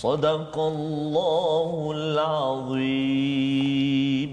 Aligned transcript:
Sadaqallahul 0.00 2.16
Azim. 2.48 4.32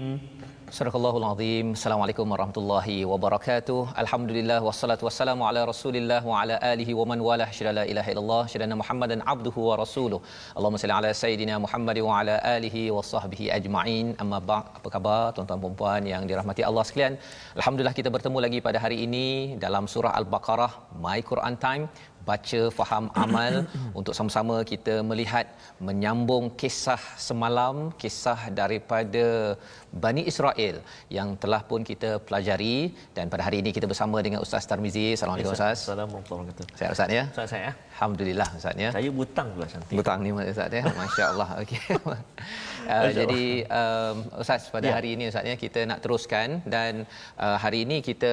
Sadaqallahul 0.76 1.26
Azim. 1.30 1.66
Assalamualaikum 1.76 2.26
warahmatullahi 2.34 2.96
wabarakatuh. 3.10 3.80
Alhamdulillah 4.02 4.58
wassalatu 4.68 5.02
wassalamu 5.08 5.42
ala 5.48 5.60
Rasulillah 5.72 6.20
wa 6.30 6.36
ala 6.40 6.54
alihi 6.70 6.92
wa 7.00 7.04
man 7.10 7.18
walah. 7.28 7.48
Syada 7.58 7.72
la 7.80 7.84
ilaha 7.92 8.08
illallah, 8.12 8.42
syada 8.52 8.78
Muhammadan 8.82 9.20
abduhu 9.32 9.60
wa 9.68 9.74
rasuluh. 9.82 10.20
Allahumma 10.56 10.80
salli 10.82 10.96
ala 11.00 11.10
sayidina 11.22 11.54
Muhammad 11.64 11.98
wa 12.08 12.12
ala 12.20 12.34
alihi 12.56 12.82
wa 12.96 13.02
sahbihi 13.12 13.46
ajma'in. 13.58 14.06
Amma 14.24 14.38
ba' 14.50 14.62
apa 14.78 14.88
khabar 14.96 15.22
tuan-tuan 15.36 15.60
puan-puan 15.64 16.02
yang 16.12 16.22
dirahmati 16.30 16.62
Allah 16.70 16.84
sekalian? 16.88 17.14
Alhamdulillah 17.60 17.96
kita 18.00 18.10
bertemu 18.16 18.38
lagi 18.46 18.58
pada 18.68 18.78
hari 18.84 18.98
ini 19.06 19.26
dalam 19.66 19.84
surah 19.94 20.12
Al-Baqarah 20.20 20.72
My 21.04 21.18
Quran 21.32 21.56
Time 21.66 21.84
baca 22.30 22.60
faham 22.78 23.04
amal 23.24 23.54
untuk 23.98 24.14
sama-sama 24.18 24.56
kita 24.72 24.94
melihat 25.10 25.46
menyambung 25.88 26.44
kisah 26.60 27.02
semalam 27.28 27.76
kisah 28.02 28.40
daripada 28.60 29.26
Bani 30.04 30.22
Israel 30.30 30.76
yang 31.18 31.28
telah 31.42 31.62
pun 31.70 31.80
kita 31.90 32.10
pelajari 32.26 32.76
dan 33.16 33.26
pada 33.32 33.42
hari 33.46 33.58
ini 33.64 33.70
kita 33.76 33.86
bersama 33.92 34.18
dengan 34.26 34.40
Ustaz 34.46 34.68
Tarmizi. 34.70 35.06
Assalamualaikum 35.16 35.56
Ustaz. 35.58 35.78
Assalamualaikum 35.84 36.32
warahmatullahi 36.36 36.78
Sehat 36.80 36.92
Ustaz 36.96 37.08
ya? 37.18 37.24
Ustaz 37.34 37.48
saya. 37.54 37.70
Alhamdulillah 37.98 38.46
Ustaz 38.54 38.78
ya. 38.78 38.90
Saya 38.94 39.10
butang 39.10 39.48
pula 39.54 39.66
cantik. 39.66 39.94
Butang 39.98 40.18
ni 40.22 40.30
Ustaz 40.30 40.70
ya. 40.70 40.82
Masya-Allah. 41.02 41.48
Okey. 41.62 41.80
Uh, 42.88 43.10
jadi 43.12 43.44
um, 43.78 44.16
Ustaz 44.42 44.70
pada 44.74 44.86
Ya. 44.88 44.92
hari 44.96 45.08
ini 45.18 45.24
Ustaz 45.28 45.44
ya 45.50 45.56
kita 45.62 45.80
nak 45.90 45.98
teruskan 46.04 46.62
dan 46.74 47.04
uh, 47.36 47.56
hari 47.62 47.78
ini 47.84 47.96
kita 48.06 48.32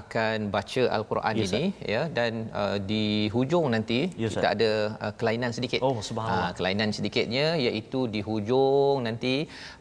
akan 0.00 0.50
baca 0.56 0.82
al-Quran 0.96 1.34
Ya, 1.40 1.44
ini 1.48 1.64
ya 1.92 2.02
dan 2.18 2.32
uh, 2.60 2.76
di 2.90 3.30
hujung 3.34 3.66
nanti 3.74 4.00
Ya, 4.20 4.28
kita 4.28 4.42
Ustaz. 4.42 4.52
ada 4.58 4.70
uh, 5.00 5.12
kelainan 5.16 5.50
sedikit. 5.56 5.80
Oh, 5.86 5.96
subhanallah. 6.08 6.50
Ah, 6.50 6.52
kelainan 6.58 6.90
sedikitnya 6.98 7.46
iaitu 7.56 8.04
di 8.14 8.20
hujung 8.28 9.06
nanti 9.08 9.34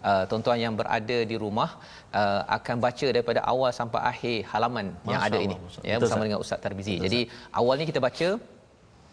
uh, 0.10 0.24
tuan-tuan 0.30 0.62
yang 0.64 0.76
berada 0.80 1.18
di 1.32 1.36
rumah 1.36 1.70
uh, 2.16 2.42
akan 2.58 2.76
baca 2.86 3.06
daripada 3.12 3.42
awal 3.54 3.74
sampai 3.82 4.00
akhir 4.14 4.38
halaman 4.54 4.96
yang 5.12 5.20
Masya 5.20 5.28
ada 5.28 5.38
Allah, 5.42 5.48
ini 5.50 5.56
Ustaz. 5.68 5.84
ya 5.92 5.96
bersama 6.00 6.16
Ustaz. 6.16 6.28
dengan 6.30 6.40
Ustaz 6.46 6.60
Tarbizi. 6.64 6.96
Jadi 7.04 7.20
awal 7.52 7.76
ni 7.82 7.88
kita 7.92 8.00
baca 8.08 8.30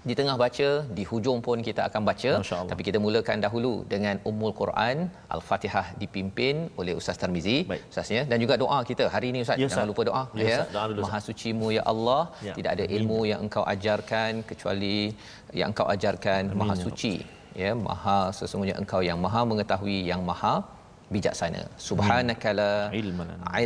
di 0.09 0.15
tengah 0.19 0.35
baca 0.43 0.69
di 0.97 1.03
hujung 1.11 1.39
pun 1.47 1.59
kita 1.69 1.83
akan 1.89 2.03
baca. 2.09 2.33
Tapi 2.71 2.83
kita 2.89 2.99
mulakan 3.05 3.39
dahulu 3.45 3.75
dengan 3.93 4.17
Ummul 4.31 4.53
Quran 4.61 4.97
Al-Fatihah 5.35 5.87
dipimpin 6.03 6.57
oleh 6.81 6.95
Ustaz 7.01 7.17
Tarmizi 7.23 7.57
Baik. 7.71 7.83
Ustaz 7.93 8.11
ya 8.17 8.23
dan 8.31 8.39
juga 8.45 8.55
doa 8.63 8.79
kita 8.91 9.07
hari 9.15 9.29
ini 9.33 9.41
Ustaz. 9.47 9.63
Ya, 9.63 9.69
jangan 9.73 9.89
lupa 9.93 10.03
doa 10.11 10.23
Ya, 10.51 10.59
dulu, 10.75 11.01
Ustaz. 11.03 11.07
Maha 11.07 11.19
sucimu 11.29 11.69
ya 11.79 11.83
Allah. 11.93 12.23
Ya. 12.47 12.55
tidak 12.59 12.71
ada 12.77 12.85
ilmu 12.97 13.19
yang 13.31 13.41
engkau 13.47 13.65
ajarkan 13.75 14.43
kecuali 14.51 14.97
yang 15.61 15.69
engkau 15.73 15.87
ajarkan. 15.95 16.43
Maha 16.61 16.75
ya 16.79 16.83
suci 16.87 17.15
ya. 17.63 17.71
Maha 17.89 18.19
sesungguhnya 18.39 18.77
engkau 18.83 19.01
yang 19.09 19.19
Maha 19.27 19.43
mengetahui 19.53 19.99
yang 20.11 20.23
Maha 20.31 20.55
bijaksana. 21.15 21.63
Subhanakala 21.89 22.73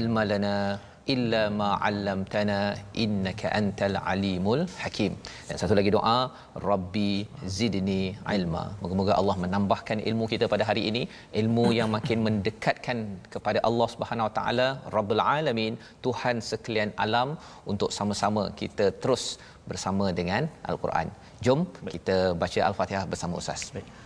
Ilma 0.00 0.22
lana. 0.28 0.55
Illa 1.15 1.43
ma 1.59 1.69
'allamtana 1.87 2.59
innaka 3.05 3.47
antal 3.59 3.97
alimul 4.12 4.62
hakim. 4.83 5.12
Dan 5.49 5.56
satu 5.62 5.75
lagi 5.78 5.91
doa, 5.97 6.19
Rabbi 6.69 7.12
zidni 7.59 8.03
ilma. 8.37 8.65
Moga-moga 8.83 9.12
Allah 9.21 9.37
menambahkan 9.44 10.00
ilmu 10.11 10.27
kita 10.33 10.47
pada 10.55 10.67
hari 10.71 10.84
ini, 10.91 11.03
ilmu 11.43 11.67
yang 11.78 11.91
makin 11.97 12.21
mendekatkan 12.28 12.99
kepada 13.34 13.61
Allah 13.69 13.89
Subhanahu 13.94 14.28
Wa 14.28 14.34
Taala, 14.39 14.69
Rabbul 14.97 15.22
Alamin, 15.37 15.75
Tuhan 16.06 16.39
sekalian 16.50 16.93
alam 17.06 17.31
untuk 17.75 17.93
sama-sama 17.99 18.44
kita 18.62 18.88
terus 19.05 19.27
bersama 19.71 20.09
dengan 20.21 20.43
Al-Quran. 20.73 21.09
Jom 21.47 21.62
kita 21.94 22.19
baca 22.43 22.61
Al-Fatihah 22.71 23.06
bersama 23.15 23.37
Ustaz. 23.43 23.62
Baik. 23.77 24.06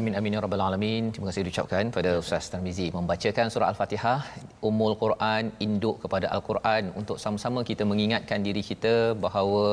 Amin 0.00 0.14
amin 0.18 0.34
ya 0.34 0.40
rabbal 0.42 0.62
alamin. 0.66 1.04
Terima 1.14 1.26
kasih 1.28 1.42
diucapkan 1.46 1.88
pada 1.96 2.10
Ustaz 2.20 2.44
Tarmizi 2.52 2.86
membacakan 2.94 3.46
surah 3.52 3.66
Al-Fatihah, 3.72 4.20
Ummul 4.68 4.94
Quran, 5.02 5.42
induk 5.64 5.96
kepada 6.04 6.26
Al-Quran 6.36 6.84
untuk 7.00 7.16
sama-sama 7.24 7.60
kita 7.70 7.84
mengingatkan 7.90 8.38
diri 8.46 8.62
kita 8.70 8.94
bahawa 9.24 9.66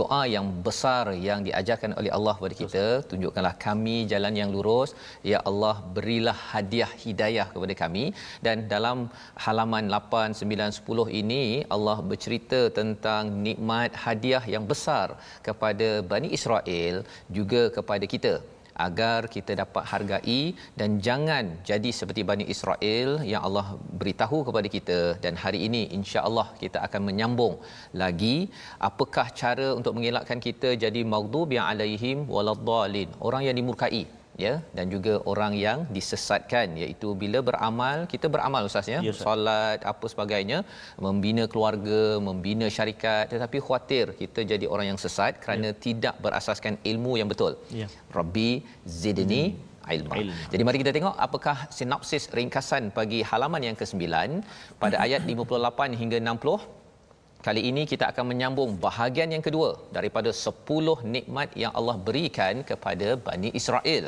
doa 0.00 0.20
yang 0.34 0.46
besar 0.66 1.04
yang 1.28 1.40
diajarkan 1.46 1.96
oleh 2.02 2.12
Allah 2.18 2.34
kepada 2.40 2.56
kita, 2.60 2.84
tunjukkanlah 3.12 3.54
kami 3.66 3.96
jalan 4.12 4.36
yang 4.40 4.52
lurus. 4.56 4.92
Ya 5.32 5.40
Allah, 5.52 5.74
berilah 5.96 6.36
hadiah 6.52 6.92
hidayah 7.06 7.48
kepada 7.56 7.76
kami. 7.82 8.04
Dan 8.44 8.68
dalam 8.74 9.08
halaman 9.46 9.88
8, 9.88 10.36
9, 10.44 10.78
10 10.84 11.20
ini 11.22 11.42
Allah 11.78 11.98
bercerita 12.12 12.62
tentang 12.80 13.32
nikmat 13.48 13.96
hadiah 14.06 14.44
yang 14.56 14.66
besar 14.74 15.08
kepada 15.48 15.90
Bani 16.14 16.30
Israel 16.40 16.96
juga 17.40 17.64
kepada 17.78 18.06
kita 18.16 18.34
agar 18.86 19.20
kita 19.34 19.52
dapat 19.62 19.84
hargai 19.92 20.42
dan 20.80 20.90
jangan 21.06 21.44
jadi 21.70 21.90
seperti 21.98 22.22
Bani 22.30 22.44
Israel 22.54 23.10
yang 23.32 23.42
Allah 23.48 23.66
beritahu 24.00 24.38
kepada 24.48 24.68
kita. 24.76 25.00
Dan 25.24 25.34
hari 25.42 25.60
ini 25.68 25.82
insya-Allah 25.98 26.48
kita 26.62 26.78
akan 26.86 27.02
menyambung 27.08 27.56
lagi 28.02 28.36
apakah 28.90 29.26
cara 29.42 29.68
untuk 29.78 29.94
mengelakkan 29.98 30.40
kita 30.46 30.70
jadi 30.84 31.02
maghdubi 31.14 31.58
alaihim 31.68 32.24
waladdallin. 32.34 33.10
Orang 33.28 33.44
yang 33.48 33.56
dimurkai 33.60 34.04
ya 34.44 34.52
dan 34.76 34.86
juga 34.94 35.12
orang 35.32 35.52
yang 35.66 35.78
disesatkan 35.96 36.76
iaitu 36.82 37.08
bila 37.22 37.38
beramal 37.48 38.06
kita 38.12 38.26
beramal 38.34 38.62
ustaz 38.68 38.86
ya 38.92 38.98
Ya, 39.06 39.12
Ustaz. 39.12 39.26
solat 39.26 39.80
apa 39.92 40.06
sebagainya 40.12 40.58
membina 41.06 41.44
keluarga 41.52 42.00
membina 42.28 42.66
syarikat 42.76 43.24
tetapi 43.34 43.58
khuatir 43.66 44.06
kita 44.20 44.40
jadi 44.52 44.66
orang 44.74 44.86
yang 44.94 45.00
sesat 45.04 45.32
kerana 45.44 45.70
tidak 45.86 46.14
berasaskan 46.24 46.76
ilmu 46.92 47.14
yang 47.20 47.28
betul 47.32 47.54
Ya. 47.80 47.86
Rabbi 48.18 48.50
zidni 48.86 49.44
ilma. 49.94 50.14
Ilma. 50.22 50.34
Jadi 50.52 50.62
mari 50.66 50.78
kita 50.82 50.92
tengok 50.96 51.14
apakah 51.26 51.56
sinopsis 51.76 52.30
ringkasan 52.38 52.94
bagi 52.98 53.20
halaman 53.30 53.62
yang 53.68 53.76
ke-9 53.80 54.06
pada 54.82 54.96
ayat 55.06 55.26
58 55.26 56.00
hingga 56.00 56.18
60. 56.22 56.79
Kali 57.46 57.60
ini 57.68 57.82
kita 57.90 58.04
akan 58.12 58.24
menyambung 58.30 58.70
bahagian 58.84 59.30
yang 59.34 59.44
kedua 59.44 59.68
daripada 59.96 60.30
10 60.40 61.12
nikmat 61.14 61.48
yang 61.62 61.72
Allah 61.78 61.94
berikan 62.08 62.54
kepada 62.70 63.08
Bani 63.28 63.50
Israel. 63.60 64.04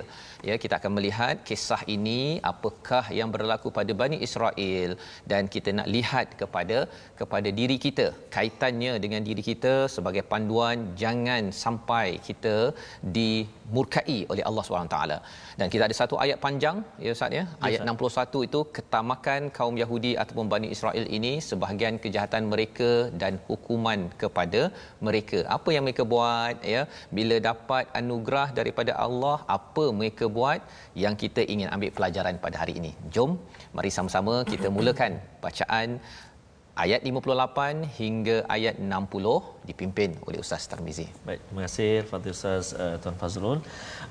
Ya, 0.49 0.55
kita 0.63 0.75
akan 0.79 0.93
melihat 0.97 1.37
kisah 1.49 1.81
ini 1.95 2.21
apakah 2.51 3.05
yang 3.19 3.31
berlaku 3.35 3.69
pada 3.79 3.93
Bani 4.01 4.19
Israel 4.27 4.91
dan 5.31 5.49
kita 5.55 5.73
nak 5.79 5.89
lihat 5.95 6.27
kepada 6.41 6.79
kepada 7.21 7.49
diri 7.61 7.77
kita, 7.85 8.07
kaitannya 8.37 8.93
dengan 9.05 9.25
diri 9.29 9.45
kita 9.51 9.73
sebagai 9.95 10.25
panduan 10.33 10.93
jangan 11.03 11.49
sampai 11.65 12.07
kita 12.29 12.55
dimurkai 13.17 14.19
oleh 14.35 14.45
Allah 14.51 14.67
SWT. 14.67 14.99
Dan 15.63 15.67
kita 15.73 15.83
ada 15.89 15.97
satu 16.03 16.17
ayat 16.27 16.39
panjang 16.45 16.77
ya 17.07 17.17
Ustaz 17.17 17.39
ya. 17.39 17.47
Ayat 17.71 17.81
yes, 17.81 17.89
61 17.97 18.49
itu 18.51 18.63
ketamakan 18.77 19.49
kaum 19.57 19.77
Yahudi 19.85 20.13
ataupun 20.25 20.53
Bani 20.53 20.69
Israel 20.77 21.09
ini 21.19 21.35
sebahagian 21.51 21.97
kejahatan 22.05 22.45
mereka 22.53 22.93
dan 23.23 23.35
hukuman 23.49 24.01
kepada 24.23 24.63
mereka. 25.07 25.39
Apa 25.57 25.69
yang 25.75 25.85
mereka 25.87 26.05
buat 26.15 26.57
ya 26.75 26.83
bila 27.19 27.39
dapat 27.51 27.85
anugerah 28.01 28.49
daripada 28.59 28.95
Allah, 29.07 29.37
apa 29.59 29.85
mereka 30.01 30.27
buat 30.39 30.61
yang 31.05 31.17
kita 31.23 31.45
ingin 31.55 31.71
ambil 31.77 31.93
pelajaran 31.99 32.37
pada 32.45 32.59
hari 32.63 32.75
ini. 32.83 32.93
Jom 33.17 33.33
mari 33.79 33.93
sama-sama 33.99 34.37
kita 34.53 34.69
mulakan 34.77 35.15
bacaan 35.45 35.89
ayat 36.85 37.01
58 37.09 37.89
hingga 37.99 38.37
ayat 38.55 38.77
60 38.81 39.69
dipimpin 39.69 40.11
oleh 40.27 40.39
Ustaz 40.45 40.63
Tarmizi. 40.71 41.07
Baik, 41.27 41.41
terima 41.47 41.63
kasih 41.67 41.93
Fadil 42.11 42.35
Ustaz 42.37 42.67
uh, 42.85 42.97
Tuan 43.03 43.17
Fazrul. 43.23 43.59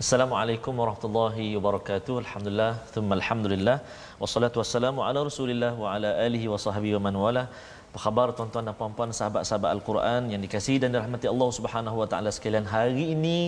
Assalamualaikum 0.03 0.73
warahmatullahi 0.81 1.47
wabarakatuh. 1.57 2.15
Alhamdulillah, 2.23 2.73
thumma 2.93 3.15
alhamdulillah. 3.19 3.77
Wassalatu 4.21 4.61
wassalamu 4.61 5.01
ala 5.07 5.25
Rasulillah 5.29 5.73
wa 5.83 5.95
ala 5.95 6.11
alihi 6.27 6.47
wa 6.53 6.59
sahbihi 6.65 6.95
wa 6.97 7.03
man 7.07 7.17
wala. 7.25 7.45
Apa 7.91 8.07
khabar 8.07 8.31
tuan-tuan 8.35 8.63
dan 8.67 8.75
puan-puan 8.79 9.09
sahabat-sahabat 9.17 9.69
Al-Quran 9.75 10.31
yang 10.31 10.39
dikasihi 10.39 10.79
dan 10.79 10.95
dirahmati 10.95 11.27
Allah 11.27 11.49
Subhanahu 11.57 11.97
wa 12.01 12.07
taala 12.11 12.31
sekalian. 12.35 12.63
Hari 12.63 13.05
ini 13.15 13.39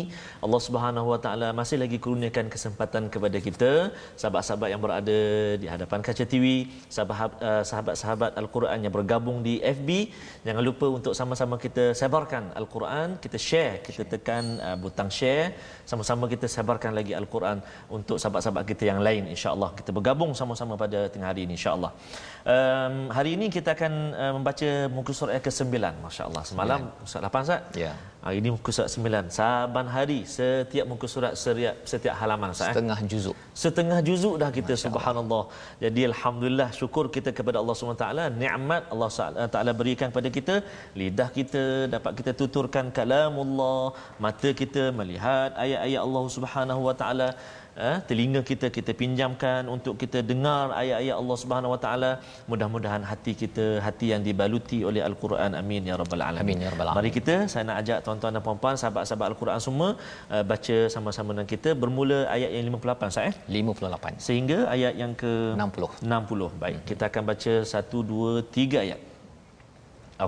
Allah 0.45 0.59
Subhanahu 0.65 1.07
wa 1.11 1.19
taala 1.25 1.47
masih 1.59 1.77
lagi 1.83 1.95
kurniakan 2.05 2.51
kesempatan 2.53 3.07
kepada 3.13 3.39
kita 3.45 3.71
sahabat-sahabat 4.19 4.67
yang 4.73 4.81
berada 4.85 5.19
di 5.61 5.67
hadapan 5.73 6.03
kaca 6.07 6.25
TV, 6.27 6.67
eh, 6.67 7.63
sahabat-sahabat 7.69 8.35
Al-Quran 8.41 8.83
yang 8.83 8.91
bergabung 8.97 9.39
di 9.47 9.53
FB. 9.77 10.11
Jangan 10.43 10.63
lupa 10.69 10.91
untuk 10.97 11.15
sama-sama 11.19 11.55
kita 11.55 11.95
sebarkan 12.01 12.51
Al-Quran, 12.59 13.15
kita 13.23 13.39
share, 13.47 13.79
kita 13.87 14.03
tekan 14.11 14.59
uh, 14.59 14.75
butang 14.75 15.07
share, 15.07 15.55
sama-sama 15.87 16.27
kita 16.33 16.51
sebarkan 16.51 16.91
lagi 16.99 17.15
Al-Quran 17.21 17.63
untuk 17.87 18.19
sahabat-sahabat 18.19 18.67
kita 18.67 18.91
yang 18.91 18.99
lain 19.07 19.23
insya-Allah. 19.31 19.71
Kita 19.79 19.95
bergabung 19.95 20.35
sama-sama 20.35 20.75
pada 20.83 21.07
tengah 21.07 21.31
hari 21.31 21.47
ini 21.47 21.55
insya-Allah. 21.55 21.95
Um, 22.43 23.07
hari 23.07 23.39
ini 23.39 23.47
kita 23.47 23.71
akan 23.79 23.93
uh, 24.11 24.32
membaca 24.37 24.69
muka 24.95 25.11
surat 25.17 25.33
yang 25.37 25.45
ke-9 25.47 25.75
masya-Allah. 26.05 26.43
Semalam 26.49 26.79
muka 26.87 27.05
surat 27.11 27.23
8 27.29 27.45
Ustaz? 27.45 27.61
Ya. 27.83 27.93
Hari 28.25 28.37
ini 28.41 28.49
muka 28.55 28.71
surat 28.75 28.89
9. 28.95 29.35
Saban 29.37 29.87
hari 29.95 30.19
setiap 30.35 30.85
muka 30.91 31.07
surat 31.13 31.33
setiap 31.43 31.75
setiap 31.91 32.15
halaman 32.21 32.49
Ustaz. 32.55 32.67
Eh? 32.69 32.73
Setengah 32.75 32.99
juzuk. 33.11 33.35
Setengah 33.63 33.99
juzuk 34.07 34.35
dah 34.41 34.49
kita 34.57 34.73
subhanallah. 34.83 35.43
Jadi 35.83 36.01
alhamdulillah 36.11 36.69
syukur 36.79 37.05
kita 37.15 37.31
kepada 37.39 37.57
Allah 37.61 37.75
SWT 37.75 38.07
nikmat 38.43 38.83
Allah 38.93 39.09
Taala 39.55 39.73
berikan 39.81 40.07
kepada 40.13 40.31
kita 40.37 40.55
lidah 41.01 41.29
kita 41.39 41.63
dapat 41.95 42.11
kita 42.19 42.33
tuturkan 42.41 42.87
kalamullah, 42.99 43.83
mata 44.25 44.51
kita 44.61 44.85
melihat 44.99 45.49
ayat-ayat 45.65 46.01
Allah 46.05 46.23
Subhanahu 46.37 46.81
Wa 46.89 46.95
Taala 47.01 47.29
eh, 47.77 47.97
telinga 48.09 48.41
kita 48.49 48.67
kita 48.77 48.91
pinjamkan 49.01 49.69
untuk 49.75 49.95
kita 50.01 50.19
dengar 50.31 50.73
ayat-ayat 50.81 51.15
Allah 51.21 51.37
Subhanahu 51.43 51.73
Wa 51.75 51.79
Taala. 51.85 52.11
Mudah-mudahan 52.51 53.03
hati 53.11 53.33
kita 53.43 53.65
hati 53.85 54.13
yang 54.13 54.21
dibaluti 54.27 54.79
oleh 54.89 55.01
Al-Quran. 55.09 55.57
Amin 55.61 55.89
ya 55.89 55.95
rabbal 56.01 56.23
alamin. 56.29 56.57
Amin 56.57 56.65
ya 56.65 56.69
rabbal 56.73 56.87
alamin. 56.89 56.99
Mari 57.01 57.11
kita 57.19 57.35
saya 57.51 57.63
nak 57.69 57.77
ajak 57.83 57.99
tuan-tuan 58.05 58.33
dan 58.37 58.43
puan-puan 58.47 58.75
sahabat-sahabat 58.81 59.27
Al-Quran 59.33 59.59
semua 59.67 59.89
uh, 60.33 60.43
baca 60.51 60.77
sama-sama 60.95 61.29
dengan 61.35 61.49
kita 61.53 61.71
bermula 61.83 62.19
ayat 62.35 62.51
yang 62.55 62.65
58 62.73 63.13
Ustaz 63.13 63.29
eh. 63.31 63.35
58 63.57 64.25
sehingga 64.27 64.59
ayat 64.75 64.93
yang 65.01 65.13
ke 65.23 65.33
60. 65.57 66.05
60. 66.05 66.63
Baik, 66.63 66.77
hmm. 66.79 66.87
kita 66.89 67.03
akan 67.09 67.23
baca 67.31 67.53
1 67.65 68.03
2 68.13 68.45
3 68.53 68.85
ayat. 68.85 68.99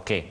Okey. 0.02 0.22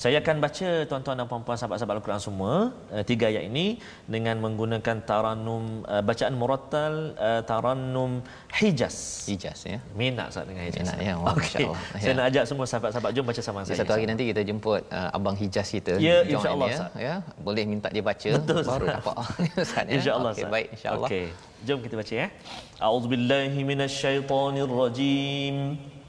Saya 0.00 0.24
akan 0.24 0.40
baca 0.40 0.88
tuan-tuan 0.88 1.20
dan 1.20 1.28
puan-puan 1.28 1.60
sahabat-sahabat 1.60 2.00
Al-Quran 2.00 2.24
semua 2.24 2.72
uh, 2.88 3.04
tiga 3.04 3.28
ayat 3.28 3.52
ini 3.52 3.76
dengan 4.08 4.40
menggunakan 4.40 5.04
taranum 5.04 5.84
uh, 5.84 6.00
bacaan 6.00 6.40
murattal 6.40 7.12
uh, 7.20 7.44
taranum 7.44 8.24
Hijaz. 8.48 9.28
Hijaz 9.28 9.68
ya. 9.68 9.76
Minat 9.92 10.32
Ustaz 10.32 10.48
dengan 10.48 10.64
Hijaz. 10.64 10.88
Minat 10.88 11.04
ya. 11.04 11.20
Okay. 11.36 11.68
Ya. 11.68 11.76
Saya 12.00 12.16
nak 12.16 12.32
ajak 12.32 12.48
semua 12.48 12.64
sahabat-sahabat 12.64 13.12
jom 13.12 13.28
baca 13.28 13.44
sama 13.44 13.60
saya. 13.68 13.76
Satu 13.76 13.92
hari 13.92 14.08
nanti 14.08 14.24
kita 14.24 14.40
jemput 14.40 14.88
uh, 14.88 15.12
abang 15.12 15.36
Hijaz 15.36 15.68
kita. 15.68 16.00
Ya 16.00 16.24
insya-Allah 16.24 16.72
ya. 16.72 16.88
ya. 16.96 17.20
Boleh 17.36 17.68
minta 17.68 17.92
dia 17.92 18.00
baca 18.00 18.40
Betul, 18.40 18.64
baru 18.64 18.96
dapat 18.96 19.20
Ustaz 19.68 19.84
ya. 19.84 20.00
Insya-Allah. 20.00 20.32
Okey 20.32 20.48
baik 20.48 20.80
insya-Allah. 20.80 21.12
Okey. 21.12 21.28
Jom 21.68 21.84
kita 21.84 22.00
baca 22.00 22.14
ya. 22.24 22.32
A'udzubillahi 22.80 23.60
minasyaitonirrajim. 23.68 25.99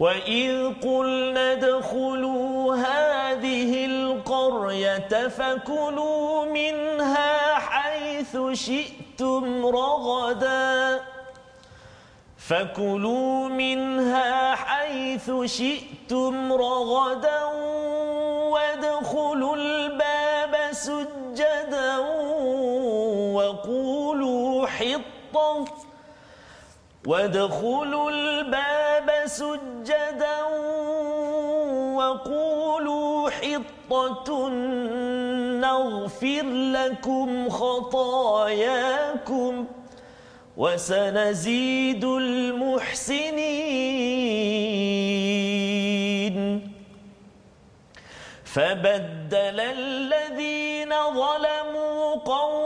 وإذ 0.00 0.72
قلنا 0.82 1.52
ادخلوا 1.52 2.74
هذه 2.74 3.86
القرية 3.86 5.28
فكلوا 5.28 6.44
منها 6.44 7.54
حيث 7.54 8.36
شئتم 8.52 9.66
رغدا 9.66 11.00
فكلوا 12.38 13.48
منها 13.48 14.54
حيث 14.54 15.30
شئتم 15.44 16.52
رغدا 16.52 17.44
وادخلوا 18.52 19.56
الباب 19.56 20.56
سجدا 20.72 21.98
وقولوا 23.34 24.66
حطة 24.66 25.64
وادخلوا 27.06 28.10
الباب 28.10 28.85
سجدا 29.26 30.42
وقولوا 31.94 33.30
حطة 33.30 34.48
نغفر 35.60 36.42
لكم 36.72 37.48
خطاياكم 37.50 38.86
وسنزيد 40.56 42.04
المحسنين. 42.04 43.56
فبدل 48.44 49.60
الذين 49.60 50.92
ظلموا 51.14 52.14
قولا 52.14 52.65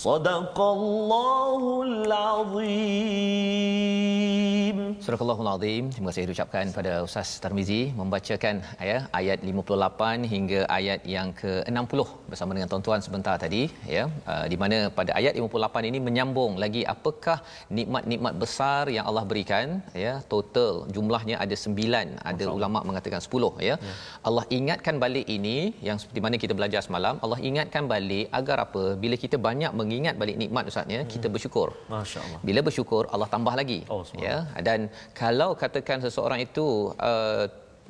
صدق 0.00 0.60
الله 0.60 1.82
العظيم 1.82 3.36
Surah 5.05 5.17
Al-Azim. 5.43 5.83
Terima 5.93 6.07
kasih 6.09 6.23
diucapkan 6.29 6.65
pada 6.75 6.91
Ustaz 7.05 7.29
Tarmizi 7.43 7.79
membacakan 7.99 8.55
ya 8.89 8.97
ayat 9.19 9.39
58 9.51 10.27
hingga 10.33 10.59
ayat 10.75 11.01
yang 11.13 11.29
ke-60 11.39 12.01
bersama 12.31 12.51
dengan 12.55 12.69
tuan-tuan 12.71 13.01
sebentar 13.05 13.33
tadi 13.43 13.61
ya. 13.95 14.03
Uh, 14.31 14.45
di 14.51 14.57
mana 14.61 14.77
pada 14.97 15.11
ayat 15.19 15.33
58 15.39 15.89
ini 15.89 15.99
menyambung 16.07 16.51
lagi 16.63 16.83
apakah 16.93 17.37
nikmat-nikmat 17.77 18.35
besar 18.43 18.83
yang 18.95 19.07
Allah 19.09 19.23
berikan 19.31 19.81
ya. 20.03 20.13
Total 20.33 20.85
jumlahnya 20.97 21.37
ada 21.45 21.57
9 21.63 22.21
ada 22.31 22.45
ulama 22.57 22.81
mengatakan 22.89 23.23
10 23.25 23.57
ya. 23.69 23.75
ya. 23.89 23.95
Allah 24.29 24.45
ingatkan 24.59 25.01
balik 25.05 25.25
ini 25.37 25.57
yang 25.87 25.97
seperti 26.03 26.21
mana 26.27 26.37
kita 26.45 26.53
belajar 26.61 26.83
semalam 26.89 27.17
Allah 27.25 27.41
ingatkan 27.49 27.89
balik 27.95 28.29
agar 28.41 28.59
apa? 28.67 28.85
Bila 29.05 29.17
kita 29.25 29.39
banyak 29.49 29.73
mengingat 29.81 30.15
balik 30.21 30.37
nikmat 30.43 30.69
ustaz 30.69 30.85
ya 30.97 31.01
hmm. 31.01 31.11
kita 31.15 31.27
bersyukur 31.33 31.67
masya-Allah 31.89 32.39
bila 32.47 32.59
bersyukur 32.69 33.03
Allah 33.09 33.29
tambah 33.35 33.55
lagi 33.63 33.81
oh, 33.89 34.05
ya. 34.27 34.37
Dan 34.69 34.90
kalau 35.21 35.49
katakan 35.63 35.99
seseorang 36.05 36.39
itu 36.47 36.67
uh, 37.09 37.43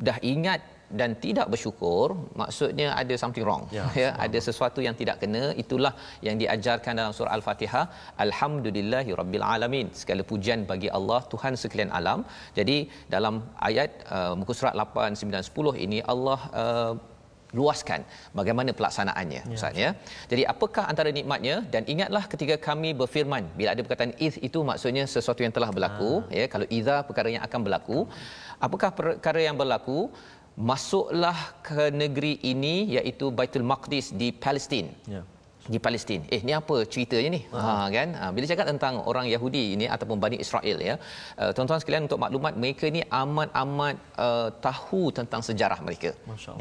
dah 0.08 0.18
ingat 0.34 0.62
dan 1.00 1.12
tidak 1.24 1.48
bersyukur 1.54 2.08
maksudnya 2.42 2.88
ada 3.02 3.16
something 3.22 3.46
wrong. 3.48 3.64
Ya, 3.78 3.86
ya 4.02 4.10
ada 4.26 4.40
sesuatu 4.48 4.80
yang 4.88 4.96
tidak 5.02 5.18
kena 5.22 5.44
itulah 5.64 5.94
yang 6.28 6.36
diajarkan 6.42 7.00
dalam 7.00 7.14
surah 7.18 7.34
al-fatihah 7.38 7.86
alhamdulillahirabbil 8.26 9.46
alamin. 9.54 9.88
Segala 10.02 10.24
pujian 10.32 10.62
bagi 10.72 10.92
Allah 10.98 11.22
Tuhan 11.34 11.56
sekalian 11.64 11.94
alam. 12.00 12.22
Jadi 12.58 12.78
dalam 13.16 13.38
ayat 13.70 13.92
uh, 14.18 14.34
muka 14.42 14.56
surat 14.60 14.76
8 14.76 15.24
9 15.24 15.50
10 15.52 15.86
ini 15.86 16.02
Allah 16.14 16.40
uh, 16.64 16.94
luaskan 17.60 18.02
bagaimana 18.40 18.72
pelaksanaannya 18.80 19.42
ya. 19.48 19.56
ustaz 19.58 19.76
ya. 19.84 19.90
Jadi 20.32 20.44
apakah 20.54 20.84
antara 20.92 21.10
nikmatnya 21.18 21.56
dan 21.74 21.84
ingatlah 21.94 22.24
ketika 22.34 22.56
kami 22.68 22.92
berfirman 23.02 23.44
bila 23.60 23.70
ada 23.74 23.82
perkataan 23.86 24.14
iz 24.28 24.36
itu 24.48 24.60
maksudnya 24.70 25.06
sesuatu 25.16 25.44
yang 25.46 25.54
telah 25.58 25.70
berlaku 25.76 26.12
ha. 26.22 26.38
ya 26.40 26.46
kalau 26.54 26.68
iza 26.80 26.96
perkara 27.10 27.30
yang 27.36 27.44
akan 27.48 27.60
berlaku. 27.68 28.00
Apakah 28.66 28.92
perkara 29.00 29.42
yang 29.48 29.58
berlaku? 29.62 30.00
Masuklah 30.70 31.40
ke 31.68 31.84
negeri 32.02 32.34
ini 32.52 32.76
iaitu 32.96 33.32
Baitul 33.38 33.64
Maqdis 33.72 34.08
di 34.22 34.28
Palestin 34.44 34.88
ya 35.16 35.22
di 35.74 35.80
Palestin. 35.86 36.22
Eh 36.36 36.42
ni 36.48 36.54
apa 36.58 36.76
ceritanya 36.94 37.30
ni? 37.36 37.42
Ha, 37.54 37.60
ha 37.62 37.86
kan? 37.96 38.10
Ha, 38.20 38.26
bila 38.36 38.46
cakap 38.52 38.66
tentang 38.72 38.94
orang 39.12 39.26
Yahudi 39.34 39.64
ini 39.76 39.86
ataupun 39.96 40.18
Bani 40.24 40.38
Israel 40.46 40.78
ya. 40.90 40.96
Uh, 41.42 41.52
tuan-tuan 41.56 41.82
sekalian 41.84 42.06
untuk 42.08 42.22
maklumat 42.24 42.56
mereka 42.64 42.90
ni 42.96 43.02
amat-amat 43.22 43.96
uh, 44.26 44.50
tahu 44.68 45.04
tentang 45.20 45.44
sejarah 45.50 45.80
mereka. 45.88 46.12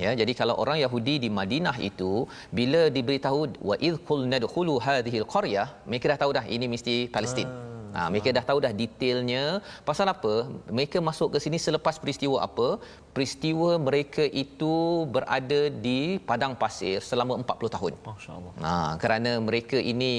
Ya, 0.04 0.12
jadi 0.20 0.32
kalau 0.40 0.56
orang 0.64 0.78
Yahudi 0.84 1.16
di 1.24 1.30
Madinah 1.40 1.76
itu 1.90 2.12
bila 2.60 2.82
diberitahu 2.98 3.40
wa 3.70 3.78
id 3.88 3.96
qul 4.10 4.22
nadkhulu 4.34 4.76
hadhihi 4.86 5.20
alqaryah, 5.24 5.68
mereka 5.90 6.06
dah 6.12 6.20
tahu 6.24 6.32
dah 6.38 6.44
ini 6.56 6.68
mesti 6.76 6.94
Palestin. 7.16 7.48
Ha. 7.48 7.68
Ha, 7.94 8.06
mereka 8.12 8.30
dah 8.36 8.44
tahu 8.48 8.58
dah 8.64 8.70
detailnya 8.80 9.44
pasal 9.88 10.06
apa 10.12 10.34
mereka 10.76 10.98
masuk 11.08 11.34
ke 11.34 11.38
sini 11.44 11.58
selepas 11.58 11.98
peristiwa 12.02 12.38
apa 12.46 12.68
peristiwa 13.14 13.70
mereka 13.88 14.24
itu 14.42 14.74
berada 15.14 15.60
di 15.86 15.98
padang 16.28 16.54
pasir 16.62 16.96
selama 17.08 17.32
40 17.42 17.76
tahun. 17.76 17.92
Masyaallah. 18.10 18.52
Ha 18.64 18.74
kerana 19.02 19.32
mereka 19.48 19.78
ini 19.92 20.12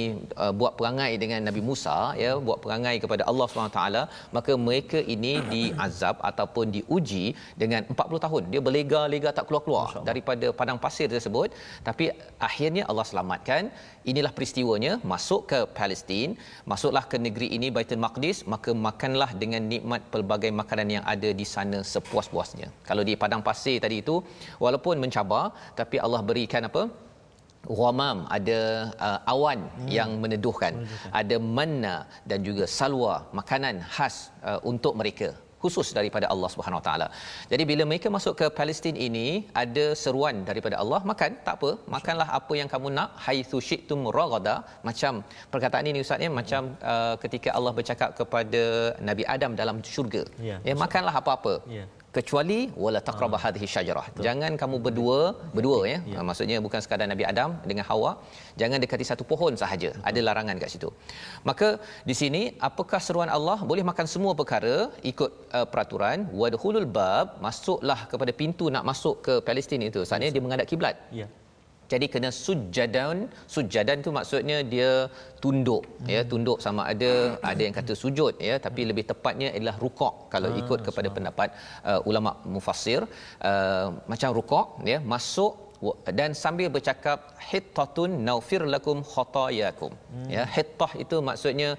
uh, 0.44 0.54
buat 0.60 0.74
perangai 0.80 1.12
dengan 1.24 1.42
Nabi 1.48 1.62
Musa 1.70 1.98
ya 2.24 2.32
buat 2.48 2.60
perangai 2.64 2.96
kepada 3.04 3.24
Allah 3.32 3.48
SWT 3.48 3.82
maka 4.38 4.52
mereka 4.68 5.00
ini 5.16 5.34
diazab 5.54 6.18
ataupun 6.30 6.66
diuji 6.78 7.26
dengan 7.62 7.82
40 7.96 8.26
tahun. 8.26 8.44
Dia 8.54 8.62
berlega-lega 8.68 9.30
tak 9.38 9.48
keluar-keluar 9.48 9.90
daripada 10.10 10.50
padang 10.62 10.80
pasir 10.86 11.08
tersebut. 11.16 11.50
Tapi 11.88 12.08
akhirnya 12.50 12.86
Allah 12.92 13.08
selamatkan. 13.12 13.64
Inilah 14.12 14.34
peristiwanya. 14.38 14.94
Masuk 15.12 15.42
ke 15.52 15.60
Palestin 15.78 16.30
masuklah 16.72 17.04
ke 17.12 17.18
negeri 17.26 17.48
ini 17.58 17.68
Baitul 17.76 18.02
Maqdis 18.06 18.38
maka 18.54 18.72
makanlah 18.88 19.30
dengan 19.42 19.64
nikmat 19.74 20.02
pelbagai 20.14 20.52
makanan 20.62 20.90
yang 20.96 21.06
ada 21.14 21.30
di 21.40 21.46
sana 21.54 21.80
sepuas-puasnya 21.94 22.68
kalau 22.90 23.04
di 23.10 23.14
padang 23.24 23.44
pasir 23.50 23.78
tadi 23.86 23.98
itu 24.04 24.18
walaupun 24.66 24.98
mencabar 25.04 25.46
tapi 25.80 25.98
Allah 26.06 26.22
berikan 26.30 26.70
apa 26.70 26.84
ghamam 27.80 28.18
ada 28.38 28.60
uh, 29.08 29.20
awan 29.34 29.60
hmm. 29.70 29.90
yang 29.98 30.12
meneduhkan 30.24 30.74
ada 31.22 31.38
manna 31.58 31.96
dan 32.30 32.42
juga 32.48 32.66
salwa 32.80 33.16
makanan 33.40 33.78
khas 33.96 34.16
uh, 34.50 34.60
untuk 34.72 34.96
mereka 35.02 35.30
khusus 35.64 35.88
daripada 35.98 36.26
Allah 36.34 36.50
Subhanahu 36.54 36.80
Wa 36.82 36.86
Taala. 36.88 37.08
Jadi 37.52 37.64
bila 37.72 37.84
mereka 37.90 38.08
masuk 38.16 38.34
ke 38.40 38.46
Palestin 38.60 38.96
ini 39.08 39.28
ada 39.64 39.86
seruan 40.04 40.36
daripada 40.50 40.76
Allah 40.82 41.00
makan 41.12 41.32
tak 41.48 41.56
apa 41.60 41.72
makanlah 41.96 42.28
apa 42.40 42.54
yang 42.60 42.70
kamu 42.74 42.90
nak 42.98 43.10
haitsu 43.26 43.60
syi'tum 43.70 44.10
ragada 44.18 44.56
macam 44.90 45.22
perkataan 45.54 45.90
ini 45.92 46.02
ustaz 46.06 46.26
ya 46.26 46.32
macam 46.42 46.74
uh, 46.94 47.16
ketika 47.24 47.52
Allah 47.58 47.74
bercakap 47.80 48.12
kepada 48.20 48.64
Nabi 49.10 49.26
Adam 49.36 49.54
dalam 49.62 49.80
syurga. 49.94 50.24
Ya, 50.50 50.58
ya 50.70 50.76
makanlah 50.86 51.16
apa-apa. 51.22 51.56
Ya 51.78 51.86
kecuali 52.18 52.60
wala 52.84 53.00
taqrabu 53.10 53.36
ah. 53.38 53.42
hadhihi 53.44 53.68
syajarah. 53.74 54.06
Jangan 54.26 54.54
kamu 54.62 54.78
berdua 54.86 55.20
berdua 55.56 55.78
ya, 55.92 55.98
ya. 56.14 56.18
Uh, 56.20 56.26
maksudnya 56.30 56.58
bukan 56.66 56.80
sekadar 56.84 57.08
Nabi 57.14 57.26
Adam 57.32 57.52
dengan 57.70 57.86
Hawa. 57.90 58.12
Jangan 58.62 58.78
dekati 58.84 59.06
satu 59.12 59.24
pohon 59.32 59.54
sahaja. 59.64 59.92
Betul. 59.96 60.08
ada 60.10 60.20
larangan 60.28 60.56
kat 60.64 60.70
situ. 60.76 60.90
Maka 61.50 61.70
di 62.10 62.16
sini 62.22 62.42
apakah 62.70 63.00
seruan 63.08 63.32
Allah? 63.38 63.58
Boleh 63.72 63.84
makan 63.92 64.08
semua 64.14 64.34
perkara 64.42 64.76
ikut 65.12 65.32
uh, 65.58 65.68
peraturan. 65.74 66.28
Wadkhulul 66.42 66.90
bab 66.98 67.40
masuklah 67.48 68.00
kepada 68.14 68.34
pintu 68.42 68.68
nak 68.76 68.86
masuk 68.92 69.16
ke 69.28 69.34
Palestin 69.50 69.84
itu. 69.92 70.04
Saatnya 70.10 70.32
dia 70.36 70.44
menghadap 70.46 70.68
kiblat. 70.72 70.98
Ya 71.22 71.28
jadi 71.92 72.06
kena 72.14 72.30
sujadan 72.46 73.18
sujadan 73.56 73.98
tu 74.06 74.12
maksudnya 74.18 74.58
dia 74.74 74.92
tunduk 75.44 75.84
ya. 75.88 75.96
hmm. 76.04 76.12
ya 76.16 76.22
tunduk 76.32 76.58
sama 76.66 76.82
ada 76.92 77.12
ada 77.52 77.62
yang 77.66 77.76
kata 77.80 77.94
sujud 78.04 78.34
ya 78.50 78.56
tapi 78.66 78.82
lebih 78.90 79.06
tepatnya 79.12 79.50
adalah 79.58 79.76
rukuk 79.84 80.14
kalau 80.34 80.52
ah, 80.54 80.60
ikut 80.62 80.80
kepada 80.88 81.10
pendapat 81.16 81.50
uh, 81.90 82.10
ulama 82.10 82.32
mufassir 82.54 83.02
uh, 83.50 83.88
macam 84.12 84.30
rukuk 84.40 84.68
ya 84.94 85.00
masuk 85.14 85.71
dan 86.20 86.32
sambil 86.42 86.68
bercakap 86.76 87.20
hittatun 87.50 88.12
naufir 88.28 88.62
lakum 88.74 88.98
khatayakum 89.12 89.92
hmm. 90.14 90.28
ya 90.36 90.44
hittah 90.56 90.92
itu 91.04 91.18
maksudnya 91.30 91.70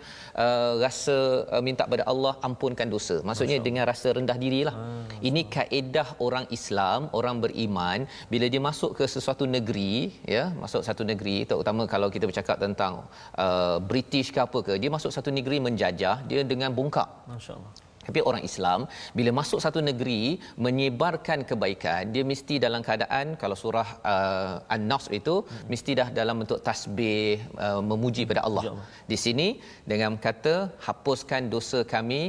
uh, 0.44 0.72
rasa 0.84 1.16
uh, 1.54 1.62
minta 1.66 1.84
pada 1.92 2.04
Allah 2.12 2.32
ampunkan 2.48 2.90
dosa 2.94 3.16
maksudnya 3.28 3.58
Masya. 3.58 3.66
dengan 3.68 3.84
rasa 3.90 4.08
rendah 4.18 4.36
dirilah 4.44 4.74
hmm. 4.78 5.04
ini 5.28 5.42
kaedah 5.56 6.08
orang 6.26 6.46
Islam 6.58 7.00
orang 7.20 7.38
beriman 7.44 8.00
bila 8.32 8.48
dia 8.54 8.62
masuk 8.70 8.92
ke 8.98 9.06
sesuatu 9.14 9.46
negeri 9.56 9.94
ya 10.36 10.44
masuk 10.64 10.82
satu 10.88 11.04
negeri 11.12 11.36
terutama 11.52 11.84
kalau 11.94 12.10
kita 12.16 12.26
bercakap 12.30 12.58
tentang 12.66 13.06
uh, 13.44 13.78
British 13.92 14.30
ke 14.34 14.40
apa 14.46 14.58
ke 14.66 14.74
dia 14.82 14.90
masuk 14.98 15.14
satu 15.18 15.30
negeri 15.38 15.58
menjajah 15.68 16.16
dia 16.32 16.42
dengan 16.52 16.70
bongkak 16.78 17.08
masyaallah 17.30 17.91
tapi 18.06 18.20
orang 18.28 18.42
Islam 18.48 18.80
bila 19.18 19.30
masuk 19.40 19.58
satu 19.64 19.80
negeri 19.88 20.20
menyebarkan 20.66 21.40
kebaikan 21.50 22.02
dia 22.14 22.24
mesti 22.32 22.54
dalam 22.66 22.82
keadaan 22.88 23.26
kalau 23.42 23.56
surah 23.62 23.88
uh, 24.12 24.74
An-Nas 24.74 25.06
itu 25.18 25.34
hmm. 25.42 25.66
mesti 25.72 25.92
dah 26.00 26.08
dalam 26.18 26.36
bentuk 26.42 26.60
tasbih 26.68 27.38
uh, 27.66 27.80
memuji 27.90 28.24
pada 28.30 28.42
Allah. 28.48 28.64
Di 29.10 29.18
sini 29.24 29.48
dengan 29.92 30.12
kata 30.26 30.54
hapuskan 30.86 31.50
dosa 31.54 31.80
kami 31.94 32.20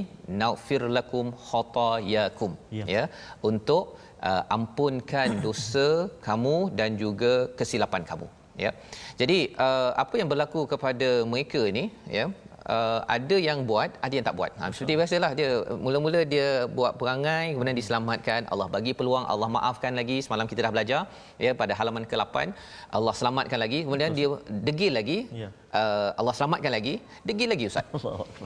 naufir 0.42 0.84
lakum 0.98 1.27
khatayakum 1.48 2.53
ya. 2.80 2.86
ya 2.96 3.03
untuk 3.50 3.84
uh, 4.30 4.44
ampunkan 4.58 5.30
dosa 5.48 5.88
kamu 6.27 6.56
dan 6.80 6.92
juga 7.03 7.34
kesilapan 7.60 8.03
kamu 8.12 8.27
ya. 8.65 8.72
Jadi 9.22 9.39
uh, 9.65 9.92
apa 10.03 10.15
yang 10.22 10.30
berlaku 10.34 10.62
kepada 10.74 11.10
mereka 11.34 11.62
ini 11.74 11.86
ya 12.18 12.25
uh, 12.75 13.00
ada 13.15 13.38
yang 13.48 13.60
buat, 13.70 13.91
ada 14.05 14.13
yang 14.17 14.25
tak 14.27 14.36
buat. 14.39 14.51
Ha, 14.60 14.72
seperti 14.75 14.93
biasalah 15.00 15.32
dia 15.39 15.50
mula-mula 15.86 16.22
dia 16.34 16.48
buat 16.77 16.93
perangai 17.00 17.53
kemudian 17.53 17.77
diselamatkan, 17.82 18.48
Allah 18.53 18.67
bagi 18.75 18.93
peluang, 19.00 19.25
Allah 19.34 19.50
maafkan 19.58 19.93
lagi. 20.00 20.17
Semalam 20.25 20.48
kita 20.51 20.67
dah 20.67 20.72
belajar 20.75 21.01
ya 21.46 21.51
pada 21.62 21.74
halaman 21.79 22.03
ke-8, 22.12 22.36
Allah 22.98 23.13
selamatkan 23.20 23.60
lagi, 23.65 23.82
kemudian 23.86 24.12
dia 24.17 24.29
degil 24.70 24.93
lagi. 25.00 25.20
Ya. 25.43 25.50
Uh, 25.74 26.10
Allah 26.22 26.34
selamatkan 26.38 26.72
lagi, 26.77 26.96
degil 27.25 27.50
lagi 27.53 27.65
ustaz. 27.72 27.86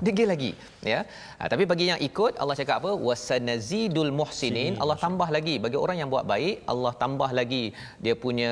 Degil 0.07 0.27
lagi, 0.33 0.51
ya. 0.93 0.99
Ha, 1.39 1.51
tapi 1.51 1.63
bagi 1.71 1.85
yang 1.91 1.99
ikut 2.09 2.33
Allah 2.41 2.55
cakap 2.59 2.77
apa? 2.81 2.91
Wasanazidul 3.07 4.11
muhsinin. 4.19 4.79
Allah 4.83 4.97
tambah 5.05 5.29
lagi 5.37 5.55
bagi 5.65 5.77
orang 5.85 5.99
yang 6.01 6.09
buat 6.13 6.25
baik, 6.33 6.63
Allah 6.73 6.93
tambah 7.03 7.29
lagi 7.39 7.63
dia 8.03 8.15
punya 8.25 8.51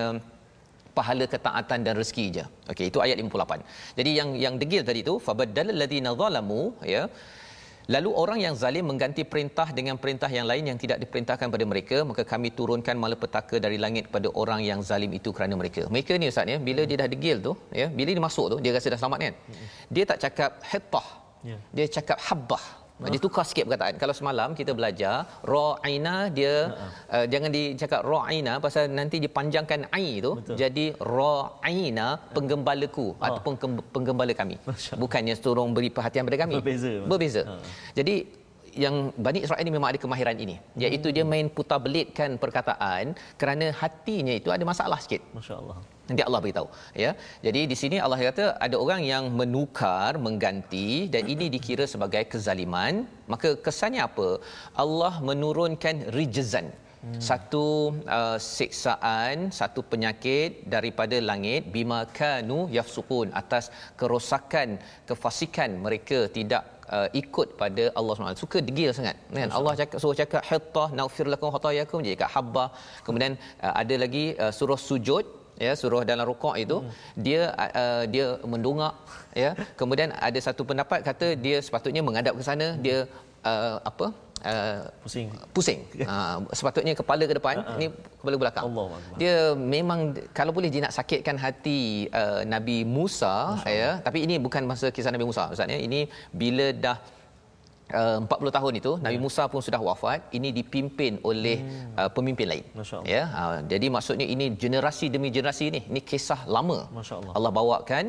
pahala 0.97 1.25
ketaatan 1.33 1.79
dan 1.85 1.93
rezeki 2.01 2.25
je. 2.37 2.45
Okey, 2.71 2.85
itu 2.91 2.99
ayat 3.05 3.17
58. 3.21 3.61
Jadi 3.99 4.11
yang 4.19 4.29
yang 4.45 4.55
degil 4.61 4.83
tadi 4.89 5.01
tu 5.09 5.15
fabaddal 5.27 5.71
ladina 5.81 6.11
zalamu 6.21 6.61
ya. 6.95 7.03
Lalu 7.93 8.09
orang 8.21 8.39
yang 8.45 8.55
zalim 8.61 8.85
mengganti 8.89 9.23
perintah 9.31 9.67
dengan 9.79 9.95
perintah 10.03 10.29
yang 10.37 10.45
lain 10.51 10.63
yang 10.69 10.77
tidak 10.83 10.97
diperintahkan 11.03 11.47
pada 11.53 11.65
mereka, 11.71 11.97
maka 12.09 12.23
kami 12.31 12.49
turunkan 12.59 12.97
malapetaka 13.03 13.61
dari 13.65 13.77
langit 13.83 14.09
kepada 14.09 14.27
orang 14.41 14.61
yang 14.69 14.79
zalim 14.89 15.11
itu 15.19 15.29
kerana 15.37 15.53
mereka. 15.61 15.85
Mereka 15.93 16.17
ni 16.21 16.33
ustaz 16.33 16.49
ya, 16.53 16.57
bila 16.57 16.81
dia 16.89 16.97
dah 17.01 17.09
degil 17.13 17.37
tu, 17.47 17.53
ya, 17.81 17.87
bila 17.97 18.09
dia 18.17 18.23
masuk 18.29 18.45
tu, 18.53 18.57
dia 18.63 18.73
rasa 18.73 18.89
dah 18.93 18.99
selamat 19.01 19.19
kan. 19.25 19.33
Dia 19.95 20.03
tak 20.11 20.17
cakap 20.25 20.51
hittah. 20.71 21.07
Ya. 21.45 21.57
Dia 21.77 21.85
cakap 21.97 22.17
habbah. 22.27 22.65
Ha? 23.01 23.11
Dia 23.13 23.21
tukar 23.25 23.43
sikit 23.49 23.63
perkataan. 23.67 23.95
Kalau 24.03 24.13
semalam 24.19 24.49
kita 24.59 24.71
belajar 24.79 25.15
ra'ina 25.53 26.15
dia 26.37 26.53
uh, 27.15 27.25
jangan 27.33 27.49
dicakap 27.57 28.01
ra'ina 28.13 28.53
pasal 28.65 28.87
nanti 28.99 29.19
dipanjangkan 29.25 29.91
ai 29.97 30.07
tu 30.25 30.31
Betul. 30.39 30.55
jadi 30.61 30.85
ra'ina 31.17 32.07
penggembalaku 32.37 33.07
ha. 33.19 33.23
ataupun 33.27 33.53
penggembala 33.95 34.33
kami. 34.41 34.55
Bukannya 35.03 35.35
tolong 35.45 35.75
beri 35.77 35.91
perhatian 35.97 36.23
pada 36.29 36.39
kami. 36.43 36.55
Berbeza. 36.61 36.93
Berbeza. 37.11 37.43
Ha. 37.49 37.55
Jadi 37.99 38.15
yang 38.83 38.95
Bani 39.25 39.39
Israel 39.45 39.63
ini 39.63 39.71
memang 39.75 39.89
ada 39.91 39.99
kemahiran 40.03 40.37
ini 40.45 40.55
iaitu 40.83 41.07
dia 41.15 41.23
main 41.33 41.47
putar 41.57 41.79
belitkan 41.85 42.31
perkataan 42.43 43.15
kerana 43.39 43.71
hatinya 43.81 44.33
itu 44.39 44.51
ada 44.55 44.63
masalah 44.71 44.99
sikit 45.03 45.23
Masya-Allah. 45.37 45.77
Nanti 46.09 46.23
Allah 46.27 46.41
beritahu 46.45 46.67
ya. 47.03 47.11
Jadi 47.45 47.61
di 47.71 47.75
sini 47.81 47.97
Allah 48.05 48.19
kata 48.29 48.45
ada 48.65 48.75
orang 48.83 49.01
yang 49.13 49.25
menukar, 49.39 50.11
mengganti 50.25 50.89
dan 51.13 51.23
ini 51.33 51.45
dikira 51.55 51.85
sebagai 51.93 52.23
kezaliman. 52.31 53.05
Maka 53.33 53.51
kesannya 53.65 54.01
apa? 54.09 54.29
Allah 54.85 55.13
menurunkan 55.29 55.95
rijzan. 56.17 56.67
Hmm. 57.05 57.21
Satu 57.29 57.65
uh, 58.17 58.37
siksaan, 58.53 59.53
satu 59.59 59.81
penyakit 59.91 60.65
daripada 60.73 61.17
langit 61.29 61.69
bima 61.75 61.99
kanu 62.19 62.59
yafsukun 62.77 63.29
atas 63.41 63.65
kerosakan, 63.99 64.69
kefasikan 65.09 65.69
mereka 65.85 66.19
tidak 66.37 66.63
uh, 66.95 67.07
ikut 67.21 67.47
pada 67.61 67.83
Allah 67.97 68.13
SWT. 68.13 68.43
Suka 68.45 68.59
degil 68.67 68.91
sangat. 68.97 69.17
Kan? 69.37 69.49
Allah 69.57 69.73
cakap 69.81 69.97
suruh 70.01 70.17
cakap 70.21 70.41
hittah 70.49 70.89
naufir 70.99 71.27
lakum 71.33 71.53
khatayakum 71.55 72.01
jadi 72.05 72.17
kat 72.23 72.31
habbah. 72.35 72.69
Kemudian 73.05 73.33
uh, 73.65 73.73
ada 73.81 73.97
lagi 74.03 74.25
uh, 74.43 74.53
suruh 74.59 74.79
sujud 74.89 75.44
ya 75.55 75.71
suruh 75.79 76.03
dalam 76.03 76.25
rukuk 76.29 76.55
itu 76.59 76.77
hmm. 76.83 76.91
dia 77.25 77.41
uh, 77.81 78.03
dia 78.13 78.25
mendongak 78.43 78.93
ya. 79.43 79.51
Kemudian 79.79 80.11
ada 80.27 80.39
satu 80.47 80.67
pendapat 80.69 80.99
kata 81.07 81.27
dia 81.45 81.57
sepatutnya 81.63 82.01
menghadap 82.07 82.33
ke 82.39 82.43
sana 82.43 82.67
hmm. 82.75 82.81
dia 82.85 82.97
uh, 83.45 83.79
apa 83.91 84.07
Uh, 84.45 84.85
pusing. 85.01 85.27
pusing. 85.57 85.79
Uh, 86.05 86.37
sepatutnya 86.57 86.93
kepala 86.93 87.23
ke 87.25 87.33
depan 87.33 87.55
uh-uh. 87.65 87.77
ni 87.81 87.89
kepala 88.21 88.35
belakang. 88.37 88.63
Allah 88.67 89.01
dia 89.17 89.35
memang 89.57 90.13
kalau 90.37 90.53
boleh 90.53 90.69
dia 90.69 90.85
nak 90.85 90.93
sakitkan 90.93 91.33
hati 91.33 92.05
uh, 92.13 92.45
Nabi 92.45 92.85
Musa 92.85 93.57
ya 93.65 93.97
tapi 94.05 94.21
ini 94.27 94.37
bukan 94.37 94.61
masa 94.69 94.93
kisah 94.93 95.09
Nabi 95.09 95.25
Musa. 95.25 95.49
Ustaz 95.49 95.65
ya 95.65 95.79
ini 95.81 96.05
bila 96.29 96.69
dah 96.85 96.97
Uh, 97.01 97.14
40 97.93 98.57
tahun 98.57 98.73
itu 98.81 98.91
Nabi 99.05 99.17
ya. 99.17 99.23
Musa 99.25 99.43
pun 99.51 99.61
sudah 99.65 99.81
wafat. 99.87 100.19
Ini 100.37 100.49
dipimpin 100.57 101.13
oleh 101.29 101.57
hmm. 101.61 101.93
uh, 102.01 102.09
pemimpin 102.15 102.47
lain. 102.51 102.65
Ya 103.13 103.23
uh, 103.41 103.57
jadi 103.71 103.87
maksudnya 103.95 104.25
ini 104.33 104.45
generasi 104.63 105.05
demi 105.13 105.29
generasi 105.35 105.65
ini 105.71 105.81
ini 105.91 106.01
kisah 106.11 106.39
lama 106.55 106.77
Allah 107.37 107.51
bawakan 107.59 108.05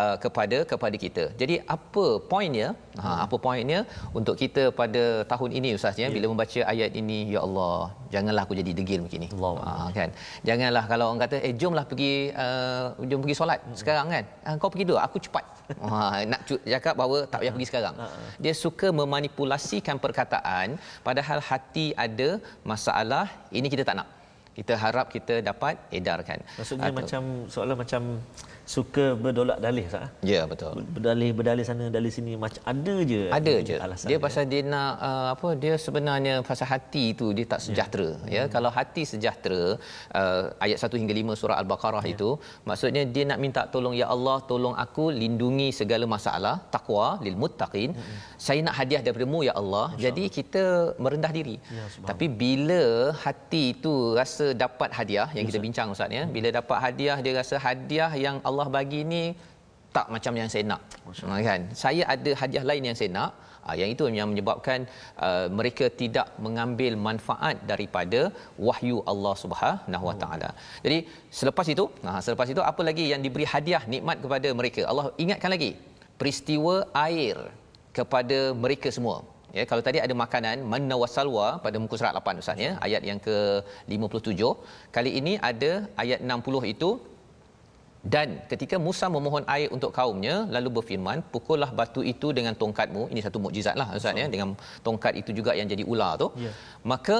uh, 0.00 0.16
kepada 0.24 0.58
kepada 0.72 0.96
kita. 1.04 1.24
Jadi 1.40 1.56
apa 1.76 2.06
poinnya 2.32 2.68
ha, 3.00 3.00
hmm. 3.00 3.14
ha 3.16 3.20
apa 3.26 3.36
poinnya 3.46 3.80
untuk 4.18 4.36
kita 4.42 4.64
pada 4.80 5.04
tahun 5.32 5.50
ini 5.58 5.70
ustaz 5.78 5.96
ya, 6.02 6.06
ya. 6.06 6.14
bila 6.16 6.26
membaca 6.32 6.60
ayat 6.72 6.92
ini 7.02 7.18
ya 7.34 7.40
Allah 7.46 7.76
janganlah 8.14 8.42
aku 8.46 8.56
jadi 8.60 8.72
degil 8.80 9.00
begini. 9.06 9.28
Allah 9.36 9.52
ha, 9.64 9.88
kan? 9.98 10.10
Janganlah 10.48 10.84
kalau 10.92 11.04
orang 11.08 11.22
kata 11.24 11.36
eh 11.48 11.54
jomlah 11.62 11.84
pergi 11.90 12.12
uh, 12.44 12.92
jom 13.10 13.20
pergi 13.24 13.36
solat 13.40 13.60
hmm. 13.64 13.78
sekarang 13.80 14.06
kan? 14.14 14.24
Uh, 14.46 14.54
kau 14.60 14.70
pergi 14.74 14.86
dulu 14.90 15.00
aku 15.08 15.18
cepat. 15.26 15.46
Ha, 15.90 16.28
nak 16.30 16.40
cakap 16.44 16.94
bahawa 17.00 17.18
tak 17.32 17.40
payah 17.40 17.52
pergi 17.56 17.68
sekarang. 17.70 17.94
ha, 18.00 18.06
ha. 18.08 18.24
dia 18.44 18.52
suka 18.64 18.88
memanipulasikan 19.14 19.96
perkataan 20.04 20.74
padahal 21.06 21.38
hati 21.50 21.86
ada 22.04 22.42
masalah 22.66 23.30
ini 23.54 23.70
kita 23.70 23.86
tak 23.86 23.96
nak. 24.02 24.08
Kita 24.58 24.74
harap 24.82 25.06
kita 25.14 25.34
dapat 25.50 25.74
edarkan. 25.98 26.38
Maksudnya 26.58 26.90
Atau, 26.90 26.98
macam 26.98 27.22
soalan 27.54 27.76
macam 27.82 28.02
suka 28.72 29.04
berdolak 29.22 29.58
dalih 29.64 29.84
sah. 29.92 30.06
Ya 30.32 30.42
betul. 30.52 30.80
Berdalih 30.96 31.30
berdalih 31.38 31.64
sana 31.68 31.86
dalih 31.96 32.12
sini 32.16 32.32
macam 32.44 32.62
ada 32.72 32.94
je. 33.10 33.22
Ada 33.38 33.54
je. 33.68 33.76
Alasan 33.86 34.08
dia 34.10 34.18
pasal 34.24 34.44
dia 34.52 34.62
nak 34.74 34.92
uh, 35.08 35.26
apa 35.34 35.48
dia 35.62 35.74
sebenarnya 35.84 36.34
pasal 36.48 36.68
hati 36.72 37.04
tu 37.20 37.26
dia 37.36 37.46
tak 37.52 37.60
sejahtera 37.66 38.08
ya. 38.24 38.32
ya. 38.36 38.42
Hmm. 38.44 38.52
Kalau 38.54 38.70
hati 38.78 39.02
sejahtera 39.12 39.62
uh, 40.20 40.42
ayat 40.64 40.78
1 40.88 41.00
hingga 41.00 41.16
5 41.20 41.40
surah 41.40 41.56
al-Baqarah 41.62 42.04
ya. 42.06 42.14
itu 42.14 42.30
maksudnya 42.70 43.02
dia 43.16 43.24
nak 43.30 43.40
minta 43.44 43.64
tolong 43.74 43.96
ya 44.00 44.08
Allah 44.14 44.36
tolong 44.52 44.76
aku 44.84 45.06
lindungi 45.22 45.68
segala 45.80 46.08
masalah 46.16 46.56
takwa 46.76 47.08
lil 47.26 47.36
muttaqin. 47.44 47.92
Hmm. 47.98 48.16
Saya 48.46 48.60
nak 48.66 48.76
hadiah 48.80 49.02
daripada-Mu 49.04 49.40
ya 49.48 49.54
Allah. 49.62 49.86
Masya 49.92 50.04
Jadi 50.06 50.24
kita 50.38 50.64
merendah 51.04 51.32
diri. 51.38 51.56
Ya, 51.76 51.84
Tapi 52.10 52.26
bila 52.42 52.82
hati 53.24 53.62
itu 53.76 53.94
rasa 54.20 54.46
dapat 54.64 54.90
hadiah 54.98 55.28
yang 55.36 55.44
ya, 55.44 55.48
kita 55.52 55.60
bincang 55.66 55.88
ustaz 55.94 56.18
ya. 56.18 56.24
Bila 56.36 56.48
dapat 56.58 56.78
hadiah 56.86 57.18
dia 57.24 57.32
rasa 57.40 57.56
hadiah 57.66 58.12
yang 58.24 58.36
Allah 58.48 58.53
Allah 58.54 58.68
bagi 58.78 59.02
ni 59.14 59.24
tak 59.96 60.06
macam 60.14 60.34
yang 60.40 60.48
saya 60.52 60.64
nak 60.70 60.80
kan? 61.48 61.60
Saya 61.82 62.02
ada 62.14 62.30
hadiah 62.40 62.64
lain 62.70 62.86
yang 62.88 62.96
saya 63.00 63.10
nak 63.16 63.30
uh, 63.66 63.76
yang 63.80 63.90
itu 63.94 64.04
yang 64.18 64.28
menyebabkan 64.32 64.80
uh, 65.26 65.46
mereka 65.58 65.86
tidak 66.00 66.28
mengambil 66.46 66.92
manfaat 67.08 67.56
daripada 67.70 68.20
wahyu 68.68 68.96
Allah 69.12 69.34
Subhanahu 69.42 70.04
Wa 70.10 70.16
Taala. 70.22 70.50
Jadi 70.86 70.98
selepas 71.40 71.68
itu 71.74 71.84
nah 72.06 72.18
selepas 72.26 72.48
itu 72.54 72.62
apa 72.70 72.82
lagi 72.88 73.06
yang 73.12 73.22
diberi 73.26 73.46
hadiah 73.54 73.82
nikmat 73.94 74.18
kepada 74.24 74.50
mereka? 74.60 74.82
Allah 74.92 75.06
ingatkan 75.24 75.52
lagi 75.56 75.70
peristiwa 76.20 76.74
air 77.06 77.36
kepada 77.98 78.38
mereka 78.64 78.90
semua. 78.96 79.16
Ya, 79.56 79.64
kalau 79.70 79.82
tadi 79.86 79.98
ada 80.04 80.14
makanan 80.22 80.66
manna 80.70 80.94
wasalwa 81.00 81.46
pada 81.64 81.76
muka 81.82 81.94
surat 81.98 82.14
8 82.20 82.42
Ustaz 82.42 82.58
ya, 82.66 82.70
ayat 82.86 83.02
yang 83.08 83.18
ke-57. 83.26 84.40
Kali 84.96 85.10
ini 85.20 85.32
ada 85.50 85.70
ayat 86.02 86.18
60 86.26 86.72
itu 86.74 86.90
dan 88.12 88.28
ketika 88.50 88.76
Musa 88.86 89.06
memohon 89.16 89.44
air 89.54 89.68
untuk 89.76 89.90
kaumnya 89.98 90.34
lalu 90.54 90.68
berfirman 90.76 91.18
pukullah 91.34 91.70
batu 91.78 92.00
itu 92.12 92.28
dengan 92.38 92.54
tongkatmu. 92.62 93.02
Ini 93.12 93.20
satu 93.26 93.38
mukjizat 93.44 93.76
lah 93.80 93.88
Ustaz 93.98 94.20
ya 94.22 94.26
dengan 94.34 94.52
tongkat 94.86 95.12
itu 95.20 95.30
juga 95.38 95.56
yang 95.58 95.68
jadi 95.72 95.84
ular 95.92 96.12
tu. 96.22 96.28
Yeah. 96.44 96.54
maka 96.92 97.16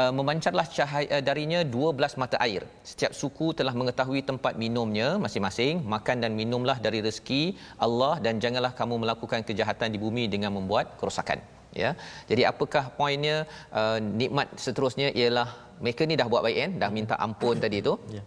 uh, 0.00 0.12
memancarlah 0.18 0.66
cahaya 0.76 1.08
uh, 1.16 1.22
darinya 1.28 1.60
12 1.66 2.20
mata 2.22 2.36
air. 2.46 2.62
Setiap 2.90 3.12
suku 3.20 3.46
telah 3.58 3.74
mengetahui 3.80 4.22
tempat 4.30 4.54
minumnya 4.64 5.08
masing-masing 5.24 5.82
makan 5.94 6.16
dan 6.24 6.32
minumlah 6.40 6.76
dari 6.86 7.00
rezeki 7.06 7.42
Allah 7.86 8.14
dan 8.26 8.38
janganlah 8.44 8.72
kamu 8.80 8.96
melakukan 9.04 9.42
kejahatan 9.48 9.90
di 9.94 10.00
bumi 10.04 10.26
dengan 10.34 10.54
membuat 10.58 10.94
kerosakan 11.00 11.40
ya. 11.82 11.90
Jadi 12.30 12.44
apakah 12.52 12.84
poinnya 13.00 13.36
uh, 13.80 13.98
nikmat 14.20 14.46
seterusnya 14.66 15.10
ialah 15.20 15.48
mereka 15.82 16.06
ni 16.10 16.14
dah 16.20 16.28
buat 16.32 16.44
baik 16.46 16.58
kan? 16.62 16.72
Dah 16.84 16.90
minta 16.98 17.16
ampun 17.26 17.58
tadi 17.64 17.80
tu? 17.88 17.94
Yeah. 18.16 18.26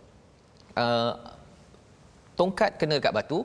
uh, 0.83 1.13
tongkat 2.39 2.71
kena 2.81 2.95
dekat 2.99 3.13
batu 3.19 3.39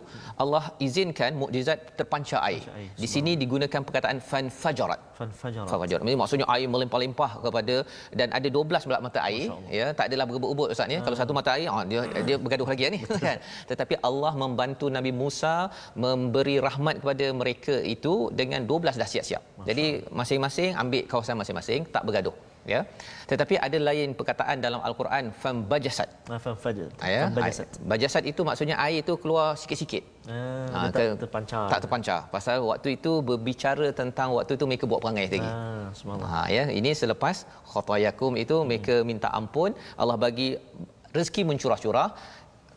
Allah 0.45 0.65
izinkan 0.87 1.33
mukjizat 1.43 1.79
terpancar 1.99 2.41
air. 2.49 2.63
Di 3.03 3.09
sini 3.15 3.35
digunakan 3.43 3.81
perkataan 3.89 4.19
fan 4.31 4.47
fajarat 4.63 5.01
fan 5.19 5.31
fajarat 5.43 5.71
fajarat 5.85 6.03
maksudnya 6.23 6.47
air 6.55 6.69
melimpah-limpah 6.75 7.31
kepada 7.45 7.77
dan 8.21 8.29
ada 8.39 8.49
12 8.59 8.87
pula 8.89 9.01
mata 9.09 9.21
air 9.29 9.49
ya. 9.79 9.87
Tak 9.99 10.07
adalah 10.11 10.27
berebut-ebut 10.31 10.69
ustaz 10.75 10.97
ya. 10.97 11.01
Kalau 11.07 11.17
satu 11.23 11.33
mata 11.41 11.51
air 11.57 11.69
oh, 11.75 11.85
dia 11.91 12.03
dia 12.29 12.37
bergaduh 12.45 12.69
lagi 12.73 12.93
ni. 12.97 13.01
Kan 13.27 13.39
tetapi 13.71 13.95
Allah 14.09 14.33
membantu 14.43 14.87
Nabi 14.97 15.13
Musa 15.23 15.55
memberi 16.05 16.57
rahmat 16.67 16.97
kepada 17.03 17.27
mereka 17.41 17.75
itu 17.95 18.15
dengan 18.41 18.63
12 18.71 19.01
dah 19.03 19.09
siap-siap 19.13 19.43
jadi 19.69 19.87
masing-masing 20.21 20.71
ambil 20.83 21.03
kawasan 21.13 21.37
masing-masing 21.43 21.83
tak 21.95 22.05
bergaduh 22.09 22.37
ya. 22.75 22.81
Tetapi 23.31 23.55
ada 23.67 23.79
lain 23.89 24.09
perkataan 24.19 24.57
dalam 24.67 24.81
al-Quran 24.89 25.25
fam 25.43 25.57
bajasat 25.73 26.09
ah, 26.33 26.41
fam 26.45 26.57
fajat 26.65 26.91
ya. 27.15 27.23
Bajasat 27.39 27.69
bajasat 27.93 28.23
itu 28.33 28.41
maksudnya 28.49 28.77
air 28.87 29.01
itu 29.05 29.15
keluar 29.23 29.49
sikit-sikit. 29.61 30.05
Ah, 30.29 30.69
ha, 30.75 30.79
tak 30.95 31.17
terpancar. 31.25 31.65
tak 31.73 31.81
terpancar. 31.85 32.21
Pasal 32.35 32.57
waktu 32.71 32.89
itu 33.01 33.13
berbicara 33.29 33.89
tentang 34.01 34.29
waktu 34.37 34.53
itu 34.59 34.65
mereka 34.71 34.85
buat 34.91 35.01
perangai 35.05 35.27
lagi. 35.33 35.51
Ah, 35.51 35.89
ha 36.33 36.41
ya. 36.57 36.65
Ini 36.79 36.93
selepas 37.03 37.37
khatayakum 37.73 38.33
itu 38.45 38.57
mereka 38.71 38.97
minta 39.11 39.29
ampun. 39.41 39.73
Allah 40.01 40.19
bagi 40.27 40.49
rezeki 41.17 41.43
mencurah-curah 41.51 42.09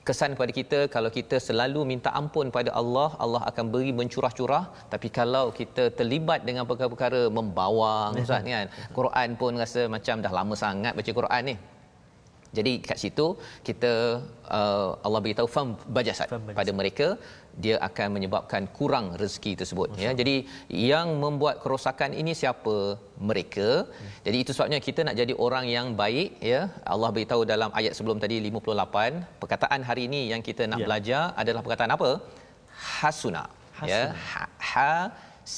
kesan 0.07 0.33
kepada 0.35 0.53
kita 0.59 0.79
kalau 0.95 1.09
kita 1.17 1.37
selalu 1.47 1.81
minta 1.91 2.09
ampun 2.19 2.47
pada 2.57 2.71
Allah 2.81 3.09
Allah 3.25 3.41
akan 3.49 3.65
beri 3.73 3.91
mencurah-curah. 3.99 4.63
Tapi 4.93 5.07
kalau 5.19 5.45
kita 5.59 5.83
terlibat 5.99 6.41
dengan 6.47 6.65
perkara-perkara 6.69 7.21
membawang 7.37 8.17
ustaz 8.23 8.41
kan? 8.55 8.67
Quran 8.97 9.29
pun 9.41 9.51
rasa 9.63 9.83
macam 9.95 10.17
dah 10.25 10.33
lama 10.39 10.55
sangat 10.65 10.93
baca 10.97 11.13
Quran 11.19 11.43
ni 11.51 11.55
jadi 12.57 12.71
kat 12.87 12.97
situ 13.03 13.25
kita 13.67 13.91
uh, 14.57 14.89
Allah 15.05 15.21
beritahu 15.25 15.47
fam 15.55 15.67
bajasat. 15.97 16.27
Pada 16.59 16.71
mereka 16.79 17.07
dia 17.63 17.75
akan 17.87 18.07
menyebabkan 18.15 18.63
kurang 18.77 19.05
rezeki 19.21 19.51
tersebut 19.61 19.87
Masa. 19.91 20.03
ya 20.03 20.11
jadi 20.19 20.35
yang 20.91 21.07
membuat 21.23 21.55
kerosakan 21.63 22.11
ini 22.21 22.33
siapa? 22.41 22.75
Mereka. 23.29 23.69
Hmm. 23.87 24.11
jadi 24.25 24.37
itu 24.43 24.51
sebabnya 24.55 24.79
kita 24.87 24.99
nak 25.07 25.15
jadi 25.21 25.33
orang 25.45 25.65
yang 25.75 25.87
baik 26.03 26.29
ya. 26.51 26.61
Allah 26.93 27.09
beritahu 27.15 27.41
dalam 27.53 27.69
ayat 27.79 27.93
sebelum 27.97 28.17
tadi 28.23 28.35
58 28.51 29.41
perkataan 29.41 29.81
hari 29.89 30.03
ini 30.11 30.21
yang 30.33 30.41
kita 30.49 30.63
nak 30.71 30.79
ya. 30.83 30.87
belajar 30.87 31.23
adalah 31.43 31.61
perkataan 31.65 31.93
apa? 31.97 32.09
Hasuna, 32.99 33.43
hasuna. 33.79 33.91
ya 33.91 34.03
ha, 34.31 34.43
ha 34.71 34.93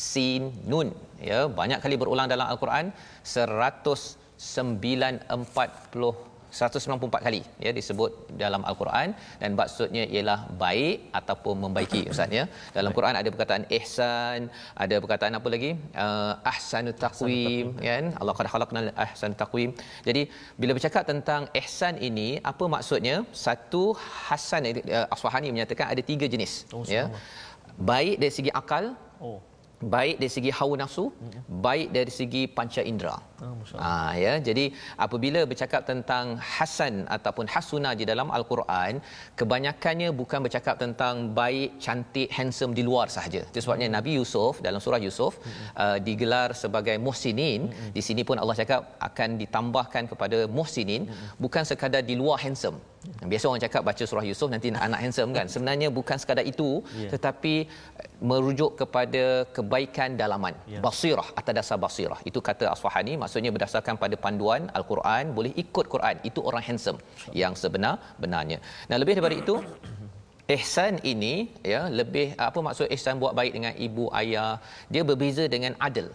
sin 0.08 0.43
nun 0.71 0.88
ya. 1.29 1.39
Banyak 1.60 1.79
kali 1.86 1.95
berulang 2.01 2.27
dalam 2.34 2.47
al-Quran. 2.53 2.86
194 3.34 6.33
194 6.60 7.26
kali 7.28 7.42
ya 7.66 7.72
disebut 7.78 8.12
dalam 8.44 8.62
al-Quran 8.70 9.10
dan 9.42 9.52
maksudnya 9.60 10.04
ialah 10.16 10.39
baik 10.63 10.98
ataupun 11.20 11.56
membaiki 11.66 12.02
ustaz 12.13 12.38
ya. 12.39 12.46
Dalam 12.78 12.92
Quran 12.98 13.16
ada 13.22 13.30
perkataan 13.34 13.66
ihsan 13.80 14.39
ada 14.86 14.96
perkataan 15.04 15.34
apa 15.39 15.48
lagi? 15.56 15.72
Uh, 16.04 16.34
ahsanut 16.54 16.98
taqwim 17.06 17.68
kan? 17.88 18.06
Allah 18.20 18.36
qad 18.39 18.50
khalaqnal 18.54 18.89
ahsanut 19.06 19.39
taqwim. 19.44 19.72
Jadi 20.08 20.24
bila 20.62 20.72
bercakap 20.78 21.04
tentang 21.12 21.44
ihsan 21.62 21.96
ini 22.10 22.30
apa 22.52 22.66
maksudnya? 22.76 23.16
Satu 23.46 23.84
hasan 24.28 24.70
uh, 24.70 25.06
Aswahani 25.16 25.50
menyatakan 25.56 25.88
ada 25.94 26.02
tiga 26.12 26.26
jenis 26.34 26.54
oh, 26.76 26.84
ya. 26.98 27.04
baik 27.92 28.16
dari 28.22 28.34
segi 28.38 28.52
akal 28.62 28.86
oh. 29.28 29.39
baik 29.96 30.16
dari 30.22 30.32
segi 30.36 30.52
hawa 30.60 30.76
nafsu 30.84 31.06
baik 31.68 31.88
dari 31.98 32.12
segi 32.20 32.44
panca 32.58 32.82
indera 32.92 33.18
ah 33.89 34.12
ya 34.23 34.34
jadi 34.47 34.65
apabila 35.06 35.41
bercakap 35.51 35.82
tentang 35.91 36.25
hasan 36.56 36.95
ataupun 37.15 37.45
hasuna 37.53 37.91
di 37.99 38.06
dalam 38.12 38.29
al-Quran 38.38 38.93
kebanyakannya 39.39 40.10
bukan 40.21 40.39
bercakap 40.45 40.75
tentang 40.84 41.15
baik 41.39 41.69
cantik 41.86 42.29
handsome 42.38 42.73
di 42.79 42.86
luar 42.89 43.08
sahaja 43.15 43.41
itu 43.49 43.60
sebabnya 43.65 43.89
Nabi 43.97 44.13
Yusuf 44.19 44.63
dalam 44.67 44.82
surah 44.86 45.01
Yusuf 45.08 45.34
uh, 45.84 45.97
digelar 46.08 46.49
sebagai 46.63 46.95
muhsinin 47.06 47.62
di 47.97 48.01
sini 48.08 48.23
pun 48.29 48.38
Allah 48.41 48.58
cakap 48.62 48.82
akan 49.10 49.29
ditambahkan 49.43 50.03
kepada 50.13 50.39
muhsinin 50.58 51.03
bukan 51.43 51.63
sekadar 51.71 52.03
di 52.12 52.17
luar 52.23 52.39
handsome 52.45 52.79
Biasa 53.03 53.45
orang 53.51 53.63
cakap 53.65 53.82
baca 53.88 54.03
surah 54.10 54.25
Yusuf 54.29 54.47
nanti 54.53 54.67
nak 54.73 54.84
anak 54.88 54.99
handsome 55.03 55.32
kan. 55.38 55.45
Sebenarnya 55.53 55.88
bukan 55.99 56.17
sekadar 56.21 56.45
itu 56.53 56.69
Ya. 57.03 57.10
tetapi 57.13 57.53
merujuk 58.29 58.71
kepada 58.82 59.23
kebaikan 59.56 60.15
dalaman. 60.21 60.56
Ya. 60.73 60.79
Basirah 60.86 61.27
atas 61.39 61.53
dasar 61.60 61.77
basirah. 61.84 62.19
Itu 62.29 62.39
kata 62.47 62.71
Asfahani 62.73 63.13
maksudnya 63.34 63.54
berdasarkan 63.58 63.96
pada 64.02 64.15
panduan 64.24 64.62
Al-Quran 64.78 65.34
boleh 65.38 65.52
ikut 65.63 65.86
Quran. 65.93 66.15
Itu 66.30 66.39
orang 66.50 66.63
handsome 66.67 67.00
yang 67.41 67.54
sebenar 67.62 67.96
benarnya. 68.24 68.58
Nah 68.89 68.98
lebih 69.02 69.13
daripada 69.17 69.38
itu 69.43 69.56
ihsan 70.56 70.93
ini 71.12 71.36
ya 71.72 71.82
lebih 72.00 72.28
apa 72.48 72.60
maksud 72.67 72.86
ihsan 72.96 73.17
buat 73.24 73.34
baik 73.39 73.52
dengan 73.58 73.74
ibu 73.88 74.06
ayah 74.22 74.52
dia 74.93 75.02
berbeza 75.10 75.46
dengan 75.56 75.74
adil 75.88 76.08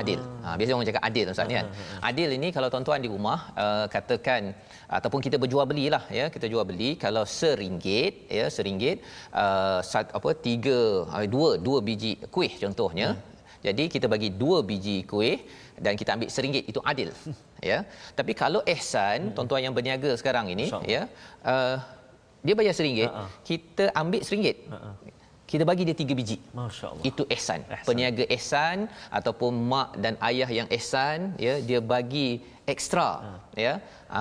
adil. 0.00 0.20
Ha, 0.44 0.54
biasa 0.58 0.70
orang 0.76 0.88
cakap 0.90 1.04
adil 1.08 1.24
Ustaz 1.32 1.48
ni 1.50 1.56
kan. 1.58 1.66
Adil 2.10 2.30
ini 2.36 2.48
kalau 2.56 2.68
tuan-tuan 2.72 3.00
di 3.04 3.08
rumah 3.14 3.38
uh, 3.64 3.86
katakan 3.94 4.56
ataupun 4.98 5.20
kita 5.26 5.36
berjual 5.42 5.66
belilah 5.72 6.04
ya, 6.18 6.26
kita 6.34 6.48
jual 6.52 6.64
beli 6.70 6.90
kalau 7.04 7.24
seringgit 7.38 8.14
ya, 8.38 8.46
seringgit 8.56 9.04
uh, 9.42 9.84
sat, 9.90 10.08
apa 10.18 10.32
tiga 10.46 10.80
uh, 11.16 11.26
dua 11.34 11.50
dua 11.66 11.84
biji 11.90 12.14
kuih 12.36 12.52
contohnya. 12.64 13.10
Jadi 13.62 13.86
kita 13.86 14.06
bagi 14.10 14.28
dua 14.42 14.58
biji 14.66 15.06
kuih 15.06 15.38
dan 15.78 15.94
kita 15.94 16.18
ambil 16.18 16.28
seringgit 16.28 16.64
itu 16.66 16.82
adil 16.82 17.10
ya. 17.70 17.86
Tapi 18.18 18.32
kalau 18.34 18.60
ihsan 18.66 19.30
tuan-tuan 19.34 19.62
yang 19.62 19.74
berniaga 19.76 20.10
sekarang 20.18 20.50
ini 20.50 20.66
InsyaAllah. 20.66 20.90
ya 20.90 21.02
uh, 21.46 21.76
dia 22.42 22.54
bayar 22.58 22.74
seringgit, 22.74 23.06
Ha-ha. 23.06 23.30
kita 23.46 23.84
ambil 23.94 24.20
seringgit. 24.26 24.66
Kita 25.52 25.64
bagi 25.68 25.84
dia 25.88 25.96
tiga 26.00 26.12
biji. 26.16 26.36
Masya-Allah. 26.56 27.04
Itu 27.04 27.22
ihsan. 27.34 27.60
Ihsan. 27.68 27.84
Peniaga 27.88 28.24
ihsan 28.36 28.76
ataupun 29.18 29.52
mak 29.72 29.90
dan 30.04 30.14
ayah 30.28 30.48
yang 30.58 30.68
ihsan 30.76 31.36
ya 31.46 31.54
dia 31.68 31.80
bagi 31.92 32.40
ekstra 32.72 33.08
ya 33.64 33.72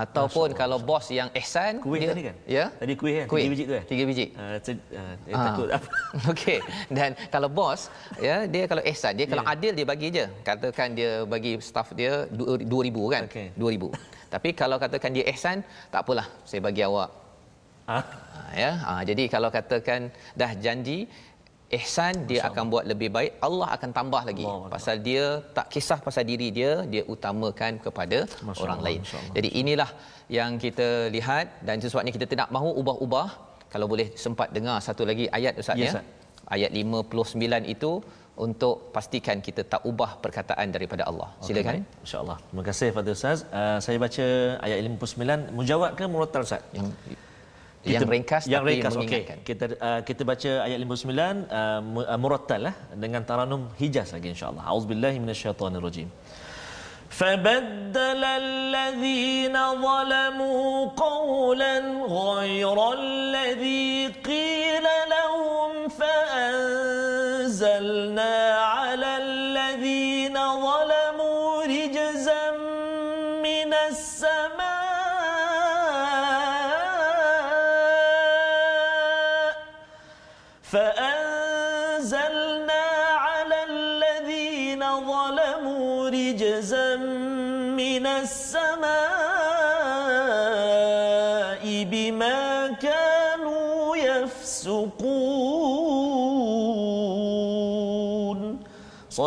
ataupun 0.02 0.52
kalau 0.62 0.78
bos 0.90 1.08
yang 1.20 1.30
ihsan 1.40 1.80
Ha. 1.80 1.84
Kuih 1.86 2.00
dia, 2.04 2.10
tadi 2.12 2.24
kan? 2.28 2.36
Ya. 2.58 2.66
Tadi 2.82 2.94
kuih 3.00 3.14
kan? 3.20 3.26
Kuih. 3.32 3.44
Tiga 3.48 3.52
biji 3.54 3.64
tu 3.70 3.74
kan? 3.78 3.86
Tiga 3.92 4.04
biji. 4.10 4.26
Uh, 4.44 4.58
ced- 4.66 4.86
uh, 4.92 5.14
eh, 5.32 5.36
Ah. 5.38 5.44
takut 5.48 5.68
apa? 5.78 5.90
Okey. 6.36 6.60
Dan 6.98 7.10
kalau 7.32 7.50
bos 7.60 7.82
ya 8.28 8.36
dia 8.54 8.64
kalau 8.72 8.84
ihsan 8.92 9.14
dia 9.16 9.28
kalau 9.32 9.44
Ya. 9.48 9.54
adil 9.56 9.72
dia 9.80 9.88
bagi 9.94 10.08
je. 10.12 10.26
Katakan 10.50 10.88
dia 11.00 11.12
bagi 11.24 11.52
staff 11.64 11.96
dia 11.96 12.28
2000 12.28 13.08
kan? 13.14 13.24
Okey. 13.32 13.48
2000. 13.56 13.88
Tapi 14.36 14.50
kalau 14.52 14.76
katakan 14.84 15.16
dia 15.16 15.24
ihsan 15.32 15.64
tak 15.94 16.04
apalah 16.04 16.28
saya 16.44 16.60
bagi 16.68 16.84
awak 16.84 17.21
Ah. 17.96 18.04
Ha, 18.36 18.42
ya 18.64 18.72
ha, 18.86 18.94
jadi 19.10 19.24
kalau 19.34 19.50
katakan 19.58 20.02
dah 20.42 20.52
janji 20.66 20.98
ihsan 21.78 22.16
dia 22.30 22.42
akan 22.50 22.64
buat 22.74 22.86
lebih 22.92 23.10
baik 23.16 23.32
Allah 23.48 23.68
akan 23.76 23.90
tambah 23.98 24.22
lagi 24.30 24.46
Allah 24.54 24.70
pasal 24.76 24.96
dia 25.08 25.26
tak 25.58 25.68
kisah 25.74 26.00
pasal 26.08 26.24
diri 26.32 26.48
dia 26.58 26.72
dia 26.94 27.04
utamakan 27.14 27.74
kepada 27.86 28.18
Masya 28.48 28.64
orang 28.66 28.80
Allah, 28.80 28.88
lain 28.88 29.00
Masya 29.04 29.18
Allah. 29.22 29.34
jadi 29.38 29.50
inilah 29.62 29.90
yang 30.38 30.52
kita 30.66 30.88
lihat 31.16 31.46
dan 31.68 31.76
sebabnya 31.94 32.14
kita 32.18 32.28
tidak 32.34 32.50
mahu 32.56 32.72
ubah-ubah 32.82 33.28
kalau 33.74 33.88
boleh 33.94 34.08
sempat 34.26 34.50
dengar 34.58 34.78
satu 34.88 35.04
lagi 35.12 35.28
ayat 35.38 35.54
ustaz 35.64 35.80
Ya, 35.84 35.92
ya 35.96 36.02
ayat 36.56 36.72
59 36.80 37.74
itu 37.76 37.92
untuk 38.46 38.76
pastikan 38.96 39.38
kita 39.48 39.62
tak 39.74 39.82
ubah 39.92 40.12
perkataan 40.24 40.68
daripada 40.76 41.04
Allah 41.10 41.30
silakan 41.46 41.76
Okay. 41.80 42.04
InsyaAllah. 42.04 42.38
Terima 42.48 42.64
kasih 42.70 42.88
Fadil 42.96 43.16
Ustaz. 43.20 43.40
Uh, 43.60 43.78
saya 43.86 43.98
baca 44.06 44.26
ayat 44.66 44.78
59. 44.88 45.58
Mujawad 45.60 45.92
ke 46.00 46.04
murattal 46.14 46.44
Ustaz? 46.48 46.64
yang 46.78 46.88
yang 47.87 48.03
ringkas 48.15 48.43
yang 48.51 48.63
tapi 48.67 48.71
ringkas 48.83 48.93
okey 48.95 49.01
mengingatkan 49.07 49.39
kita 49.49 49.65
uh, 49.79 50.01
kita 50.09 50.23
baca 50.31 50.51
ayat 50.67 50.79
59 50.83 51.07
uh, 51.07 51.79
mu- 51.95 52.03
uh, 52.03 52.19
murattal 52.23 52.61
lah 52.67 52.75
dengan 53.03 53.23
taranum 53.29 53.63
hijaz 53.79 54.09
lagi 54.17 54.29
insyaallah 54.35 54.65
auzubillahi 54.73 55.17
minasyaitonirrajim 55.23 56.11
فبدل 57.07 58.23
الذين 58.25 59.57
ظلموا 59.87 60.67
قولا 61.07 61.75
غير 62.03 62.79
الذي 62.93 64.07
قيل 64.27 64.87
لهم 65.15 65.71
فأنزلنا 67.17 68.40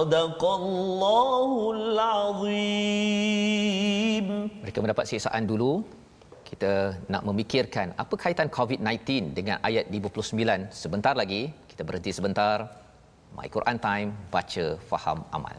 صدق 0.05 0.43
الله 0.61 1.49
mereka 4.61 4.79
mendapat 4.85 5.05
siksaan 5.09 5.49
dulu. 5.49 5.81
Kita 6.45 6.93
nak 7.09 7.25
memikirkan 7.25 7.97
apa 7.97 8.15
kaitan 8.21 8.53
COVID-19 8.53 9.33
dengan 9.33 9.57
ayat 9.65 9.89
59 9.89 10.69
sebentar 10.69 11.17
lagi 11.17 11.49
kita 11.71 11.83
berhenti 11.89 12.13
sebentar. 12.13 12.69
My 13.33 13.49
Quran 13.49 13.81
time 13.81 14.13
baca 14.29 14.77
faham 14.91 15.25
amal. 15.33 15.57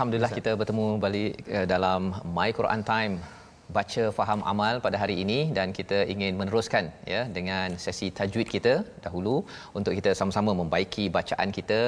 Alhamdulillah 0.00 0.32
kita 0.32 0.56
bertemu 0.56 0.96
balik 0.96 1.44
uh, 1.52 1.68
dalam 1.68 2.16
My 2.32 2.56
Quran 2.56 2.80
Time 2.80 3.20
baca 3.76 4.02
faham 4.18 4.40
amal 4.52 4.74
pada 4.86 4.96
hari 5.02 5.16
ini 5.24 5.38
dan 5.58 5.68
kita 5.78 5.98
ingin 6.14 6.32
meneruskan 6.40 6.84
ya 7.12 7.22
dengan 7.36 7.78
sesi 7.84 8.08
tajwid 8.18 8.48
kita 8.56 8.74
dahulu 9.06 9.36
untuk 9.78 9.92
kita 9.98 10.12
sama-sama 10.20 10.50
membaiki 10.62 11.06
bacaan 11.18 11.50
kita 11.58 11.80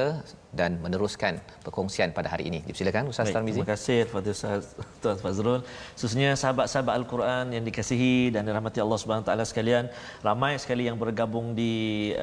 dan 0.61 0.71
meneruskan 0.85 1.35
perkongsian 1.65 2.09
pada 2.17 2.29
hari 2.33 2.45
ini. 2.51 2.59
Dipersilakan 2.69 3.09
Ustaz 3.13 3.27
Baik, 3.27 3.37
Tarmizi. 3.37 3.57
terima 3.57 3.69
kasih 3.73 3.99
kepada 4.09 4.29
Ustaz 4.37 4.65
Tuan 5.03 5.19
Fazrul. 5.25 5.61
Khususnya 5.97 6.31
sahabat-sahabat 6.43 6.95
Al-Quran 7.01 7.45
yang 7.57 7.65
dikasihi 7.69 8.17
dan 8.35 8.43
dirahmati 8.49 8.79
Allah 8.85 8.99
Subhanahu 9.03 9.27
Taala 9.29 9.45
sekalian, 9.53 9.89
ramai 10.29 10.53
sekali 10.65 10.85
yang 10.89 10.99
bergabung 11.05 11.57
di 11.61 11.73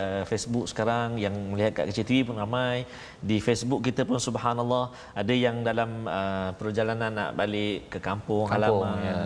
uh, 0.03 0.23
Facebook 0.31 0.69
sekarang 0.71 1.17
yang 1.25 1.33
melihat 1.51 1.73
kat 1.81 1.85
Kecil 1.89 2.05
TV 2.09 2.19
pun 2.29 2.37
ramai. 2.43 2.85
Di 3.29 3.37
Facebook 3.47 3.81
kita 3.87 4.05
pun 4.09 4.21
subhanallah 4.27 4.85
ada 5.21 5.33
yang 5.45 5.65
dalam 5.69 6.05
uh, 6.05 6.49
perjalanan 6.61 7.11
nak 7.19 7.31
balik 7.41 7.89
ke 7.93 7.99
kampung, 8.09 8.45
Kampung, 8.45 8.85
halaman. 8.85 9.09
ya. 9.09 9.17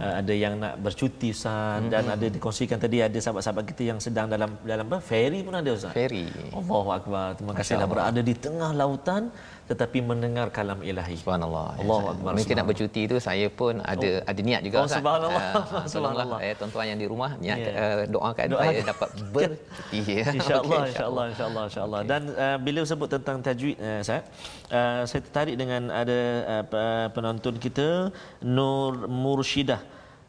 Uh, 0.00 0.14
ada 0.20 0.32
yang 0.32 0.54
nak 0.62 0.74
bercuti 0.84 1.28
Ustaz 1.36 1.84
dan 1.92 2.04
ada 2.14 2.26
dikongsikan 2.36 2.78
tadi 2.84 3.04
ada 3.06 3.18
sahabat-sahabat 3.24 3.64
kita 3.70 3.82
yang 3.90 3.98
sedang 4.06 4.26
dalam 4.34 4.50
dalam 4.64 4.84
apa? 4.88 4.98
Ferry 5.10 5.40
pun 5.46 5.54
ada 5.60 5.70
Ustaz. 5.78 5.92
Ferry. 5.92 6.24
Allahu 6.60 6.90
akbar. 6.98 7.26
Terima 7.36 7.52
kasihlah 7.58 7.88
berada 7.92 8.20
di 8.30 8.34
tengah 8.46 8.70
lautan 8.80 9.22
tetapi 9.70 10.02
mendengar 10.02 10.50
kalam 10.50 10.82
ilahi. 10.82 11.14
Subhanallah. 11.14 11.78
Allahu 11.78 12.02
Ya, 12.02 12.12
akbar. 12.18 12.30
Mungkin 12.34 12.54
nak 12.58 12.66
bercuti 12.66 13.02
tu 13.06 13.16
saya 13.22 13.46
pun 13.46 13.78
ada 13.78 14.10
oh. 14.18 14.30
ada 14.30 14.40
niat 14.42 14.60
juga 14.66 14.76
Oh, 14.82 14.90
subhanallah. 14.90 15.42
Ah, 15.46 15.54
Subhanallah. 15.86 16.26
tolonglah 16.26 16.40
eh 16.42 16.54
tuan-tuan 16.58 16.86
yang 16.90 16.98
di 16.98 17.06
rumah 17.06 17.30
niat 17.38 17.58
Ya. 17.62 17.70
uh, 17.70 18.02
doakan 18.10 18.46
Doakan. 18.50 18.66
saya 18.66 18.82
dapat 18.82 19.08
bercuti 19.30 19.98
ya. 20.02 20.24
InsyaAllah, 20.36 20.66
Okey, 20.82 20.90
insyaAllah, 20.90 21.24
insyaAllah, 21.30 21.64
insyaAllah. 21.70 22.00
Dan 22.02 22.22
uh, 22.34 22.58
bila 22.58 22.80
sebut 22.82 23.08
tentang 23.08 23.38
tajwid, 23.38 23.78
uh, 23.78 24.02
saya, 24.02 24.20
uh, 24.68 25.02
saya 25.06 25.20
tertarik 25.22 25.54
dengan 25.54 25.86
ada 25.86 26.18
uh, 26.50 26.64
pe- 26.66 27.08
penonton 27.14 27.54
kita, 27.56 28.10
Nur 28.42 29.06
Murshidah 29.06 29.78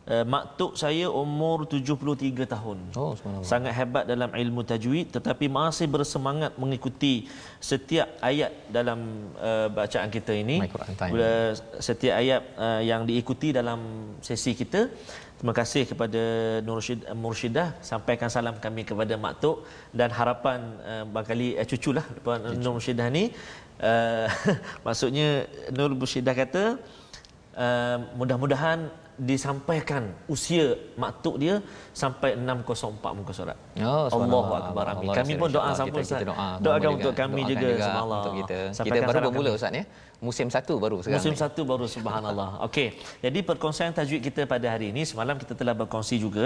Uh, 0.01 0.25
maktuk 0.25 0.73
saya 0.81 1.05
umur 1.13 1.69
73 1.69 2.49
tahun. 2.49 2.77
Oh, 2.97 3.13
subhanallah. 3.13 3.45
Sangat 3.45 3.73
hebat 3.77 4.09
dalam 4.09 4.33
ilmu 4.33 4.65
tajwid 4.65 5.13
tetapi 5.13 5.45
masih 5.45 5.85
bersemangat 5.85 6.57
mengikuti 6.57 7.29
setiap 7.61 8.09
ayat 8.17 8.49
dalam 8.65 9.29
uh, 9.37 9.69
bacaan 9.69 10.09
kita 10.09 10.33
ini. 10.33 10.57
Uh, 11.05 11.53
setiap 11.77 12.17
ayat 12.17 12.41
uh, 12.57 12.81
yang 12.81 13.05
diikuti 13.05 13.53
dalam 13.53 13.77
sesi 14.25 14.57
kita. 14.57 14.89
Terima 15.37 15.57
kasih 15.57 15.89
kepada 15.89 16.21
Nur 16.65 16.81
Syid, 16.85 17.01
Mursyidah 17.17 17.77
sampaikan 17.81 18.29
salam 18.29 18.61
kami 18.61 18.85
kepada 18.85 19.17
Maktuk 19.17 19.65
dan 19.89 20.09
harapan 20.13 20.77
uh, 20.85 21.05
barangkali 21.09 21.61
uh, 21.61 21.65
cuculah 21.65 22.05
Puan 22.21 22.41
Nur 22.61 22.77
Mursyidah 22.77 23.09
ni 23.09 23.33
uh, 23.81 24.29
maksudnya 24.85 25.49
Nur 25.73 25.97
Mursyidah 25.97 26.37
kata 26.37 26.77
uh, 27.57 27.97
mudah-mudahan 28.21 28.89
disampaikan 29.21 30.09
usia 30.25 30.73
maktuk 30.97 31.37
dia 31.37 31.61
sampai 31.93 32.33
604 32.33 33.17
muka 33.17 33.33
surat. 33.37 33.57
Oh. 33.79 34.11
Allahu 34.11 34.51
akbar. 34.59 34.85
Amin. 34.91 35.07
Allah 35.07 35.15
Kami 35.23 35.33
pun 35.39 35.49
doa 35.55 35.71
sampun 35.71 36.03
kita, 36.03 36.07
kita 36.11 36.15
Ustaz. 36.19 36.31
doa. 36.31 36.49
Doakan 36.59 36.89
untuk 36.99 37.13
kami 37.15 37.41
juga, 37.47 37.67
subhanallah. 37.79 38.21
Untuk 38.21 38.33
kita. 38.43 38.57
kita 38.59 38.75
Sampaikan 38.77 39.07
baru 39.07 39.19
bermula. 39.31 39.51
Ustaz 39.55 39.79
ya. 39.79 39.83
Musim 40.21 40.47
satu 40.53 40.73
baru 40.77 40.97
sekarang. 41.01 41.17
Musim 41.17 41.33
ni. 41.33 41.39
satu 41.41 41.61
baru 41.65 41.85
subhanallah. 41.89 42.49
Okey. 42.67 42.87
Jadi 43.25 43.39
perkongsian 43.49 43.89
tajwid 43.97 44.21
kita 44.27 44.41
pada 44.45 44.67
hari 44.73 44.93
ini 44.93 45.01
semalam 45.11 45.33
kita 45.41 45.53
telah 45.59 45.73
berkongsi 45.73 46.21
juga 46.25 46.45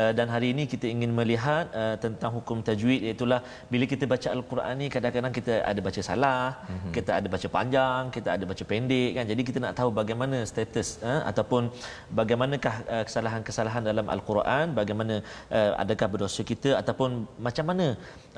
uh, 0.00 0.12
dan 0.18 0.26
hari 0.34 0.52
ini 0.52 0.64
kita 0.72 0.86
ingin 0.94 1.08
melihat 1.18 1.64
uh, 1.82 1.96
tentang 2.04 2.30
hukum 2.36 2.60
tajwid 2.68 3.00
iaitu 3.06 3.24
bila 3.72 3.84
kita 3.92 4.04
baca 4.12 4.28
al-Quran 4.36 4.74
ni 4.76 4.86
kadang-kadang 4.94 5.32
kita 5.38 5.54
ada 5.70 5.80
baca 5.86 6.00
salah, 6.08 6.44
mm-hmm. 6.68 6.92
kita 6.96 7.10
ada 7.18 7.28
baca 7.34 7.48
panjang, 7.56 8.02
kita 8.16 8.28
ada 8.36 8.44
baca 8.50 8.64
pendek 8.72 9.10
kan. 9.16 9.24
Jadi 9.32 9.42
kita 9.48 9.58
nak 9.64 9.72
tahu 9.78 9.88
bagaimana 10.00 10.36
status 10.52 10.88
uh, 11.00 11.22
ataupun 11.30 11.72
bagaimanakah 12.18 12.74
uh, 12.92 13.04
kesalahan-kesalahan 13.08 13.82
dalam 13.90 14.06
al-Quran, 14.16 14.76
bagaimana 14.80 15.14
uh, 15.48 15.72
adakah 15.80 16.08
berdosa 16.12 16.44
kita 16.52 16.63
ataupun 16.80 17.10
macam 17.46 17.64
mana 17.70 17.86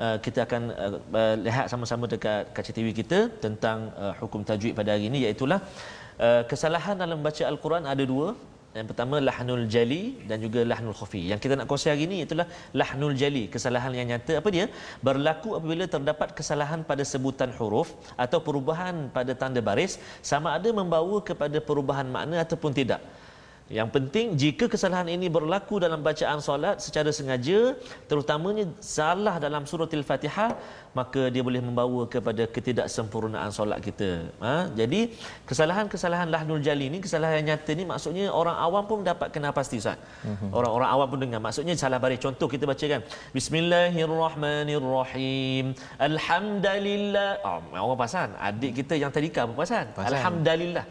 uh, 0.03 0.17
kita 0.25 0.39
akan 0.47 0.61
uh, 0.83 0.93
uh, 1.21 1.35
lihat 1.45 1.65
sama-sama 1.71 2.05
dekat 2.13 2.51
kaca 2.55 2.71
TV 2.77 2.87
kita 3.01 3.19
tentang 3.45 3.79
uh, 4.03 4.13
hukum 4.21 4.43
tajwid 4.49 4.73
pada 4.79 4.89
hari 4.95 5.05
ini 5.11 5.19
iaitu 5.25 5.45
uh, 5.47 6.43
kesalahan 6.51 6.95
dalam 7.03 7.19
baca 7.27 7.43
al-Quran 7.51 7.83
ada 7.93 8.03
dua 8.13 8.27
yang 8.77 8.87
pertama 8.89 9.15
lahnul 9.27 9.63
jali 9.73 10.01
dan 10.29 10.37
juga 10.45 10.61
lahnul 10.71 10.95
khafi. 10.99 11.21
Yang 11.31 11.39
kita 11.43 11.53
nak 11.59 11.67
kongsi 11.69 11.87
hari 11.91 12.03
ini 12.07 12.15
ialah 12.21 12.47
lahnul 12.81 13.15
jali, 13.21 13.43
kesalahan 13.53 13.91
yang 13.99 14.07
nyata. 14.11 14.33
Apa 14.41 14.49
dia? 14.55 14.65
Berlaku 15.07 15.49
apabila 15.57 15.85
terdapat 15.95 16.37
kesalahan 16.39 16.81
pada 16.89 17.03
sebutan 17.11 17.49
huruf 17.57 17.89
atau 18.23 18.39
perubahan 18.47 19.09
pada 19.17 19.33
tanda 19.41 19.63
baris 19.69 19.97
sama 20.31 20.53
ada 20.57 20.69
membawa 20.79 21.17
kepada 21.29 21.57
perubahan 21.69 22.05
makna 22.15 22.37
ataupun 22.45 22.73
tidak. 22.79 23.01
Yang 23.67 23.89
penting 23.95 24.25
jika 24.41 24.65
kesalahan 24.73 25.09
ini 25.11 25.27
berlaku 25.27 25.75
dalam 25.83 25.99
bacaan 25.99 26.39
solat 26.39 26.79
secara 26.85 27.11
sengaja 27.17 27.75
terutamanya 28.09 28.63
salah 28.79 29.35
dalam 29.43 29.67
surah 29.69 29.89
Al-Fatihah 29.99 30.51
maka 30.95 31.21
dia 31.33 31.43
boleh 31.47 31.61
membawa 31.67 32.01
kepada 32.13 32.43
ketidaksempurnaan 32.55 33.51
solat 33.57 33.79
kita. 33.87 34.11
Ha? 34.39 34.55
Jadi 34.79 35.01
kesalahan-kesalahan 35.49 36.29
lahnul 36.35 36.61
jali 36.67 36.85
ni 36.93 36.99
kesalahan 37.05 37.35
yang 37.43 37.47
nyata 37.51 37.71
ni 37.79 37.83
maksudnya 37.91 38.25
orang 38.41 38.55
awam 38.65 38.83
pun 38.89 38.97
dapat 39.09 39.27
kena 39.35 39.49
pasti 39.59 39.75
Ustaz. 39.83 39.97
Mhm. 40.31 40.49
Orang-orang 40.57 40.89
awam 40.95 41.07
pun 41.11 41.19
dengar. 41.23 41.39
Maksudnya 41.47 41.73
salah 41.83 41.99
baris. 42.03 42.19
Contoh 42.23 42.47
kita 42.53 42.63
baca 42.71 42.85
kan. 42.93 43.01
Bismillahirrahmanirrahim. 43.35 45.65
Alhamdulillah. 46.09 47.29
Oh, 47.43 47.59
orang 47.83 47.99
pasan. 47.99 48.29
Adik 48.47 48.71
kita 48.79 48.93
yang 49.03 49.11
tadika 49.11 49.41
pun 49.43 49.55
pasan. 49.59 49.85
Pasan. 49.91 50.15
Alhamdulillah 50.15 50.87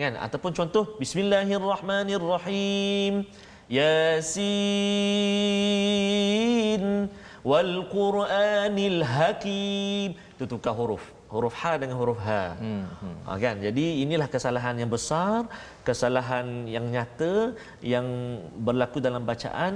kan? 0.00 0.16
Ataupun 0.16 0.56
contoh 0.56 0.96
bismillahirrahmanirrahim. 0.96 3.28
Yasin 3.70 4.42
wal 7.44 7.84
qur'anil 7.92 9.04
hakim. 9.04 10.16
Itu 10.34 10.50
tukar 10.50 10.74
huruf. 10.80 11.04
Huruf 11.30 11.54
ha 11.62 11.78
dengan 11.78 11.94
huruf 12.00 12.18
ha. 12.26 12.58
Hmm, 12.58 12.90
hmm. 12.90 13.16
Ha, 13.28 13.38
kan? 13.38 13.62
Jadi 13.62 14.02
inilah 14.02 14.26
kesalahan 14.34 14.74
yang 14.80 14.90
besar 14.90 15.46
kesalahan 15.88 16.46
yang 16.74 16.86
nyata 16.94 17.34
yang 17.78 18.06
berlaku 18.66 18.98
dalam 19.06 19.22
bacaan 19.30 19.72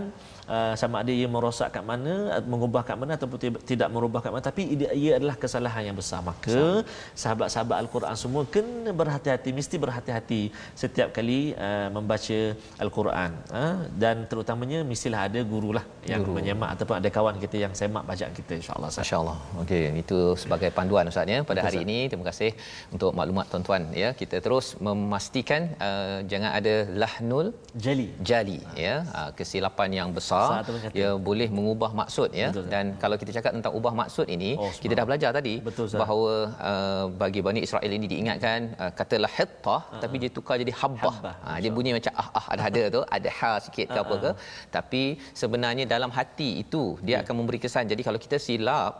uh, 0.48 0.74
sama 0.80 1.02
ada 1.02 1.12
ia 1.12 1.28
merosakkan 1.36 1.84
mana 1.90 2.40
mengubah 2.52 2.82
kat 2.88 2.96
mana 3.02 3.12
ataupun 3.18 3.38
tidak 3.70 3.88
merubah 3.94 4.20
kat 4.24 4.30
mana 4.34 4.44
tapi 4.50 4.62
ia, 4.74 4.90
ia 5.02 5.12
adalah 5.18 5.36
kesalahan 5.44 5.82
yang 5.88 5.96
besar 6.00 6.20
maka 6.30 6.60
sahabat-sahabat 7.22 7.76
al-Quran 7.84 8.16
semua 8.22 8.42
kena 8.54 8.90
berhati-hati 9.00 9.50
mesti 9.58 9.76
berhati-hati 9.84 10.42
setiap 10.82 11.08
kali 11.16 11.40
uh, 11.66 11.88
membaca 11.96 12.40
al-Quran 12.84 13.30
uh, 13.60 13.76
dan 14.02 14.16
terutamanya 14.30 14.80
mestilah 14.92 15.20
ada 15.28 15.40
gurulah 15.52 15.84
yang 16.12 16.22
Guru. 16.24 16.36
menyemak 16.36 16.70
ataupun 16.74 16.96
ada 17.00 17.08
kawan 17.16 17.36
kita 17.44 17.56
yang 17.64 17.72
semak 17.80 18.04
bacaan 18.10 18.32
kita 18.38 18.52
insyaallah 18.60 18.88
Ustaz. 18.92 19.04
Masya-Allah. 19.04 19.38
Okey, 19.62 19.82
itu 20.02 20.18
sebagai 20.42 20.70
panduan 20.78 21.10
Ustaz 21.12 21.32
ya 21.34 21.38
pada 21.50 21.60
hari 21.66 21.78
ini. 21.86 21.98
Terima 22.10 22.26
kasih 22.30 22.50
untuk 22.94 23.10
maklumat 23.18 23.46
tuan-tuan 23.52 23.82
ya. 24.02 24.10
Kita 24.20 24.36
terus 24.46 24.66
memastikan 24.86 25.62
uh, 25.86 26.18
jangan 26.30 26.50
ada 26.58 26.74
lahnul 27.02 27.46
jali 27.84 28.08
jali 28.30 28.58
ya 28.86 28.94
uh, 29.18 29.30
kesilapan 29.38 29.90
yang 30.00 30.08
besar 30.18 30.33
Besar 30.42 30.60
kata. 30.84 30.94
ya 31.00 31.08
boleh 31.28 31.48
mengubah 31.56 31.90
maksud 32.00 32.28
ya. 32.42 32.48
Betul, 32.50 32.66
dan 32.74 32.84
kalau 33.02 33.16
kita 33.20 33.30
cakap 33.36 33.52
tentang 33.56 33.72
ubah 33.78 33.92
maksud 34.02 34.26
ini 34.36 34.50
Oh, 34.62 34.70
kita 34.82 34.94
dah 34.98 35.06
belajar 35.08 35.30
tadi 35.38 35.54
Betul, 35.68 35.86
bahawa 36.02 36.32
uh, 36.70 37.04
bagi 37.22 37.40
Bani 37.46 37.60
Israel 37.66 37.90
ini 37.98 38.06
diingatkan 38.12 38.58
uh, 38.82 38.92
katalah 38.98 39.32
hittah 39.38 39.82
tapi 40.02 40.16
dia 40.22 40.30
tukar 40.36 40.56
jadi 40.62 40.72
habbah. 40.80 41.14
Habbah, 41.18 41.34
ha, 41.46 41.56
dia 41.62 41.70
bunyi 41.76 41.90
macam 41.98 42.12
ah 42.22 42.28
ah 42.38 42.44
ada 42.54 42.62
ada 42.70 42.82
tu 42.96 43.00
ada 43.16 43.30
ha 43.38 43.52
sikit 43.66 43.86
ke 43.94 43.98
apa 44.04 44.14
ke. 44.24 44.30
tapi 44.76 45.02
sebenarnya 45.40 45.84
dalam 45.94 46.10
hati 46.18 46.48
itu 46.64 46.82
dia 47.06 47.16
akan 47.22 47.34
memberi 47.40 47.58
kesan. 47.64 47.84
Jadi 47.92 48.02
kalau 48.06 48.18
kita 48.24 48.36
silap 48.46 48.92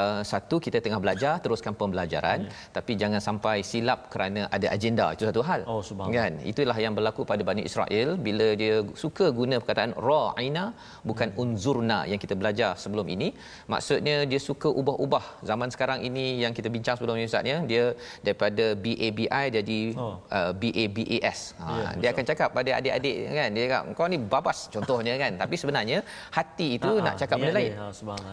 uh, 0.00 0.20
satu 0.24 0.56
kita 0.58 0.78
tengah 0.84 1.00
belajar 1.04 1.38
teruskan 1.44 1.72
pembelajaran. 1.80 2.48
Tapi 2.76 2.92
jangan 3.00 3.20
sampai 3.20 3.56
silap 3.62 4.08
kerana 4.12 4.48
ada 4.56 4.66
agenda 4.76 5.06
itu 5.14 5.24
satu 5.28 5.42
hal. 5.48 5.60
Oh, 5.68 5.80
subhanallah. 5.80 6.16
kan? 6.18 6.32
Itulah 6.52 6.76
yang 6.84 6.94
berlaku 6.98 7.22
pada 7.28 7.42
Bani 7.44 7.62
Israel 7.70 8.16
bila 8.16 8.48
dia 8.56 8.82
suka 8.96 9.28
guna 9.30 9.56
perkataan 9.62 9.92
ra'ina 10.08 10.64
bukan 11.04 11.28
unzurna 11.36 12.04
yang 12.10 12.20
kita 12.24 12.34
belajar 12.34 12.74
sebelum 12.76 13.06
ini. 13.08 13.30
Maksudnya 13.68 14.16
dia 14.26 14.40
suka 14.40 14.68
ubah-ubah. 14.72 15.44
Zaman 15.50 15.68
sekarang 15.74 16.00
ini 16.02 16.40
yang 16.42 16.52
kita 16.52 16.68
bincang 16.68 16.96
sebelum 16.98 17.16
ini 17.18 17.28
Ustaz 17.30 17.44
ya 17.46 17.58
dia 17.62 17.84
daripada 18.26 18.74
BABI 18.74 19.28
jadi 19.58 19.80
Oh. 19.92 20.16
uh, 20.32 20.52
BABAS 20.56 21.38
ha, 21.60 21.66
Ya, 21.72 21.88
dia 22.00 22.08
akan 22.14 22.24
cakap 22.30 22.48
pada 22.56 22.70
adik-adik 22.78 23.14
kan? 23.28 23.48
Dia 23.52 23.64
cakap 23.68 23.82
kau 23.98 24.06
ni 24.08 24.18
babas 24.18 24.58
contohnya 24.72 25.14
kan? 25.20 25.32
Tapi 25.36 25.54
sebenarnya 25.54 25.98
hati 26.32 26.78
itu 26.78 26.88
Ha, 26.88 26.98
ha, 26.98 27.04
nak 27.06 27.14
cakap 27.20 27.36
benda 27.38 27.52
ada. 27.52 27.58
lain. 27.58 27.72
Ha, 27.76 27.86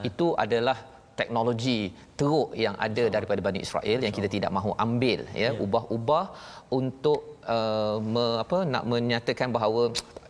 itu 0.03 0.27
adalah 0.35 0.77
teknologi 1.21 1.79
teruk 2.19 2.49
yang 2.65 2.75
ada 2.87 3.03
daripada 3.15 3.41
Bani 3.47 3.59
Israel 3.65 3.99
yang 4.05 4.13
kita 4.17 4.29
tidak 4.35 4.51
mahu 4.57 4.71
ambil 4.85 5.19
ya 5.43 5.49
ubah-ubah 5.65 6.25
untuk 6.79 7.19
uh, 7.55 7.97
me, 8.13 8.25
apa 8.43 8.57
nak 8.73 8.83
menyatakan 8.91 9.49
bahawa 9.57 9.83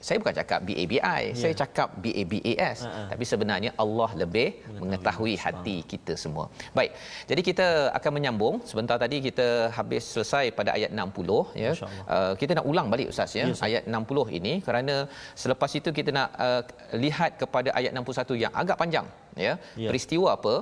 saya 0.07 0.17
bukan 0.21 0.35
cakap 0.39 0.59
BABI 0.67 1.23
saya 1.41 1.53
cakap 1.61 1.89
BABAS 2.03 2.77
Ha-ha. 2.87 3.01
tapi 3.11 3.23
sebenarnya 3.31 3.71
Allah 3.83 4.09
lebih 4.21 4.47
mengetahui 4.81 5.33
hati 5.43 5.77
kita 5.91 6.13
semua. 6.23 6.45
Baik 6.77 6.91
jadi 7.29 7.41
kita 7.49 7.67
akan 7.97 8.11
menyambung. 8.17 8.55
Sebentar 8.69 8.95
tadi 9.03 9.17
kita 9.27 9.47
habis 9.77 10.03
selesai 10.13 10.45
pada 10.57 10.71
ayat 10.77 10.91
60 10.95 11.59
ya. 11.63 11.71
Uh, 12.15 12.33
kita 12.41 12.51
nak 12.57 12.65
ulang 12.71 12.87
balik 12.93 13.07
ustaz 13.13 13.31
ya 13.39 13.43
Ya, 13.43 13.53
Ustaz. 13.55 13.67
ayat 13.67 13.83
60 13.87 14.37
ini. 14.39 14.53
Kerana 14.67 14.95
selepas 15.41 15.71
itu 15.79 15.89
kita 15.99 16.11
nak 16.19 16.29
uh, 16.47 16.61
lihat 17.03 17.31
kepada 17.41 17.69
ayat 17.79 17.91
61 17.95 18.43
yang 18.43 18.53
agak 18.61 18.77
panjang 18.81 19.07
ya. 19.45 19.53
Ya. 19.83 19.89
peristiwa 19.89 20.29
apa 20.37 20.53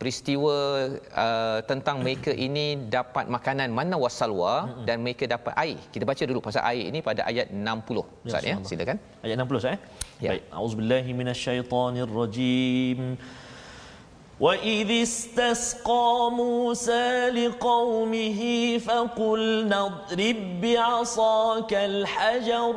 peristiwa 0.00 0.56
uh, 1.24 1.58
tentang 1.70 1.96
mereka 2.04 2.32
ini 2.46 2.66
dapat 2.96 3.24
makanan 3.36 3.68
mana 3.78 3.96
wasalwa 4.04 4.54
dan 4.88 4.96
mereka 5.04 5.24
dapat 5.34 5.52
air 5.64 5.78
kita 5.94 6.04
baca 6.10 6.22
dulu 6.30 6.40
pasal 6.48 6.62
air 6.72 6.84
ini 6.90 7.00
pada 7.08 7.22
ayat 7.30 7.46
60 7.52 8.26
ustaz 8.26 8.42
ya 8.50 8.56
insyaAllah. 8.56 8.70
silakan 8.72 8.98
Ayat 9.24 9.36
60 9.36 9.60
Ustaz 9.60 9.76
eh? 9.76 9.80
Ya. 10.24 10.30
Baik. 10.32 10.44
Auzubillahi 10.60 11.10
minasyaitonirrajim. 11.20 13.00
وإذ 14.40 14.88
استسقى 15.02 16.30
موسى 16.32 17.28
لقومه 17.28 18.40
فقلنا 18.78 19.86
اضرب 19.86 20.60
بعصاك 20.60 21.72
الحجر 21.74 22.76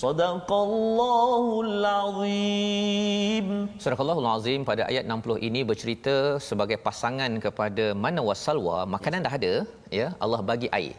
Sadaqallahul 0.00 1.74
azim. 2.00 3.48
Surah 3.84 3.98
Allahul 4.02 4.28
Azim 4.32 4.60
pada 4.70 4.82
ayat 4.90 5.04
60 5.04 5.46
ini 5.48 5.60
bercerita 5.70 6.14
sebagai 6.48 6.78
pasangan 6.86 7.32
kepada 7.44 7.84
mana 8.04 8.20
wasalwa, 8.28 8.78
makanan 8.94 9.20
dah 9.26 9.34
ada, 9.38 9.54
ya, 9.98 10.06
Allah 10.24 10.40
bagi 10.50 10.68
air. 10.78 10.94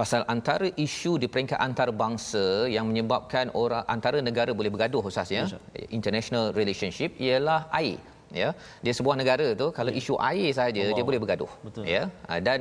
Pasal 0.00 0.20
antara 0.34 0.68
isu 0.86 1.12
di 1.22 1.26
peringkat 1.32 1.58
antarabangsa 1.66 2.44
yang 2.74 2.84
menyebabkan 2.90 3.46
orang 3.62 3.84
antara 3.94 4.20
negara 4.28 4.52
boleh 4.58 4.70
bergaduh 4.74 5.02
Ustaz 5.10 5.32
ya, 5.36 5.44
international 5.98 6.44
relationship 6.60 7.10
ialah 7.28 7.60
air 7.80 7.96
ya 8.40 8.48
dia 8.84 8.92
sebuah 8.98 9.16
negara 9.20 9.46
tu 9.62 9.66
kalau 9.78 9.92
isu 10.00 10.14
air 10.30 10.50
saja 10.60 10.84
dia 10.96 11.04
boleh 11.08 11.20
bergaduh 11.22 11.52
Betul. 11.66 11.84
ya 11.94 12.02
Ah, 12.30 12.40
dan 12.46 12.58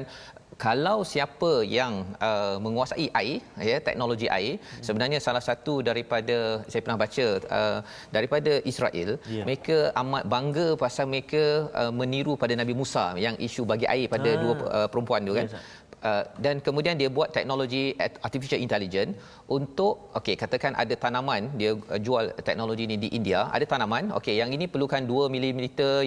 kalau 0.65 0.97
siapa 1.11 1.51
yang 1.77 1.93
uh, 2.27 2.55
menguasai 2.65 3.05
air 3.21 3.37
ya 3.69 3.77
teknologi 3.87 4.27
air 4.37 4.53
hmm. 4.61 4.83
sebenarnya 4.87 5.19
salah 5.27 5.43
satu 5.49 5.73
daripada 5.89 6.37
saya 6.71 6.81
pernah 6.85 6.99
baca 7.03 7.25
uh, 7.59 7.79
daripada 8.15 8.53
Israel 8.71 9.09
Ya. 9.37 9.43
mereka 9.47 9.77
amat 10.01 10.23
bangga 10.33 10.67
pasal 10.83 11.05
mereka 11.11 11.43
uh, 11.81 11.91
meniru 11.99 12.33
pada 12.41 12.53
Nabi 12.61 12.73
Musa 12.81 13.05
yang 13.25 13.35
isu 13.47 13.63
bagi 13.71 13.87
air 13.95 14.07
pada 14.15 14.29
Ah. 14.31 14.39
dua 14.43 14.53
uh, 14.77 14.87
perempuan 14.91 15.21
tu 15.29 15.33
kan 15.37 15.47
Ustaz. 15.49 15.63
Uh, 16.09 16.23
dan 16.45 16.55
kemudian 16.65 16.95
dia 17.01 17.09
buat 17.17 17.29
teknologi 17.37 17.83
art- 18.05 18.17
artificial 18.27 18.57
intelligence 18.65 19.13
untuk 19.57 19.93
okey 20.19 20.33
katakan 20.43 20.73
ada 20.83 20.95
tanaman 21.03 21.41
dia 21.59 21.71
uh, 21.77 21.99
jual 22.05 22.25
teknologi 22.47 22.83
ni 22.91 22.97
di 23.03 23.09
India 23.17 23.39
ada 23.55 23.65
tanaman 23.73 24.09
okey 24.17 24.35
yang 24.41 24.49
ini 24.55 24.65
perlukan 24.73 25.05
2 25.05 25.29
mm 25.35 25.61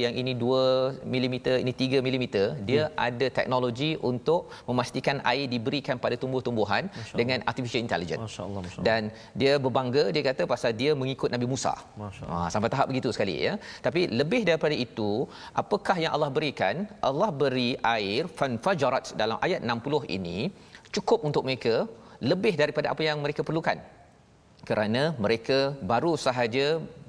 yang 0.04 0.14
ini 0.22 0.32
2 0.34 1.06
mm 1.14 1.36
ini 1.64 1.72
3 1.84 2.02
mm 2.06 2.26
dia 2.70 2.82
hmm. 2.90 2.96
ada 3.06 3.26
teknologi 3.38 3.90
untuk 4.10 4.50
memastikan 4.70 5.22
air 5.32 5.46
diberikan 5.54 5.96
pada 6.04 6.18
tumbuh-tumbuhan 6.22 6.90
dengan 7.20 7.38
artificial 7.50 7.82
intelligence 7.86 8.24
Masya-Allah, 8.26 8.60
masya-Allah. 8.66 8.86
dan 8.88 9.02
dia 9.42 9.54
berbangga 9.64 10.04
dia 10.14 10.22
kata 10.30 10.42
pasal 10.54 10.70
dia 10.82 10.90
mengikut 11.02 11.30
Nabi 11.34 11.46
Musa. 11.54 11.74
Masya 12.02 12.24
Ha, 12.34 12.36
sampai 12.52 12.68
tahap 12.72 12.86
begitu 12.90 13.08
sekali 13.14 13.34
ya. 13.46 13.52
Tapi 13.86 14.00
lebih 14.20 14.40
daripada 14.48 14.74
itu, 14.86 15.10
apakah 15.62 15.96
yang 16.02 16.12
Allah 16.16 16.30
berikan? 16.36 16.74
Allah 17.08 17.30
beri 17.42 17.70
air 17.96 18.22
fanfajarat 18.38 19.14
dalam 19.20 19.38
ayat 19.46 19.60
60 19.62 19.83
ini 20.18 20.38
cukup 20.96 21.20
untuk 21.28 21.42
mereka 21.48 21.74
lebih 22.30 22.54
daripada 22.62 22.88
apa 22.94 23.02
yang 23.08 23.18
mereka 23.24 23.42
perlukan. 23.48 23.78
Kerana 24.68 25.02
mereka 25.24 25.56
baru 25.90 26.12
sahaja 26.24 26.66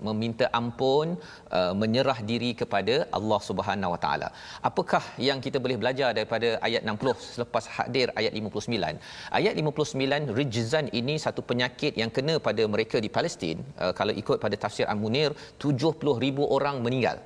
meminta 0.08 0.46
ampun 0.60 1.16
uh, 1.58 1.74
menyerah 1.82 2.20
diri 2.30 2.52
kepada 2.62 2.96
Allah 3.18 3.40
Subhanahu 3.50 3.94
Wa 3.96 4.00
Taala. 4.06 4.28
Apakah 4.70 5.04
yang 5.28 5.40
kita 5.46 5.58
boleh 5.64 5.78
belajar 5.82 6.10
daripada 6.18 6.50
ayat 6.68 6.84
60 6.84 7.16
selepas 7.36 7.64
hadir 7.76 8.12
ayat 8.20 8.36
59? 8.36 9.00
Ayat 9.40 9.54
59 9.56 10.36
rijzan 10.40 10.92
ini 11.00 11.16
satu 11.26 11.40
penyakit 11.52 11.96
yang 12.02 12.12
kena 12.18 12.36
pada 12.48 12.66
mereka 12.74 13.00
di 13.06 13.08
Palestin. 13.18 13.64
Uh, 13.80 13.94
kalau 14.00 14.12
ikut 14.12 14.38
pada 14.44 14.60
tafsir 14.60 14.84
Al-Munir 14.94 15.32
70,000 15.64 16.56
orang 16.58 16.84
meninggal. 16.84 17.24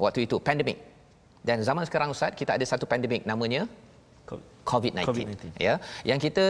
Waktu 0.00 0.24
itu 0.24 0.40
pandemik. 0.40 0.80
Dan 1.44 1.60
zaman 1.68 1.84
sekarang 1.88 2.16
Ustaz 2.16 2.32
kita 2.40 2.56
ada 2.56 2.64
satu 2.64 2.88
pandemik 2.88 3.28
namanya 3.28 3.68
COVID-19. 4.70 5.06
COVID-19. 5.08 5.44
Ya, 5.66 5.74
yang 6.10 6.20
kita 6.24 6.44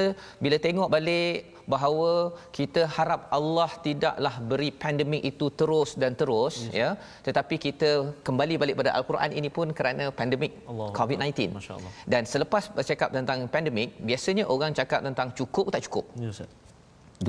bila 0.45 0.57
tengok 0.67 0.89
balik 0.95 1.37
bahawa 1.75 2.11
kita 2.59 2.83
harap 2.97 3.21
Allah 3.39 3.71
tidaklah 3.87 4.35
beri 4.51 4.71
pandemik 4.83 5.23
itu 5.31 5.47
terus 5.61 5.91
dan 6.03 6.13
terus 6.21 6.55
yes. 6.67 6.75
ya, 6.81 6.89
tetapi 7.27 7.57
kita 7.67 7.91
kembali 8.27 8.55
balik 8.63 8.79
pada 8.81 8.93
al-Quran 8.99 9.31
ini 9.41 9.51
pun 9.59 9.69
kerana 9.81 10.07
pandemik 10.21 10.55
Allah. 10.71 10.89
COVID-19. 11.01 11.31
Masya-Allah. 11.59 11.93
Dan 12.15 12.23
selepas 12.33 12.67
bercakap 12.79 13.11
tentang 13.19 13.47
pandemik, 13.55 13.93
biasanya 14.11 14.47
orang 14.55 14.75
cakap 14.81 15.01
tentang 15.09 15.31
cukup 15.41 15.67
tak 15.75 15.85
cukup 15.87 16.07
Ya 16.25 16.31
Ustaz. 16.35 16.51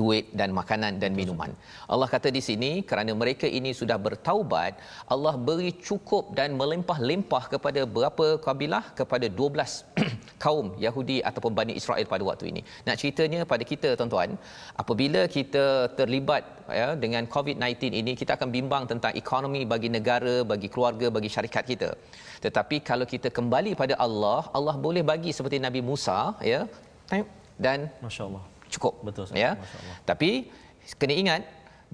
duit 0.00 0.26
dan 0.40 0.50
makanan 0.58 0.92
dan 1.02 1.12
minuman. 1.18 1.50
Allah 1.92 2.08
kata 2.14 2.28
di 2.36 2.42
sini 2.46 2.70
kerana 2.90 3.12
mereka 3.22 3.46
ini 3.58 3.70
sudah 3.80 3.98
bertaubat, 4.06 4.72
Allah 5.14 5.34
beri 5.48 5.70
cukup 5.88 6.32
dan 6.38 6.56
melimpah-limpah 6.60 7.44
kepada 7.54 7.80
berapa 7.96 8.26
kabilah? 8.46 8.84
Kepada 9.00 9.26
12 9.28 9.84
kaum 10.44 10.66
Yahudi 10.84 11.16
ataupun 11.28 11.52
Bani 11.58 11.72
Israel 11.80 12.06
pada 12.12 12.24
waktu 12.28 12.44
ini. 12.52 12.60
Nak 12.86 12.96
ceritanya 13.00 13.40
pada 13.52 13.64
kita 13.72 13.88
tuan-tuan, 13.98 14.30
apabila 14.82 15.22
kita 15.36 15.64
terlibat 15.98 16.42
ya 16.80 16.88
dengan 17.04 17.22
COVID-19 17.34 18.00
ini, 18.00 18.12
kita 18.20 18.32
akan 18.36 18.48
bimbang 18.56 18.84
tentang 18.92 19.12
ekonomi 19.22 19.62
bagi 19.72 19.90
negara, 19.96 20.34
bagi 20.52 20.70
keluarga, 20.74 21.06
bagi 21.16 21.30
syarikat 21.34 21.64
kita. 21.72 21.90
Tetapi 22.44 22.76
kalau 22.90 23.06
kita 23.14 23.30
kembali 23.38 23.72
pada 23.82 23.94
Allah, 24.06 24.40
Allah 24.58 24.76
boleh 24.86 25.04
bagi 25.12 25.30
seperti 25.38 25.58
Nabi 25.66 25.82
Musa 25.90 26.18
ya 26.52 26.62
dan 27.66 27.78
Masya-Allah. 28.06 28.42
cukup 28.74 28.94
Betul, 29.06 29.24
ya 29.44 29.50
Masya-Allah. 29.54 29.96
tapi 30.10 30.30
kena 31.00 31.14
ingat 31.22 31.42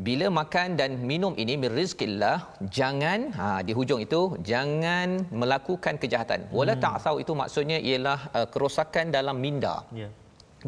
bila 0.06 0.26
makan 0.38 0.68
dan 0.80 0.90
minum 1.10 1.32
ini 1.42 1.54
min 1.62 1.70
rizqillah 1.78 2.36
jangan 2.76 3.20
ha 3.38 3.48
di 3.66 3.72
hujung 3.78 4.00
itu 4.06 4.20
jangan 4.50 5.08
melakukan 5.40 5.94
kejahatan. 6.02 6.40
Wala 6.58 6.74
Hmm. 6.74 6.82
ta'sau 6.84 7.14
itu 7.22 7.32
maksudnya 7.40 7.78
ialah 7.90 8.20
uh, 8.38 8.46
kerosakan 8.54 9.06
dalam 9.18 9.38
minda. 9.46 9.76
Ya. 10.02 10.10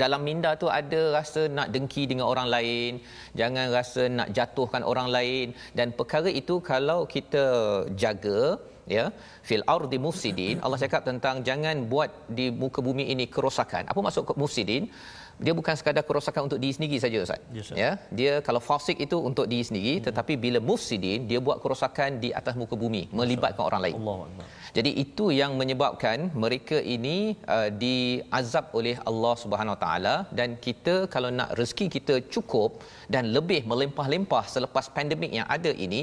dalam 0.03 0.21
minda 0.27 0.51
tu 0.62 0.66
ada 0.79 1.01
rasa 1.14 1.40
nak 1.57 1.69
dengki 1.75 2.03
dengan 2.11 2.27
orang 2.33 2.49
lain 2.55 2.93
jangan 3.40 3.66
rasa 3.77 4.03
nak 4.19 4.29
jatuhkan 4.37 4.83
orang 4.90 5.09
lain. 5.16 5.47
Dan 5.79 5.88
perkara 5.99 6.31
itu 6.40 6.57
kalau 6.73 7.01
kita 7.14 7.45
jaga 8.03 8.40
ya 8.97 9.05
fil 9.49 9.64
ardi 9.75 9.99
mufsidin 10.05 10.57
Allah 10.64 10.79
cakap 10.85 11.03
tentang 11.09 11.37
jangan 11.49 11.77
buat 11.93 12.11
di 12.38 12.47
muka 12.62 12.81
bumi 12.88 13.07
ini 13.14 13.27
kerosakan. 13.35 13.85
Apa 13.90 14.01
maksud 14.07 14.35
mufsidin 14.43 14.87
dia 15.44 15.53
bukan 15.59 15.74
sekadar 15.81 16.05
kerosakan 16.09 16.42
untuk 16.48 16.59
diri 16.62 16.72
sendiri 16.76 16.96
saja 17.05 17.18
Ustaz. 17.26 17.40
Ya, 17.57 17.61
Ustaz. 17.64 17.76
Ya, 17.83 17.90
dia 18.18 18.33
kalau 18.46 18.61
fasik 18.68 18.96
itu 19.07 19.16
untuk 19.31 19.46
diri 19.53 19.64
sendiri 19.68 19.94
hmm. 19.96 20.05
tetapi 20.09 20.35
bila 20.44 20.59
mufsidin 20.70 21.26
dia 21.31 21.40
buat 21.46 21.59
kerosakan 21.64 22.20
di 22.24 22.31
atas 22.40 22.55
muka 22.61 22.76
bumi 22.83 23.03
melibatkan 23.20 23.64
orang 23.70 23.83
lain. 23.85 23.96
Akbar. 24.00 24.48
Jadi 24.76 24.90
itu 25.05 25.24
yang 25.40 25.53
menyebabkan 25.61 26.18
mereka 26.44 26.79
ini 26.96 27.16
uh, 27.57 27.68
diazab 27.83 28.66
oleh 28.79 28.96
Allah 29.11 29.35
Subhanahu 29.42 29.74
Wa 29.76 29.81
Taala 29.85 30.14
dan 30.38 30.50
kita 30.66 30.94
kalau 31.14 31.31
nak 31.38 31.50
rezeki 31.61 31.87
kita 31.96 32.14
cukup 32.35 32.70
dan 33.14 33.35
lebih 33.37 33.61
melimpah-limpah 33.70 34.44
selepas 34.55 34.87
pandemik 34.96 35.33
yang 35.38 35.48
ada 35.57 35.72
ini 35.87 36.03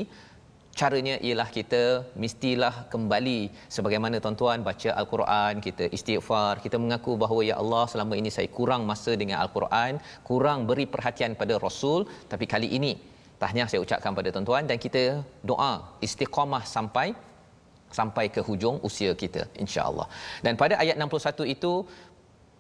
caranya 0.80 1.16
ialah 1.28 1.48
kita 1.58 1.82
mestilah 2.24 2.74
kembali 2.94 3.40
sebagaimana 3.76 4.16
tuan-tuan 4.24 4.66
baca 4.70 4.90
al-Quran, 5.02 5.54
kita 5.68 5.86
istighfar, 5.98 6.54
kita 6.66 6.78
mengaku 6.84 7.14
bahawa 7.24 7.42
ya 7.50 7.56
Allah 7.62 7.84
selama 7.94 8.14
ini 8.22 8.32
saya 8.38 8.50
kurang 8.58 8.82
masa 8.92 9.14
dengan 9.22 9.38
al-Quran, 9.44 9.94
kurang 10.30 10.60
beri 10.70 10.86
perhatian 10.94 11.34
pada 11.42 11.56
Rasul, 11.66 12.02
tapi 12.32 12.48
kali 12.54 12.70
ini 12.80 12.92
tahniah 13.42 13.68
saya 13.72 13.82
ucapkan 13.86 14.14
pada 14.20 14.30
tuan-tuan 14.36 14.66
dan 14.70 14.78
kita 14.86 15.04
doa 15.52 15.74
istiqamah 16.08 16.64
sampai 16.76 17.08
sampai 17.98 18.26
ke 18.36 18.42
hujung 18.48 18.78
usia 18.88 19.12
kita 19.24 19.42
insya-Allah. 19.64 20.08
Dan 20.46 20.54
pada 20.62 20.76
ayat 20.84 20.96
61 21.04 21.56
itu 21.56 21.72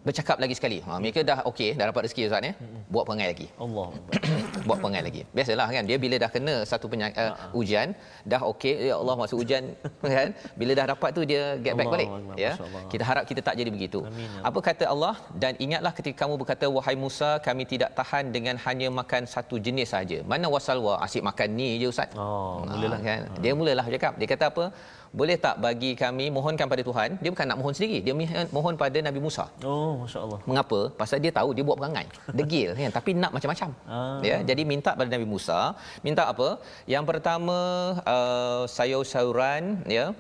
bercakap 0.07 0.37
lagi 0.43 0.55
sekali. 0.59 0.77
Ha 0.87 0.99
mereka 1.03 1.21
dah 1.29 1.39
okey, 1.51 1.69
dah 1.79 1.85
dapat 1.91 2.01
rezeki 2.07 2.21
Ustaz 2.29 2.49
ya. 2.49 2.53
Buat 2.93 3.03
perangai 3.07 3.27
lagi. 3.33 3.47
Akbar. 3.65 3.89
Buat 4.69 4.79
perangai 4.83 5.03
lagi. 5.07 5.21
Biasalah 5.35 5.67
kan 5.75 5.83
dia 5.89 5.97
bila 5.97 6.15
dah 6.23 6.29
kena 6.35 6.55
satu 6.71 6.85
penyakit 6.91 7.15
uh, 7.17 7.59
ujian, 7.59 7.87
dah 8.23 8.41
okey 8.51 8.73
ya 8.89 8.95
Allah 9.01 9.15
masuk 9.21 9.37
ujian 9.43 9.63
kan. 10.15 10.29
Bila 10.59 10.71
dah 10.79 10.85
dapat 10.93 11.09
tu 11.17 11.21
dia 11.23 11.43
get 11.57 11.73
back 11.73 11.87
Allahu 11.87 11.95
balik 11.95 12.09
Akbar, 12.09 12.35
ya. 12.43 12.51
Masya-Allah. 12.53 12.81
Kita 12.91 13.03
harap 13.09 13.23
kita 13.29 13.41
tak 13.47 13.55
jadi 13.59 13.69
begitu. 13.71 13.99
Amin, 14.03 14.27
ya 14.27 14.41
Apa 14.43 14.59
kata 14.59 14.85
Allah 14.93 15.13
dan 15.43 15.53
ingatlah 15.57 15.93
ketika 15.97 16.17
kamu 16.21 16.35
berkata 16.41 16.65
wahai 16.67 16.95
Musa 16.95 17.29
kami 17.39 17.63
tidak 17.65 17.91
tahan 17.95 18.35
dengan 18.35 18.55
hanya 18.65 18.87
makan 18.91 19.23
satu 19.25 19.55
jenis 19.57 19.89
saja. 19.95 20.19
Mana 20.27 20.51
wasalwa 20.51 20.99
asyik 21.05 21.23
makan 21.23 21.49
ni 21.59 21.69
je 21.79 21.87
Ustaz. 21.87 22.09
Oh, 22.13 22.61
Ah, 22.67 22.75
mulalah. 22.75 22.99
kan. 23.07 23.21
Dia 23.43 23.53
mulalah 23.55 23.85
cakap. 23.87 24.13
Dia 24.19 24.27
kata 24.27 24.45
apa? 24.51 24.65
Boleh 25.11 25.37
tak 25.39 25.55
bagi 25.63 25.91
kami 25.95 26.27
mohonkan 26.31 26.67
pada 26.67 26.83
Tuhan? 26.83 27.09
Dia 27.21 27.29
bukan 27.33 27.45
nak 27.49 27.57
mohon 27.59 27.73
sendiri. 27.75 27.99
Dia 28.05 28.13
mohon- 28.51 28.77
pada 28.77 28.99
Nabi 29.01 29.19
Musa. 29.19 29.45
Oh, 29.65 30.05
masya-Allah. 30.05 30.39
Mengapa? 30.45 30.79
Pasal 30.93 31.17
dia 31.23 31.31
tahu 31.33 31.49
dia 31.57 31.63
buat 31.65 31.77
perangai. 31.81 32.05
Degil 32.29 32.77
kan 32.77 32.91
tapi 32.93 33.11
nak 33.17 33.31
macam-macam. 33.35 33.69
Ah. 33.89 34.19
Ya, 34.21 34.37
jadi 34.45 34.61
minta 34.71 34.93
pada 34.93 35.09
Nabi 35.09 35.25
Musa, 35.25 35.73
minta 36.05 36.23
apa? 36.29 36.61
Yang 36.85 37.03
pertama 37.09 37.57
uh, 38.05 38.63
sayur-sayuran 38.69 39.81
ya, 39.89 40.13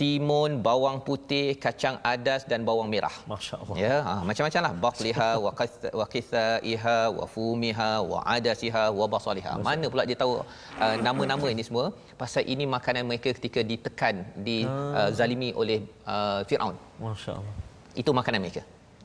timun, 0.00 0.50
bawang 0.66 0.98
putih, 1.06 1.46
kacang 1.64 1.96
adas 2.12 2.42
dan 2.50 2.60
bawang 2.68 2.88
merah. 2.94 3.12
Masya-Allah. 3.32 3.76
Ya, 3.84 3.96
ha, 4.06 4.14
macam-macam 4.28 4.60
lah. 4.66 4.72
Bakliha, 4.86 5.30
wa 5.44 5.52
qith- 5.60 5.92
wa 6.00 6.06
qithaiha, 6.14 6.98
wa 7.18 7.24
fumiha, 7.34 7.90
wa 8.12 8.18
adasiha, 8.36 8.84
wa 9.00 9.06
basaliha. 9.14 9.52
Mana 9.68 9.86
pula 9.92 10.02
dia 10.10 10.18
tahu 10.22 10.32
uh, 10.40 10.96
nama-nama 11.06 11.46
ini 11.54 11.62
semua? 11.68 11.86
Pasal 12.22 12.42
ini 12.54 12.64
makanan 12.76 13.04
mereka 13.10 13.28
ketika 13.38 13.60
ditekan, 13.70 14.16
di 14.46 14.56
uh, 14.64 15.10
zalimi 15.18 15.50
oleh 15.62 15.78
uh, 16.08 16.40
Firaun 16.48 16.76
Masya-Allah. 17.04 17.54
itu 18.02 18.10
makanan 18.20 18.40
mereka 18.44 18.62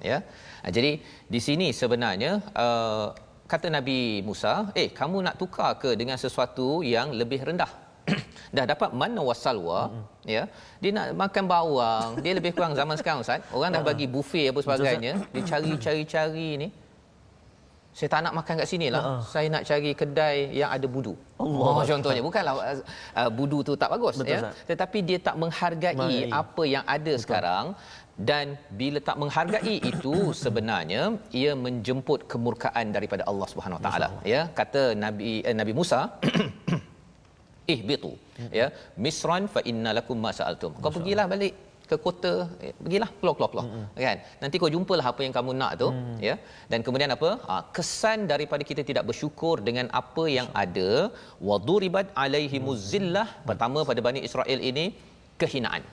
ya 0.09 0.17
jadi 0.75 0.91
di 1.33 1.39
sini 1.47 1.67
sebenarnya 1.81 2.31
uh, 2.63 3.07
kata 3.51 3.67
Nabi 3.77 3.99
Musa 4.27 4.53
eh 4.81 4.87
kamu 4.99 5.17
nak 5.27 5.35
tukar 5.41 5.71
ke 5.81 5.89
dengan 6.01 6.17
sesuatu 6.23 6.67
yang 6.95 7.13
lebih 7.21 7.41
rendah 7.49 7.71
dah 8.55 8.65
dapat 8.71 8.89
mana 9.01 9.19
wasalwa 9.29 9.79
mm-hmm. 9.89 10.33
ya 10.35 10.43
dia 10.81 10.91
nak 10.97 11.05
makan 11.23 11.43
bawang 11.53 12.07
dia 12.23 12.33
lebih 12.37 12.51
kurang 12.55 12.73
zaman 12.79 12.95
sekarang 13.01 13.19
ustaz 13.25 13.41
orang 13.57 13.71
dah 13.75 13.83
bagi 13.89 14.07
buffet 14.15 14.45
apa 14.51 14.59
sebagainya 14.65 15.13
dia 15.33 15.41
cari-cari-cari 15.51 16.49
ni 16.63 16.69
saya 17.95 18.09
tak 18.13 18.21
nak 18.27 18.33
makan 18.37 18.53
kat 18.59 18.67
sini 18.71 18.87
lah. 18.93 19.01
Uh-uh. 19.07 19.19
Saya 19.33 19.47
nak 19.53 19.63
cari 19.67 19.91
kedai 19.99 20.51
yang 20.59 20.67
ada 20.75 20.87
budu. 20.95 21.13
Allah. 21.39 21.67
Oh, 21.79 21.83
contohnya 21.91 22.21
bukanlah 22.27 22.53
uh, 22.59 23.29
budu 23.37 23.59
tu 23.67 23.73
tak 23.81 23.87
bagus 23.93 24.19
Betul, 24.19 24.35
ya. 24.35 24.51
Tetapi 24.69 24.99
dia 25.07 25.17
tak 25.27 25.35
menghargai 25.39 25.95
Menghargai. 25.95 26.27
apa 26.41 26.63
yang 26.73 26.83
ada 26.95 27.13
Betul. 27.15 27.23
sekarang 27.23 27.65
dan 28.29 28.45
bila 28.79 28.99
tak 29.07 29.17
menghargai 29.21 29.75
itu 29.91 30.15
sebenarnya 30.43 31.01
ia 31.41 31.51
menjemput 31.65 32.19
kemurkaan 32.31 32.95
daripada 32.95 33.23
Allah 33.31 33.47
Subhanahu 33.51 33.79
Wa 33.79 33.85
Taala 33.87 34.07
ya 34.33 34.41
kata 34.59 34.83
Nabi 35.05 35.31
eh, 35.47 35.55
Nabi 35.61 35.73
Musa 35.79 35.99
ihbitu 37.73 38.11
ya. 38.59 38.67
Misran 39.03 39.43
fa 39.53 39.61
inna 39.71 39.91
lakum 39.97 40.17
ma 40.25 40.31
sa'altum. 40.39 40.73
Kau 40.83 40.91
pergilah 40.97 41.25
balik 41.33 41.53
ke 41.89 41.95
kota 42.05 42.33
eh, 42.65 42.73
pergilah 42.83 43.09
keluar 43.19 43.35
keluar 43.37 43.49
keluar. 43.53 43.65
Mm-hmm. 43.67 44.05
kan? 44.07 44.17
Nanti 44.41 44.55
kau 44.61 44.69
jumpalah 44.75 45.05
apa 45.11 45.21
yang 45.25 45.33
kamu 45.37 45.51
nak 45.61 45.71
tu 45.81 45.89
mm. 45.93 46.17
ya. 46.27 46.35
Dan 46.71 46.79
kemudian 46.85 47.11
apa? 47.17 47.29
Ha, 47.47 47.55
kesan 47.77 48.19
daripada 48.31 48.63
kita 48.69 48.81
tidak 48.89 49.03
bersyukur 49.09 49.55
dengan 49.67 49.87
apa 50.01 50.23
yang 50.37 50.47
ada 50.63 50.89
waduribat 51.49 52.09
alaihimuz 52.23 52.81
zillah 52.93 53.27
mm. 53.29 53.45
pertama 53.49 53.81
pada 53.89 54.01
Bani 54.07 54.21
Israel 54.29 54.59
ini 54.71 54.85
kehinaan. 55.41 55.83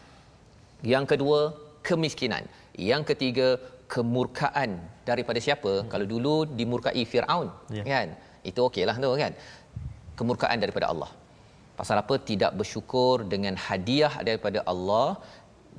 Yang 0.94 1.04
kedua 1.12 1.40
kemiskinan. 1.88 2.44
Yang 2.90 3.02
ketiga 3.12 3.48
kemurkaan 3.94 4.70
daripada 5.10 5.38
siapa? 5.46 5.72
Mm. 5.84 5.88
kalau 5.92 6.06
dulu 6.14 6.34
dimurkai 6.58 7.04
Firaun 7.12 7.48
Ya. 7.78 7.84
kan? 7.92 8.08
Itu 8.50 8.60
okeylah 8.68 8.96
tu 9.04 9.10
kan? 9.24 9.32
Kemurkaan 10.18 10.58
daripada 10.64 10.88
Allah 10.92 11.10
pasal 11.80 11.96
apa? 12.02 12.14
Tidak 12.30 12.52
bersyukur 12.60 13.14
dengan 13.32 13.54
hadiah 13.66 14.14
daripada 14.28 14.60
Allah. 14.72 15.08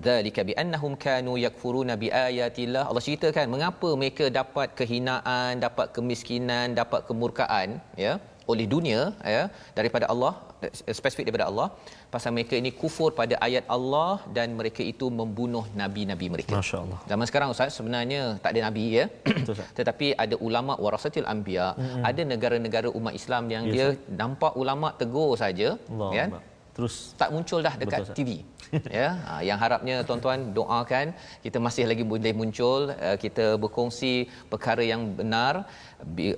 Dzalika 0.04 0.42
bi 0.48 0.54
annahum 0.62 0.94
kanu 1.06 1.34
yakfuruna 1.46 1.94
bi 2.04 2.08
ayatillah. 2.28 2.84
Allah 2.90 3.04
ceritakan 3.08 3.46
mengapa 3.54 3.90
mereka 4.02 4.26
dapat 4.40 4.70
kehinaan, 4.80 5.62
dapat 5.66 5.88
kemiskinan, 5.96 6.68
dapat 6.82 7.02
kemurkaan 7.10 7.78
ya 8.06 8.14
oleh 8.52 8.66
dunia 8.74 9.02
ya 9.36 9.44
daripada 9.78 10.06
Allah 10.14 10.34
spesifik 10.98 11.26
daripada 11.28 11.48
Allah 11.52 11.68
pasal 12.14 12.32
mereka 12.38 12.54
ini 12.62 12.72
kufur 12.82 13.10
pada 13.20 13.36
ayat 13.48 13.66
Allah 13.76 14.22
dan 14.38 14.48
mereka 14.60 14.82
itu 14.94 15.08
membunuh 15.20 15.66
nabi-nabi 15.82 16.28
mereka. 16.36 16.54
Masya-Allah. 16.60 17.00
Zaman 17.12 17.26
sekarang 17.30 17.50
ustaz 17.56 17.76
sebenarnya 17.80 18.22
tak 18.44 18.52
ada 18.54 18.62
nabi 18.68 18.86
ya. 19.00 19.06
Betul. 19.26 19.62
Tetapi 19.80 20.08
ada 20.24 20.36
ulama 20.48 20.76
warasatil 20.86 21.28
anbiya, 21.34 21.68
mm-hmm. 21.74 22.04
ada 22.10 22.22
negara-negara 22.34 22.90
umat 23.00 23.16
Islam 23.22 23.44
yang 23.56 23.64
Ya, 23.64 23.74
dia 23.74 23.88
nampak 24.22 24.54
ulama 24.62 24.88
tegur 25.00 25.32
saja 25.44 25.70
Allah. 25.90 26.10
Terus 26.76 26.94
tak 27.22 27.30
muncul 27.34 27.60
dah 27.68 27.76
dekat 27.82 28.02
Betul. 28.02 28.16
TV 28.18 28.30
ya 29.00 29.10
ha, 29.26 29.34
yang 29.48 29.58
harapnya 29.64 29.96
tuan-tuan 30.08 30.40
doakan 30.58 31.08
kita 31.46 31.58
masih 31.66 31.86
lagi 31.90 32.04
boleh 32.12 32.34
muncul 32.40 32.90
uh, 32.90 33.18
kita 33.24 33.46
berkongsi 33.64 34.14
perkara 34.52 34.84
yang 34.92 35.02
benar. 35.20 35.54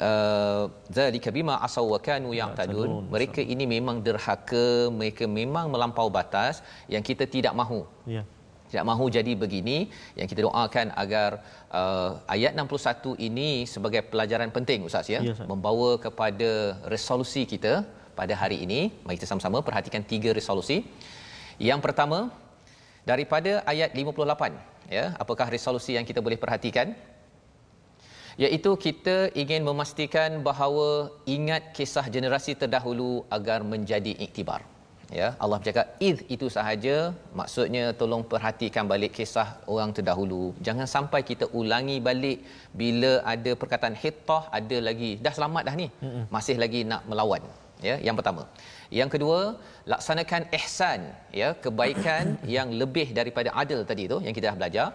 Uh, 0.08 0.64
zalika 0.96 1.30
bima 1.38 1.56
asaw 1.68 1.86
wa 1.94 2.00
kanu 2.08 2.30
ya'tadun. 2.40 2.90
Ya'tadun, 2.92 3.12
mereka 3.14 3.42
ini 3.54 3.66
memang 3.76 3.98
derhaka 4.08 4.66
mereka 5.00 5.26
memang 5.40 5.72
melampau 5.74 6.08
batas 6.18 6.62
yang 6.94 7.04
kita 7.10 7.26
tidak 7.36 7.56
mahu. 7.62 7.82
Ya. 8.16 8.24
tidak 8.70 8.86
mahu 8.92 9.06
jadi 9.18 9.32
begini. 9.44 9.78
Yang 10.20 10.28
kita 10.32 10.42
doakan 10.46 10.88
agar 11.04 11.32
uh, 11.80 12.12
ayat 12.36 12.52
61 12.60 13.16
ini 13.28 13.50
sebagai 13.74 14.02
pelajaran 14.12 14.52
penting 14.58 14.84
ustaz 14.90 15.08
ya. 15.16 15.20
Ya, 15.30 15.34
membawa 15.52 15.90
kepada 16.06 16.52
resolusi 16.94 17.44
kita 17.54 17.74
pada 18.20 18.34
hari 18.42 18.58
ini. 18.66 18.80
Mari 19.06 19.18
kita 19.20 19.30
sama-sama 19.32 19.60
perhatikan 19.68 20.04
tiga 20.14 20.32
resolusi. 20.40 20.78
Yang 21.70 21.82
pertama 21.86 22.20
daripada 23.10 23.52
ayat 23.72 23.92
58 23.94 24.92
ya 24.98 25.06
apakah 25.24 25.48
resolusi 25.56 25.92
yang 25.98 26.08
kita 26.10 26.20
boleh 26.26 26.40
perhatikan? 26.44 26.88
Iaitu 28.44 28.72
kita 28.86 29.16
ingin 29.42 29.62
memastikan 29.68 30.32
bahawa 30.48 30.88
ingat 31.36 31.72
kisah 31.78 32.06
generasi 32.16 32.52
terdahulu 32.62 33.12
agar 33.38 33.60
menjadi 33.74 34.12
iktibar. 34.26 34.62
Ya 35.20 35.28
Allah 35.44 35.58
bercakap 35.62 35.86
id 36.08 36.20
itu 36.36 36.48
sahaja 36.56 36.96
maksudnya 37.40 37.84
tolong 38.00 38.24
perhatikan 38.32 38.90
balik 38.92 39.12
kisah 39.18 39.48
orang 39.74 39.92
terdahulu. 39.98 40.44
Jangan 40.68 40.88
sampai 40.96 41.22
kita 41.30 41.46
ulangi 41.60 41.98
balik 42.08 42.40
bila 42.82 43.12
ada 43.34 43.52
perkataan 43.62 43.96
hittah 44.04 44.44
ada 44.60 44.80
lagi 44.88 45.12
dah 45.26 45.34
selamat 45.38 45.64
dah 45.70 45.76
ni 45.82 45.88
masih 46.36 46.58
lagi 46.64 46.82
nak 46.92 47.04
melawan 47.12 47.46
ya 47.88 47.96
yang 48.08 48.16
pertama. 48.20 48.44
Yang 49.00 49.10
kedua 49.18 49.40
laksanakan 49.92 50.42
ihsan 50.58 51.00
ya 51.42 51.50
kebaikan 51.64 52.38
yang 52.56 52.70
lebih 52.82 53.08
daripada 53.20 53.50
adil 53.62 53.82
tadi 53.92 54.06
tu 54.14 54.18
yang 54.26 54.36
kita 54.38 54.46
dah 54.52 54.58
belajar. 54.60 54.88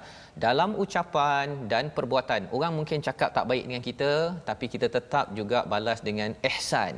Dalam 0.46 0.72
ucapan 0.82 1.46
dan 1.72 1.90
perbuatan 1.96 2.48
orang 2.56 2.72
mungkin 2.78 3.04
cakap 3.08 3.30
tak 3.36 3.46
baik 3.50 3.64
dengan 3.68 3.82
kita 3.88 4.12
tapi 4.48 4.66
kita 4.74 4.88
tetap 4.96 5.34
juga 5.38 5.60
balas 5.72 6.00
dengan 6.08 6.32
ihsan 6.50 6.94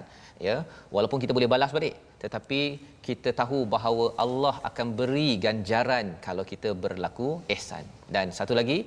ya. 0.47 0.57
Walaupun 0.95 1.18
kita 1.22 1.35
boleh 1.37 1.51
balas 1.55 1.72
balik 1.76 1.97
tetapi 2.22 2.61
kita 3.07 3.30
tahu 3.41 3.66
bahawa 3.74 4.05
Allah 4.24 4.55
akan 4.68 4.89
beri 4.99 5.30
ganjaran 5.45 6.07
kalau 6.26 6.45
kita 6.53 6.70
berlaku 6.85 7.43
ihsan. 7.55 7.83
Dan 8.14 8.30
satu 8.30 8.55
lagi 8.55 8.87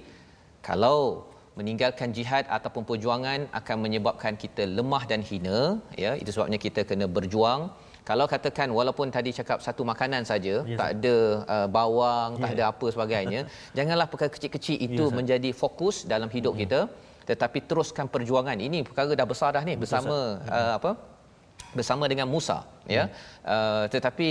kalau 0.68 1.28
meninggalkan 1.60 2.10
jihad 2.18 2.44
ataupun 2.58 2.84
perjuangan 2.90 3.40
akan 3.60 3.78
menyebabkan 3.86 4.34
kita 4.44 4.64
lemah 4.78 5.04
dan 5.12 5.22
hina 5.30 5.60
ya. 6.04 6.12
Itu 6.22 6.30
sebabnya 6.36 6.60
kita 6.66 6.84
kena 6.90 7.08
berjuang. 7.18 7.62
Kalau 8.10 8.26
katakan 8.34 8.70
walaupun 8.80 9.10
tadi 9.16 9.30
cakap 9.40 9.58
satu 9.66 9.82
makanan 9.92 10.22
saja 10.32 10.56
Ya, 10.72 10.78
tak 10.80 10.90
ada 10.96 11.16
uh, 11.54 11.68
bawang 11.78 12.38
tak 12.44 12.50
Ya. 12.52 12.56
ada 12.56 12.64
apa 12.72 12.86
sebagainya 12.94 13.42
janganlah 13.78 14.06
perkara 14.12 14.30
kecil-kecil 14.36 14.78
itu 14.88 15.04
Ustaz. 15.10 15.18
menjadi 15.18 15.50
fokus 15.62 15.96
dalam 16.14 16.30
hidup 16.36 16.54
kita. 16.62 16.80
Tetapi 17.30 17.60
teruskan 17.70 18.06
perjuangan. 18.16 18.54
Ini 18.68 18.86
perkara 18.88 19.18
dah 19.22 19.28
besar 19.34 19.50
dah 19.58 19.64
ni 19.70 19.74
bersama 19.84 20.16
uh, 20.58 20.74
apa? 20.78 20.92
Bersama 21.78 22.04
dengan 22.12 22.28
Musa 22.36 22.58
ya. 22.98 23.04
Uh, 23.42 23.84
tetapi 23.96 24.30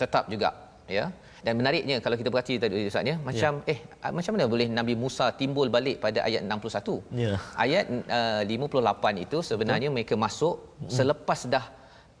tetap 0.00 0.24
juga 0.32 0.50
ya 0.98 1.04
dan 1.44 1.52
menariknya 1.60 1.96
kalau 2.04 2.16
kita 2.20 2.28
perhati 2.32 2.54
tadi 2.62 2.86
ustaz 2.90 3.10
ya 3.10 3.16
macam 3.28 3.52
eh 3.72 3.78
ah, 4.04 4.12
macam 4.18 4.30
mana 4.34 4.44
boleh 4.54 4.66
Nabi 4.78 4.94
Musa 5.02 5.26
timbul 5.40 5.68
balik 5.76 5.96
pada 6.04 6.18
ayat 6.28 6.42
61 6.44 7.22
Ya. 7.22 7.32
ayat 7.64 7.84
uh, 8.18 8.42
58 8.44 9.24
itu 9.24 9.38
sebenarnya 9.50 9.88
mereka 9.96 10.14
masuk 10.26 10.54
selepas 10.98 11.40
dah 11.54 11.64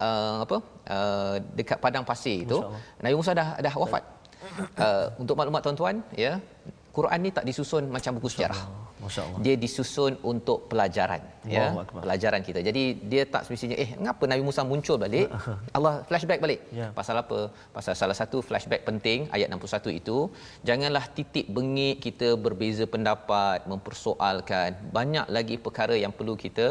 uh, 0.06 0.36
apa 0.44 0.56
uh, 0.96 1.34
dekat 1.58 1.78
padang 1.84 2.04
pasir 2.10 2.36
itu. 2.44 2.58
Nabi 3.04 3.14
Musa 3.20 3.32
dah 3.40 3.48
dah 3.66 3.74
wafat. 3.82 4.04
Uh, 4.78 5.06
untuk 5.20 5.34
maklumat 5.38 5.60
tuan-tuan 5.64 5.96
ya 6.24 6.32
Quran 6.96 7.18
ni 7.24 7.30
tak 7.36 7.44
disusun 7.48 7.84
macam 7.96 8.10
buku 8.16 8.28
sejarah. 8.34 8.60
Dia 9.44 9.54
disusun 9.64 10.12
untuk 10.32 10.58
pelajaran 10.70 11.22
ya 11.54 11.64
Akbar. 11.82 12.02
pelajaran 12.04 12.42
kita 12.48 12.60
jadi 12.68 12.82
dia 13.12 13.22
tak 13.34 13.42
semestinya 13.46 13.76
eh 13.84 13.90
mengapa 14.00 14.24
Nabi 14.32 14.42
Musa 14.48 14.62
muncul 14.72 14.96
balik 15.04 15.26
Allah 15.76 15.94
flashback 16.08 16.40
balik 16.44 16.60
Ya. 16.80 16.88
pasal 16.98 17.16
apa 17.22 17.38
pasal 17.76 17.94
salah 18.00 18.16
satu 18.20 18.38
flashback 18.48 18.82
penting 18.88 19.18
ayat 19.36 19.48
61 19.52 20.00
itu 20.00 20.18
janganlah 20.68 21.04
titik 21.16 21.46
bengik 21.56 21.96
kita 22.06 22.28
berbeza 22.46 22.84
pendapat 22.94 23.58
mempersoalkan 23.72 24.70
banyak 24.98 25.26
lagi 25.36 25.56
perkara 25.66 25.96
yang 26.04 26.12
perlu 26.18 26.34
kita 26.44 26.66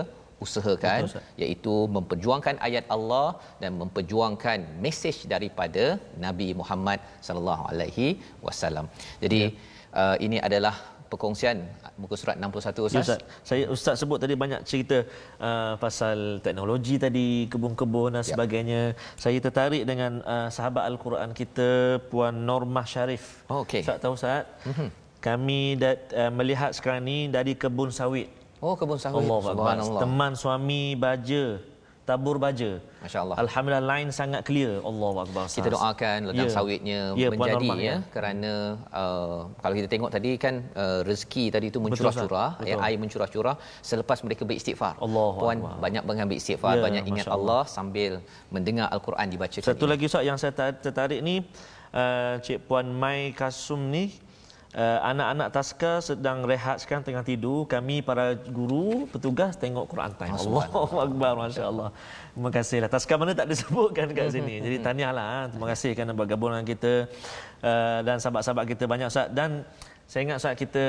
usahakan 0.46 1.00
Betul, 1.04 1.10
Ustaz. 1.12 1.40
iaitu 1.42 1.74
memperjuangkan 1.96 2.56
ayat 2.68 2.86
Allah 2.96 3.28
dan 3.62 3.72
memperjuangkan 3.82 4.60
mesej 4.86 5.18
daripada 5.34 5.84
Nabi 6.26 6.48
Muhammad 6.62 7.00
sallallahu 7.28 7.64
alaihi 7.72 8.08
wasallam. 8.46 8.86
Jadi 9.24 9.42
ya. 9.44 10.02
uh, 10.02 10.16
ini 10.26 10.38
adalah 10.48 10.76
perkongsian 11.16 11.64
muka 11.96 12.20
surat 12.20 12.36
61 12.36 12.76
Ya, 12.76 12.84
Ustaz. 12.92 13.04
Ustaz. 13.08 13.20
Saya 13.48 13.64
Ustaz 13.72 13.96
sebut 14.04 14.20
tadi 14.20 14.36
banyak 14.36 14.68
cerita 14.68 15.08
uh, 15.40 15.80
pasal 15.80 16.44
teknologi 16.44 17.00
tadi, 17.00 17.48
kebun-kebun 17.48 18.20
dan 18.20 18.24
Ya. 18.28 18.36
sebagainya. 18.36 18.82
Saya 19.16 19.40
tertarik 19.40 19.88
dengan 19.88 20.20
uh, 20.28 20.52
sahabat 20.52 20.84
Al-Quran 20.92 21.32
kita 21.32 22.04
Puan 22.12 22.44
Normah 22.44 22.84
Sharif. 22.84 23.48
Oh, 23.48 23.64
okey. 23.64 23.82
Ustaz 23.88 23.98
tahu 24.04 24.20
Ustaz? 24.20 24.44
Mm-hmm. 24.68 24.90
Kami 25.24 25.62
dat, 25.80 26.12
uh, 26.14 26.30
melihat 26.30 26.76
sekarang 26.76 27.02
ni 27.02 27.32
dari 27.32 27.56
kebun 27.56 27.90
sawit. 27.90 28.28
Oh 28.60 28.76
kebun 28.76 29.00
sawit. 29.00 29.24
Allah 29.24 29.40
Subhanallah. 29.42 30.02
Teman 30.04 30.32
suami 30.36 30.94
baja, 30.94 31.58
tabur 32.06 32.38
baja. 32.38 32.78
Masya-Allah. 33.02 33.36
Alhamdulillah 33.42 33.86
line 33.92 34.10
sangat 34.14 34.42
clear. 34.46 34.78
Allah 34.90 35.14
Akbar. 35.26 35.46
Kita 35.50 35.70
doakan 35.74 36.18
ladang 36.30 36.50
Ya. 36.50 36.54
sawitnya 36.54 37.00
Ya, 37.18 37.30
Puan 37.34 37.38
menjadi 37.42 37.66
Normah, 37.66 37.78
ya 37.82 37.86
ya. 37.90 37.98
kerana 38.14 38.52
uh, 38.94 39.40
kalau 39.58 39.74
kita 39.74 39.88
tengok 39.90 40.10
tadi 40.14 40.32
kan 40.38 40.56
uh, 40.78 41.02
rezeki 41.02 41.46
tadi 41.50 41.66
itu 41.74 41.80
mencurah-curah 41.82 42.50
Ustaz. 42.62 42.70
ya 42.70 42.76
air 42.86 42.98
mencurah-curah 43.02 43.56
selepas 43.82 44.18
mereka 44.22 44.46
beristighfar. 44.46 44.94
Allahu 45.02 45.42
Puan 45.42 45.58
Akbar. 45.60 45.76
banyak 45.82 46.04
mengambil 46.06 46.38
istighfar, 46.38 46.78
Ya, 46.78 46.82
banyak 46.86 47.04
ingat 47.10 47.26
Masya 47.26 47.38
Allah 47.38 47.62
sambil 47.66 48.12
mendengar 48.54 48.88
al-Quran 48.94 49.28
dibacakan. 49.34 49.66
Satu 49.66 49.86
lagi 49.90 50.06
Ustaz 50.06 50.24
yang 50.24 50.38
saya 50.38 50.54
tar- 50.54 50.78
tertarik 50.78 51.26
ni 51.26 51.42
uh, 51.92 52.38
Cik 52.38 52.70
Puan 52.70 52.86
Mai 52.94 53.34
Kasum 53.34 53.82
ni 53.90 54.14
uh, 54.76 55.00
anak-anak 55.02 55.48
taska 55.56 55.92
sedang 56.04 56.44
rehat 56.44 56.84
sekarang 56.84 57.02
tengah 57.08 57.24
tidur 57.24 57.64
kami 57.66 58.04
para 58.04 58.36
guru 58.36 59.08
petugas 59.10 59.56
tengok 59.56 59.88
Quran 59.88 60.12
time 60.20 60.36
Oh, 60.36 60.60
Allahu 60.62 60.96
akbar 61.00 61.32
masya-Allah 61.40 61.90
terima 62.36 62.52
kasihlah 62.52 62.90
taska 62.92 63.14
mana 63.16 63.32
tak 63.32 63.48
disebutkan 63.50 64.12
kat 64.12 64.36
sini 64.36 64.60
jadi 64.66 64.78
tahniahlah 64.84 65.26
ha. 65.26 65.40
terima 65.48 65.68
kasih 65.72 65.92
kerana 65.96 66.14
bergabung 66.14 66.52
dengan 66.52 66.68
kita 66.68 66.94
uh, 67.64 68.00
dan 68.04 68.20
sahabat-sahabat 68.20 68.66
kita 68.76 68.84
banyak 68.86 69.08
Ustaz 69.08 69.32
dan 69.32 69.64
saya 70.06 70.22
ingat 70.28 70.38
Ustaz 70.44 70.54
kita 70.60 70.84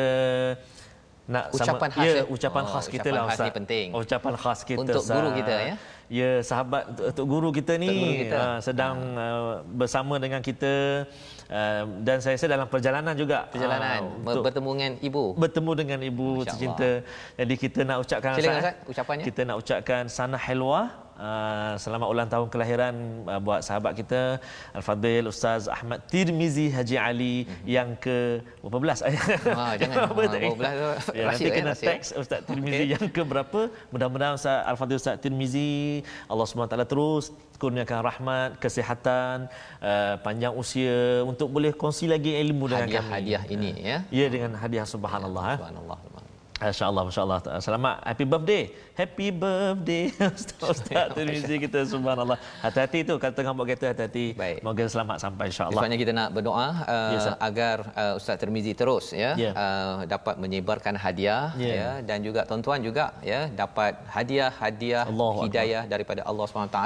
nak 1.27 1.51
Ucapan 1.51 1.91
sama, 1.91 1.95
khas, 1.99 2.07
ya, 2.07 2.13
ya? 2.15 2.25
ucapan 2.31 2.63
Oh, 2.63 2.71
khas 2.71 2.87
kita 2.87 3.09
ucapan 3.11 3.19
lah 3.19 3.35
Ustaz. 3.35 3.51
penting. 3.51 3.87
Ucapan 3.91 4.35
khas 4.39 4.61
kita 4.63 4.79
Untuk 4.79 5.03
Ustaz. 5.03 5.15
guru 5.19 5.29
kita, 5.35 5.55
ya? 5.59 5.75
Ya, 6.07 6.39
sahabat 6.39 6.87
untuk 6.95 7.27
guru 7.27 7.49
kita 7.51 7.75
ni 7.83 7.91
guru 7.91 8.15
kita. 8.23 8.39
ah, 8.39 8.59
sedang 8.63 8.97
ah, 9.19 9.59
bersama 9.67 10.23
dengan 10.23 10.39
kita 10.39 11.03
ah, 11.51 11.83
dan 12.03 12.23
saya 12.23 12.39
rasa 12.39 12.47
dalam 12.47 12.67
perjalanan 12.71 13.15
juga 13.19 13.51
Perjalanan 13.51 14.23
uh, 14.23 14.31
untuk 14.31 14.47
bertemu 14.47 14.71
dengan 14.71 14.93
ibu. 15.03 15.25
bertemu 15.35 15.71
dengan 15.75 16.01
ibu 16.07 16.29
tercinta. 16.47 16.91
Jadi 17.35 17.55
kita 17.59 17.81
nak 17.83 17.99
ucapkan 18.07 18.31
Silakan, 18.39 18.55
Ustaz, 18.55 18.63
Ustaz, 18.63 18.91
ucapannya. 18.91 19.25
Kita 19.27 19.41
nak 19.43 19.57
ucapkan 19.59 20.03
sana 20.07 20.39
helwa 20.39 21.06
Uh, 21.17 21.73
selamat 21.81 22.13
ulang 22.13 22.29
tahun 22.29 22.45
kelahiran 22.53 22.93
uh, 23.25 23.41
buat 23.41 23.65
sahabat 23.65 23.97
kita 23.97 24.37
Al-Fadhil 24.77 25.25
Ustaz 25.33 25.65
Ahmad 25.65 26.05
Tirmizi 26.13 26.69
Haji 26.69 26.97
Ali 27.01 27.37
mm-hmm. 27.49 27.65
yang 27.65 27.89
ke 27.97 28.45
berapa 28.61 28.77
belas 28.85 29.01
Ah, 29.57 29.73
jangan. 29.81 29.97
Ah, 29.97 30.13
berapa 30.13 30.57
belas 30.61 30.73
tu 30.77 31.17
ya, 31.17 31.25
nanti 31.33 31.49
eh, 31.49 31.57
kena 31.57 31.73
rahsia. 31.73 31.89
teks 31.89 32.07
Ustaz 32.21 32.45
Tirmizi 32.45 32.85
Okey. 32.85 32.93
yang 32.93 33.07
ke 33.09 33.23
berapa 33.25 33.61
mudah-mudahan 33.89 34.37
Ustaz 34.37 34.61
Al-Fadhil 34.69 35.01
Ustaz 35.01 35.17
Tirmizi 35.17 36.05
Allah 36.29 36.45
SWT 36.45 36.77
terus 36.85 37.33
kurniakan 37.57 38.01
rahmat 38.05 38.51
kesihatan 38.61 39.49
uh, 39.81 40.21
panjang 40.21 40.53
usia 40.53 41.25
untuk 41.25 41.49
boleh 41.49 41.73
kongsi 41.73 42.13
lagi 42.13 42.37
ilmu 42.45 42.69
dengan 42.69 42.93
kami 42.93 42.93
Hadiah-hadiah 42.93 43.43
ini 43.49 43.71
ya. 43.81 43.99
Ya 44.13 44.27
dengan 44.29 44.53
hadiah 44.61 44.85
subhanallah. 44.85 45.57
eh. 45.57 45.59
Subhanallah. 45.65 46.26
Masya-Allah, 46.57 47.03
masya-Allah. 47.05 47.39
Selamat 47.61 48.01
happy 48.01 48.25
birthday. 48.25 48.63
Happy 48.97 49.29
birthday 49.29 50.09
Ustaz 50.37 50.73
Ustaz 50.73 51.13
Tirmizi 51.13 51.57
kita 51.61 51.85
subhanallah. 51.85 52.41
Hati-hati 52.65 53.05
tu 53.05 53.15
kalau 53.21 53.35
tengah 53.37 53.53
bawa 53.53 53.67
kereta 53.69 53.93
hati-hati. 53.93 54.33
Baik. 54.33 54.65
Moga 54.65 54.89
selamat 54.89 55.17
sampai 55.21 55.53
insya-Allah. 55.53 55.77
Sebabnya 55.85 55.99
kita 56.01 56.13
nak 56.17 56.29
berdoa 56.33 56.69
uh, 56.89 57.13
Ustaz. 57.21 57.37
agar 57.49 57.77
uh, 57.93 58.13
Ustaz 58.17 58.37
Termizi 58.41 58.73
terus 58.73 59.13
ya 59.13 59.37
Ya. 59.37 59.53
uh, 59.53 60.09
dapat 60.09 60.41
menyebarkan 60.41 60.97
hadiah 60.97 61.53
Ya. 61.61 61.75
ya 61.77 61.91
dan 62.09 62.25
juga 62.25 62.49
tuan-tuan 62.49 62.81
juga 62.81 63.13
ya 63.21 63.53
dapat 63.53 63.93
hadiah-hadiah 64.09 65.05
hidayah 65.45 65.85
daripada 65.85 66.25
Allah 66.25 66.47
SWT 66.49 66.81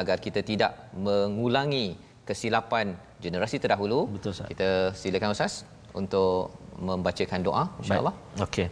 agar 0.00 0.16
kita 0.16 0.40
tidak 0.40 0.72
mengulangi 0.96 1.92
kesilapan 2.24 2.96
generasi 3.20 3.60
terdahulu. 3.60 4.08
Betul, 4.16 4.32
Ustaz. 4.32 4.48
Kita 4.48 4.68
silakan 4.96 5.36
Ustaz 5.36 5.54
untuk 5.94 6.50
membacakan 6.74 7.40
doa 7.40 7.64
insya-Allah. 7.78 8.14
Okey. 8.42 8.66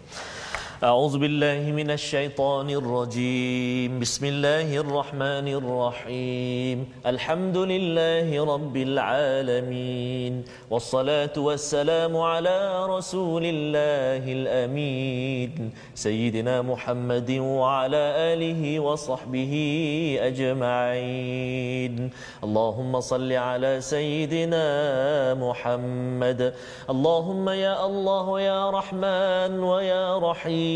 أعوذ 0.83 1.19
بالله 1.19 1.73
من 1.73 1.91
الشيطان 1.91 2.71
الرجيم. 2.71 4.01
بسم 4.01 4.25
الله 4.25 4.77
الرحمن 4.77 5.49
الرحيم. 5.49 6.89
الحمد 7.07 7.57
لله 7.57 8.55
رب 8.55 8.77
العالمين. 8.77 10.43
والصلاة 10.71 11.37
والسلام 11.37 12.17
على 12.17 12.87
رسول 12.87 13.43
الله 13.47 14.33
الأمين. 14.33 15.71
سيدنا 15.95 16.63
محمد 16.63 17.31
وعلى 17.31 18.05
آله 18.35 18.81
وصحبه 18.81 19.55
أجمعين. 20.23 22.11
اللهم 22.45 23.01
صل 23.01 23.33
على 23.33 23.81
سيدنا 23.81 24.67
محمد. 25.35 26.55
اللهم 26.91 27.49
يا 27.49 27.87
الله 27.87 28.41
يا 28.41 28.71
رحمن 28.71 29.61
ويا 29.63 30.19
رحيم. 30.19 30.72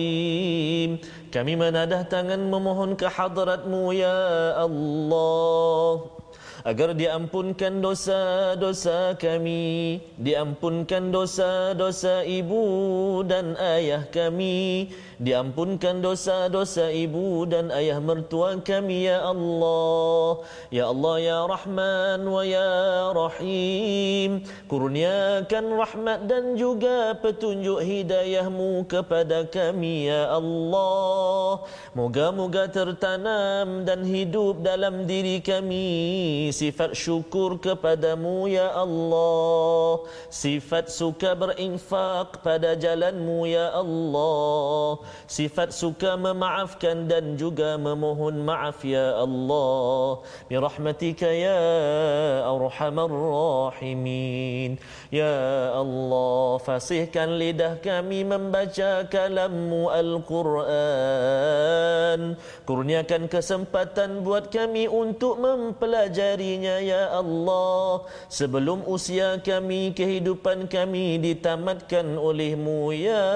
Kami 1.31 1.53
menadah 1.59 2.07
tangan 2.09 2.41
memohon 2.41 2.97
ke 2.97 3.07
hadratmu 3.07 3.93
ya 3.93 4.17
Allah 4.63 6.07
agar 6.67 6.99
diampunkan 6.99 7.79
dosa-dosa 7.79 9.15
kami. 9.15 10.03
Diampunkan 10.19 11.15
dosa-dosa 11.15 12.27
ibu 12.27 13.23
dan 13.23 13.55
ayah 13.55 14.03
kami. 14.11 14.91
Diampunkan 15.23 16.03
dosa-dosa 16.03 16.91
ibu 16.91 17.47
dan 17.47 17.71
ayah 17.71 18.03
mertua 18.03 18.59
kami 18.59 19.07
ya 19.07 19.23
Allah. 19.23 20.43
Ya 20.75 20.91
Allah 20.91 21.17
ya 21.23 21.39
Rahman 21.47 22.21
wa 22.27 22.43
ya 22.43 23.15
Rahim. 23.15 24.43
Kurniakan 24.67 25.65
rahmat 25.71 26.27
dan 26.27 26.59
juga 26.59 27.15
petunjuk 27.23 27.79
hidayahmu 27.79 28.91
kepada 28.91 29.47
kami 29.47 30.11
ya 30.11 30.35
Allah. 30.35 31.63
Moga-moga 31.95 32.67
tertanam 32.69 33.87
dan 33.87 34.03
hidup 34.03 34.67
dalam 34.67 35.07
diri 35.07 35.39
kami 35.39 36.51
sifat 36.57 36.97
syukur 36.97 37.61
kepadamu 37.61 38.49
ya 38.49 38.73
Allah. 38.73 40.09
Sifat 40.33 40.89
suka 40.89 41.37
berinfak 41.37 42.41
pada 42.41 42.73
jalanmu 42.73 43.45
ya 43.45 43.77
Allah. 43.77 45.05
Sifat 45.29 45.77
suka 45.77 46.17
memaafkan 46.17 47.05
dan 47.05 47.37
juga 47.37 47.77
memohon 47.77 48.41
maaf 48.41 48.81
ya 48.81 49.21
Allah. 49.21 50.25
Birahmatika 50.49 51.29
ya 51.29 51.61
arhamar 52.49 53.13
rahimin. 53.13 54.81
Ya 55.13 55.77
Allah 55.77 56.57
fasihkan 56.65 57.37
lidah 57.37 57.77
kami 57.85 58.25
membaca 58.25 59.05
kalammu 59.05 59.93
Al-Quran. 59.93 61.37
Kurniakan 62.65 63.29
kesempatan 63.29 64.25
buat 64.25 64.49
kami 64.49 64.89
untuk 64.89 65.37
mempelajarinya 66.47 66.77
ya 66.83 67.03
Allah 67.11 68.07
sebelum 68.31 68.87
usia 68.87 69.39
kami 69.43 69.91
kehidupan 69.93 70.71
kami 70.71 71.19
ditamatkan 71.19 72.15
olehmu 72.15 72.95
ya 72.95 73.27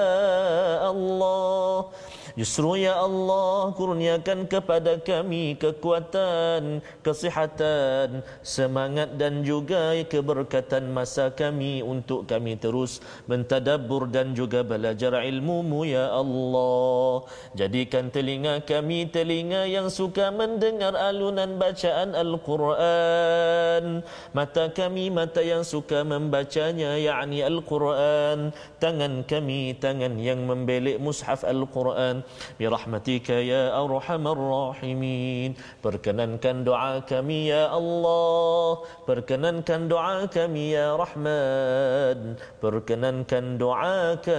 Allah 0.87 1.91
Justru 2.39 2.79
ya 2.79 2.95
Allah 2.95 3.75
kurniakan 3.75 4.47
kepada 4.47 4.95
kami 5.03 5.59
kekuatan, 5.59 6.79
kesihatan, 7.03 8.23
semangat 8.39 9.19
dan 9.19 9.43
juga 9.43 9.91
keberkatan 10.07 10.87
masa 10.95 11.27
kami 11.27 11.83
untuk 11.83 12.23
kami 12.27 12.55
terus 12.55 13.03
mentadabbur 13.27 14.07
dan 14.07 14.31
juga 14.31 14.63
belajar 14.63 15.19
ilmu-Mu 15.19 15.81
ya 15.83 16.07
Allah. 16.07 17.27
Jadikan 17.51 18.07
telinga 18.07 18.63
kami 18.63 19.11
telinga 19.11 19.67
yang 19.67 19.91
suka 19.91 20.31
mendengar 20.31 20.95
alunan 20.95 21.59
bacaan 21.59 22.15
Al-Quran. 22.15 24.05
Mata 24.31 24.71
kami 24.71 25.11
mata 25.11 25.43
yang 25.43 25.67
suka 25.67 26.07
membacanya 26.07 26.95
yakni 26.95 27.43
Al-Quran. 27.43 28.55
Tangan 28.79 29.27
kami 29.27 29.75
tangan 29.75 30.15
yang 30.15 30.47
membelik 30.47 30.97
mushaf 30.97 31.43
Al-Quran. 31.43 32.23
برحمتك 32.59 33.29
يا 33.29 33.83
أرحم 33.83 34.27
الراحمين. 34.27 35.53
بركنن 35.83 36.37
كان 36.37 36.63
دعاء 36.63 37.29
يا 37.29 37.77
الله. 37.77 38.77
بركنن 39.07 39.61
كان 39.61 39.87
دعاء 39.87 40.49
يا 40.55 40.95
رحمن. 40.95 42.35
بركنن 42.63 43.23
كان 43.23 43.57
دعاء 43.57 44.29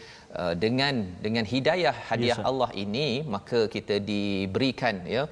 uh, 0.40 0.54
dengan 0.64 0.94
dengan 1.24 1.44
hidayah 1.52 1.94
hadiah 2.08 2.38
Yes, 2.38 2.46
Allah 2.50 2.70
ini 2.82 3.06
maka 3.34 3.60
kita 3.74 3.96
diberikan 4.10 4.96
ya. 5.14 5.22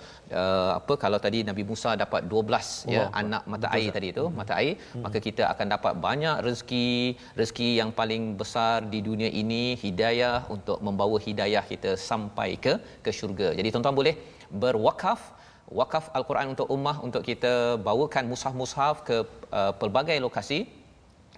Uh, 0.40 0.70
apa 0.78 0.94
kalau 1.04 1.18
tadi 1.26 1.38
Nabi 1.48 1.62
Musa 1.70 1.90
dapat 2.04 2.22
12 2.32 2.94
ya 2.94 3.02
Allah. 3.02 3.08
anak 3.20 3.42
mata 3.52 3.68
air 3.76 3.90
tadi 3.96 4.08
itu 4.14 4.24
mata 4.40 4.54
air 4.60 4.74
maka 5.04 5.18
kita 5.26 5.42
akan 5.52 5.66
dapat 5.74 5.94
banyak 6.06 6.36
rezeki 6.46 6.88
rezeki 7.40 7.70
yang 7.80 7.90
paling 8.00 8.24
besar 8.40 8.76
di 8.94 9.00
dunia 9.08 9.30
ini 9.42 9.62
hidayah 9.84 10.36
untuk 10.56 10.80
membawa 10.88 11.18
hidayah 11.28 11.64
kita 11.72 11.92
sampai 12.10 12.50
ke 12.66 12.74
ke 13.06 13.12
syurga. 13.18 13.50
Jadi 13.58 13.70
tuan-tuan 13.74 13.98
boleh 14.00 14.14
berwakaf 14.62 15.20
wakaf 15.78 16.04
al-Quran 16.18 16.48
untuk 16.54 16.68
ummah 16.74 16.96
untuk 17.06 17.22
kita 17.30 17.54
bawakan 17.88 18.24
mushaf-mushaf 18.32 18.96
ke 19.08 19.16
uh, 19.60 19.72
pelbagai 19.80 20.18
lokasi 20.26 20.60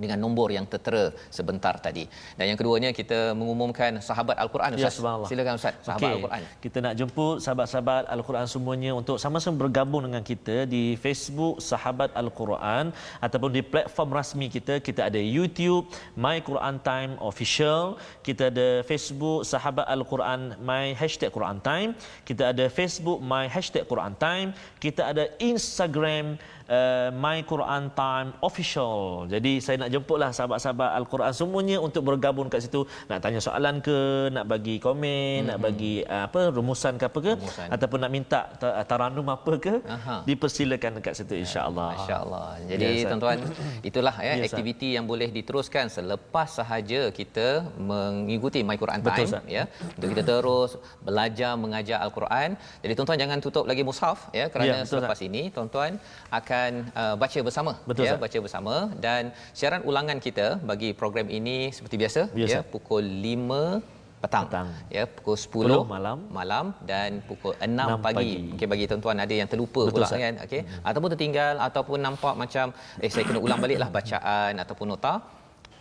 dengan 0.03 0.19
nombor 0.25 0.49
yang 0.57 0.65
tertera 0.65 1.11
sebentar 1.29 1.75
tadi. 1.87 2.05
Dan 2.39 2.55
yang 2.55 2.59
keduanya 2.61 2.91
kita 2.95 3.35
mengumumkan 3.35 3.99
sahabat 3.99 4.39
al-Quran 4.39 4.71
Ya, 4.75 4.87
Ustaz. 4.87 4.97
subhanallah. 4.99 5.29
Silakan 5.31 5.55
Ustaz, 5.61 5.75
sahabat 5.87 6.03
Okey, 6.09 6.17
al-Quran. 6.19 6.43
Kita 6.65 6.79
nak 6.85 6.95
jemput 7.01 7.37
sahabat-sahabat 7.45 8.03
Al-Quran 8.15 8.47
semuanya 8.47 8.91
untuk 9.01 9.17
sama-sama 9.23 9.57
bergabung 9.67 10.03
dengan 10.07 10.23
kita 10.23 10.65
di 10.65 10.95
Facebook 11.05 11.59
Sahabat 11.61 12.11
Al-Quran 12.15 12.95
ataupun 13.21 13.51
di 13.57 13.63
platform 13.63 14.11
rasmi 14.19 14.47
kita. 14.57 14.79
Kita 14.79 15.11
ada 15.11 15.19
YouTube 15.19 15.91
My 16.15 16.39
Quran 16.49 16.77
Time 16.83 17.13
Official. 17.31 17.99
Kita 18.23 18.49
ada 18.53 18.69
Facebook 18.91 19.43
Sahabat 19.43 19.87
Al-Quran 19.91 20.41
My 20.63 20.95
Hashtag 20.95 21.31
Quran 21.35 21.59
Time. 21.61 21.91
Kita 22.29 22.55
ada 22.55 22.65
Facebook 22.71 23.19
My 23.25 23.45
Hashtag 23.51 23.85
Quran 23.91 24.15
Time. 24.17 24.49
Kita 24.79 25.11
ada 25.11 25.25
Instagram 25.43 26.39
uh, 26.69 27.09
My 27.17 27.43
Quran 27.43 27.91
Time 27.93 28.29
Official. 28.45 29.27
Jadi 29.27 29.59
saya 29.59 29.77
nak 29.83 29.91
jemputlah 29.91 30.31
sahabat-sahabat 30.31 30.91
Al-Quran 31.01 31.33
semuanya 31.33 31.77
untuk 31.81 32.05
bergabung 32.05 32.49
kat 32.53 32.65
situ. 32.65 32.85
Nak 33.09 33.19
tanya 33.25 33.41
soalan 33.41 33.81
ke, 33.81 34.29
nak 34.31 34.45
bagi 34.47 34.77
komen, 34.79 35.45
hmm. 35.45 35.49
nak 35.51 35.59
bagi 35.59 36.05
uh, 36.05 36.29
apa 36.29 36.53
rumusan 36.53 37.01
ke 37.01 37.05
apa 37.09 37.19
ke 37.19 37.33
Rumusan. 37.35 37.69
ataupun 37.75 37.99
nak 38.05 38.13
minta 38.13 38.41
ta- 38.61 38.85
taranum 38.85 39.27
apa 39.29 39.53
ke, 39.59 39.75
Aha. 39.85 40.17
dipersilakan 40.29 41.01
dekat 41.01 41.15
situ 41.19 41.35
insya-Allah. 41.45 41.91
Masya-Allah. 41.97 42.49
Jadi 42.69 42.87
Ya, 42.89 43.05
tuan-tuan, 43.11 43.39
itulah 43.89 44.15
ya 44.21 44.35
Ya, 44.39 44.45
aktiviti 44.49 44.89
yang 44.97 45.05
boleh 45.05 45.29
diteruskan 45.29 45.89
selepas 45.89 46.49
sahaja 46.59 47.09
kita 47.11 47.65
mengikuti 47.81 48.61
My 48.63 48.77
Quran 48.77 49.01
Betul, 49.01 49.25
Time 49.25 49.29
Ustaz. 49.29 49.45
ya. 49.57 49.63
Untuk 49.97 50.09
kita 50.13 50.23
terus 50.25 50.71
belajar 51.03 51.53
mengajar 51.57 51.99
al-Quran. 52.05 52.49
Jadi 52.83 52.93
tuan-tuan 52.97 53.19
jangan 53.23 53.39
tutup 53.41 53.65
lagi 53.71 53.83
mushaf 53.83 54.29
ya 54.33 54.47
kerana 54.53 54.67
Ya, 54.69 54.77
betul, 54.85 55.01
selepas 55.01 55.19
ini 55.25 55.43
tuan-tuan 55.49 55.97
akan 56.29 56.58
uh, 57.03 57.15
baca 57.23 57.39
bersama 57.49 57.73
Betul, 57.91 58.05
ya, 58.07 58.13
Ustaz. 58.15 58.23
baca 58.25 58.39
bersama 58.47 58.75
dan 59.05 59.23
siaran 59.59 59.83
ulangan 59.91 60.19
kita 60.27 60.47
bagi 60.71 60.91
program 61.01 61.29
ini 61.39 61.57
seperti 61.77 61.97
biasa 62.03 62.21
Biasa. 62.39 62.51
ya 62.55 62.61
pukul 62.75 63.05
5 63.05 63.97
petang, 64.23 64.45
Petang. 64.51 64.69
ya 64.97 65.03
pukul 65.17 65.37
10 65.39 65.79
10 65.79 65.95
malam. 65.95 66.19
malam 66.39 66.67
dan 66.91 67.11
pukul 67.29 67.53
6, 67.55 67.67
6 67.71 68.07
pagi. 68.07 68.17
pagi. 68.19 68.37
Mungkin 68.51 68.69
bagi 68.73 68.85
tuan-tuan 68.91 69.17
ada 69.25 69.35
yang 69.41 69.49
terlupa 69.53 69.83
Betul, 69.87 69.95
pula 69.95 70.07
Ustaz. 70.11 70.23
kan 70.25 70.35
okey 70.47 70.61
ataupun 70.91 71.09
tertinggal 71.15 71.55
ataupun 71.69 71.99
nampak 72.07 72.35
macam 72.43 72.67
eh 73.05 73.11
saya 73.15 73.25
kena 73.29 73.41
ulang 73.47 73.61
baliklah 73.65 73.91
bacaan 73.99 74.53
ataupun 74.65 74.87
nota 74.95 75.13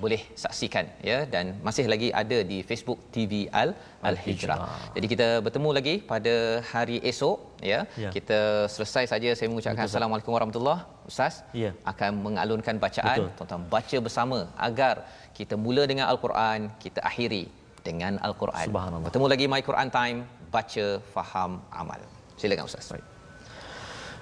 boleh 0.03 0.19
saksikan 0.43 0.85
ya 1.09 1.17
dan 1.33 1.45
masih 1.67 1.85
lagi 1.93 2.09
ada 2.21 2.37
di 2.51 2.57
Facebook 2.69 2.99
TV 3.15 3.33
Al 3.61 3.69
Al 4.09 4.17
Hijrah. 4.25 4.59
Jadi 4.95 5.07
kita 5.13 5.27
bertemu 5.45 5.69
lagi 5.77 5.95
pada 6.11 6.35
hari 6.71 6.97
esok 7.11 7.37
ya. 7.71 7.79
Ya. 8.03 8.09
Kita 8.15 8.39
selesai 8.75 9.05
saja 9.13 9.29
saya 9.37 9.47
mengucapkan 9.51 9.81
Betul, 9.83 9.91
assalamualaikum 9.93 10.33
warahmatullahi 10.37 10.81
Ustaz 11.11 11.35
Ya. 11.63 11.71
akan 11.91 12.11
mengalunkan 12.27 12.77
bacaan 12.85 13.17
Betul. 13.17 13.29
tuan-tuan 13.37 13.63
baca 13.75 13.97
bersama 14.07 14.39
agar 14.69 14.95
kita 15.39 15.57
mula 15.65 15.83
dengan 15.91 16.05
al-Quran 16.13 16.69
kita 16.85 17.01
akhiri 17.09 17.43
dengan 17.89 18.13
al-Quran. 18.27 18.65
Bertemu 19.07 19.27
lagi 19.33 19.45
My 19.53 19.61
Quran 19.69 19.89
Time 19.99 20.17
baca 20.55 20.85
faham 21.15 21.51
amal. 21.81 22.01
Silakan 22.41 22.65
Ustaz. 22.69 22.87
Baik. 22.93 23.16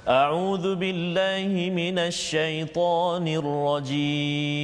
أعوذ 0.08 0.76
بالله 0.76 1.70
من 1.70 2.00
الشيطان 2.00 3.28
الرجيم. 3.28 4.56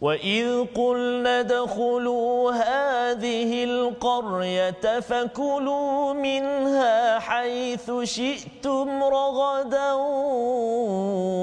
وإذ 0.00 0.64
قلنا 0.74 1.40
ادخلوا 1.40 2.52
هذه 2.52 3.64
القرية 3.64 5.00
فكلوا 5.00 6.12
منها 6.12 7.18
حيث 7.18 7.90
شئتم 8.02 9.02
رغدا 9.02 9.92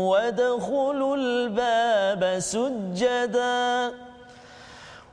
وادخلوا 0.09 1.15
الباب 1.15 2.39
سجداً 2.39 3.91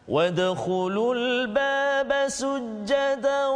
وادخلوا 0.09 1.15
الباب 1.15 2.29
سجدا 2.29 3.47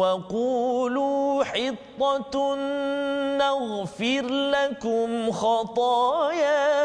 وقولوا 0.00 1.44
حطة 1.44 2.54
نغفر 3.36 4.22
لكم 4.30 5.30
خطاياكم 5.32 6.76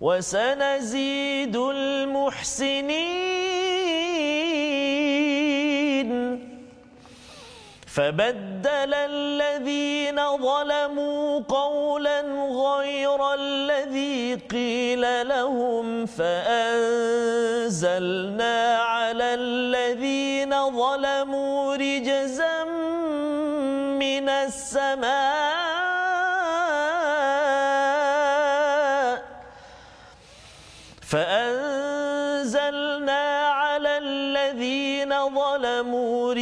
وسنزيد 0.00 1.56
المحسنين 1.56 3.30
فبدل 7.94 8.94
الذين 8.94 10.16
ظلموا 10.36 11.40
قولا 11.48 12.20
غير 12.66 13.34
الذي 13.34 14.34
قيل 14.50 15.28
لهم 15.28 16.06
فأنزلنا 16.06 17.16
على 18.76 19.34
الذين 19.34 20.70
ظلموا 20.70 21.76
رجزا 21.76 22.64
من 23.98 24.28
السماء 24.28 25.49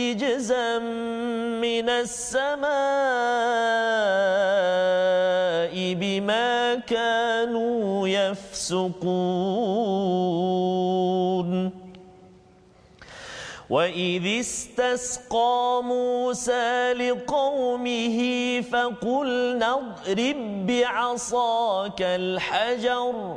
رجزا 0.08 0.78
من 1.64 1.88
السماء 1.88 2.68
بما 5.94 6.74
كانوا 6.74 8.08
يفسقون. 8.08 9.78
وإذ 13.70 14.40
استسقى 14.40 15.80
موسى 15.84 16.92
لقومه 16.92 18.18
فقلنا 18.60 19.74
اضرب 19.78 20.66
بعصاك 20.66 22.02
الحجر 22.02 23.36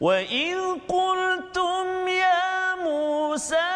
وإذ 0.00 0.58
قلتم 0.88 2.08
يا 2.08 2.74
موسى 2.74 3.75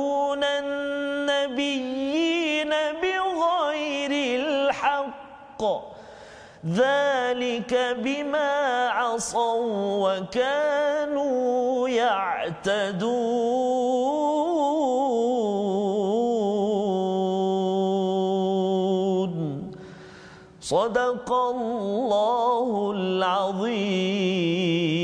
ذلك 6.65 7.73
بما 8.03 8.51
عصوا 8.89 9.65
وكانوا 10.03 11.89
يعتدون. 11.89 13.31
صدق 20.61 21.33
الله 21.33 22.91
العظيم. 22.95 25.00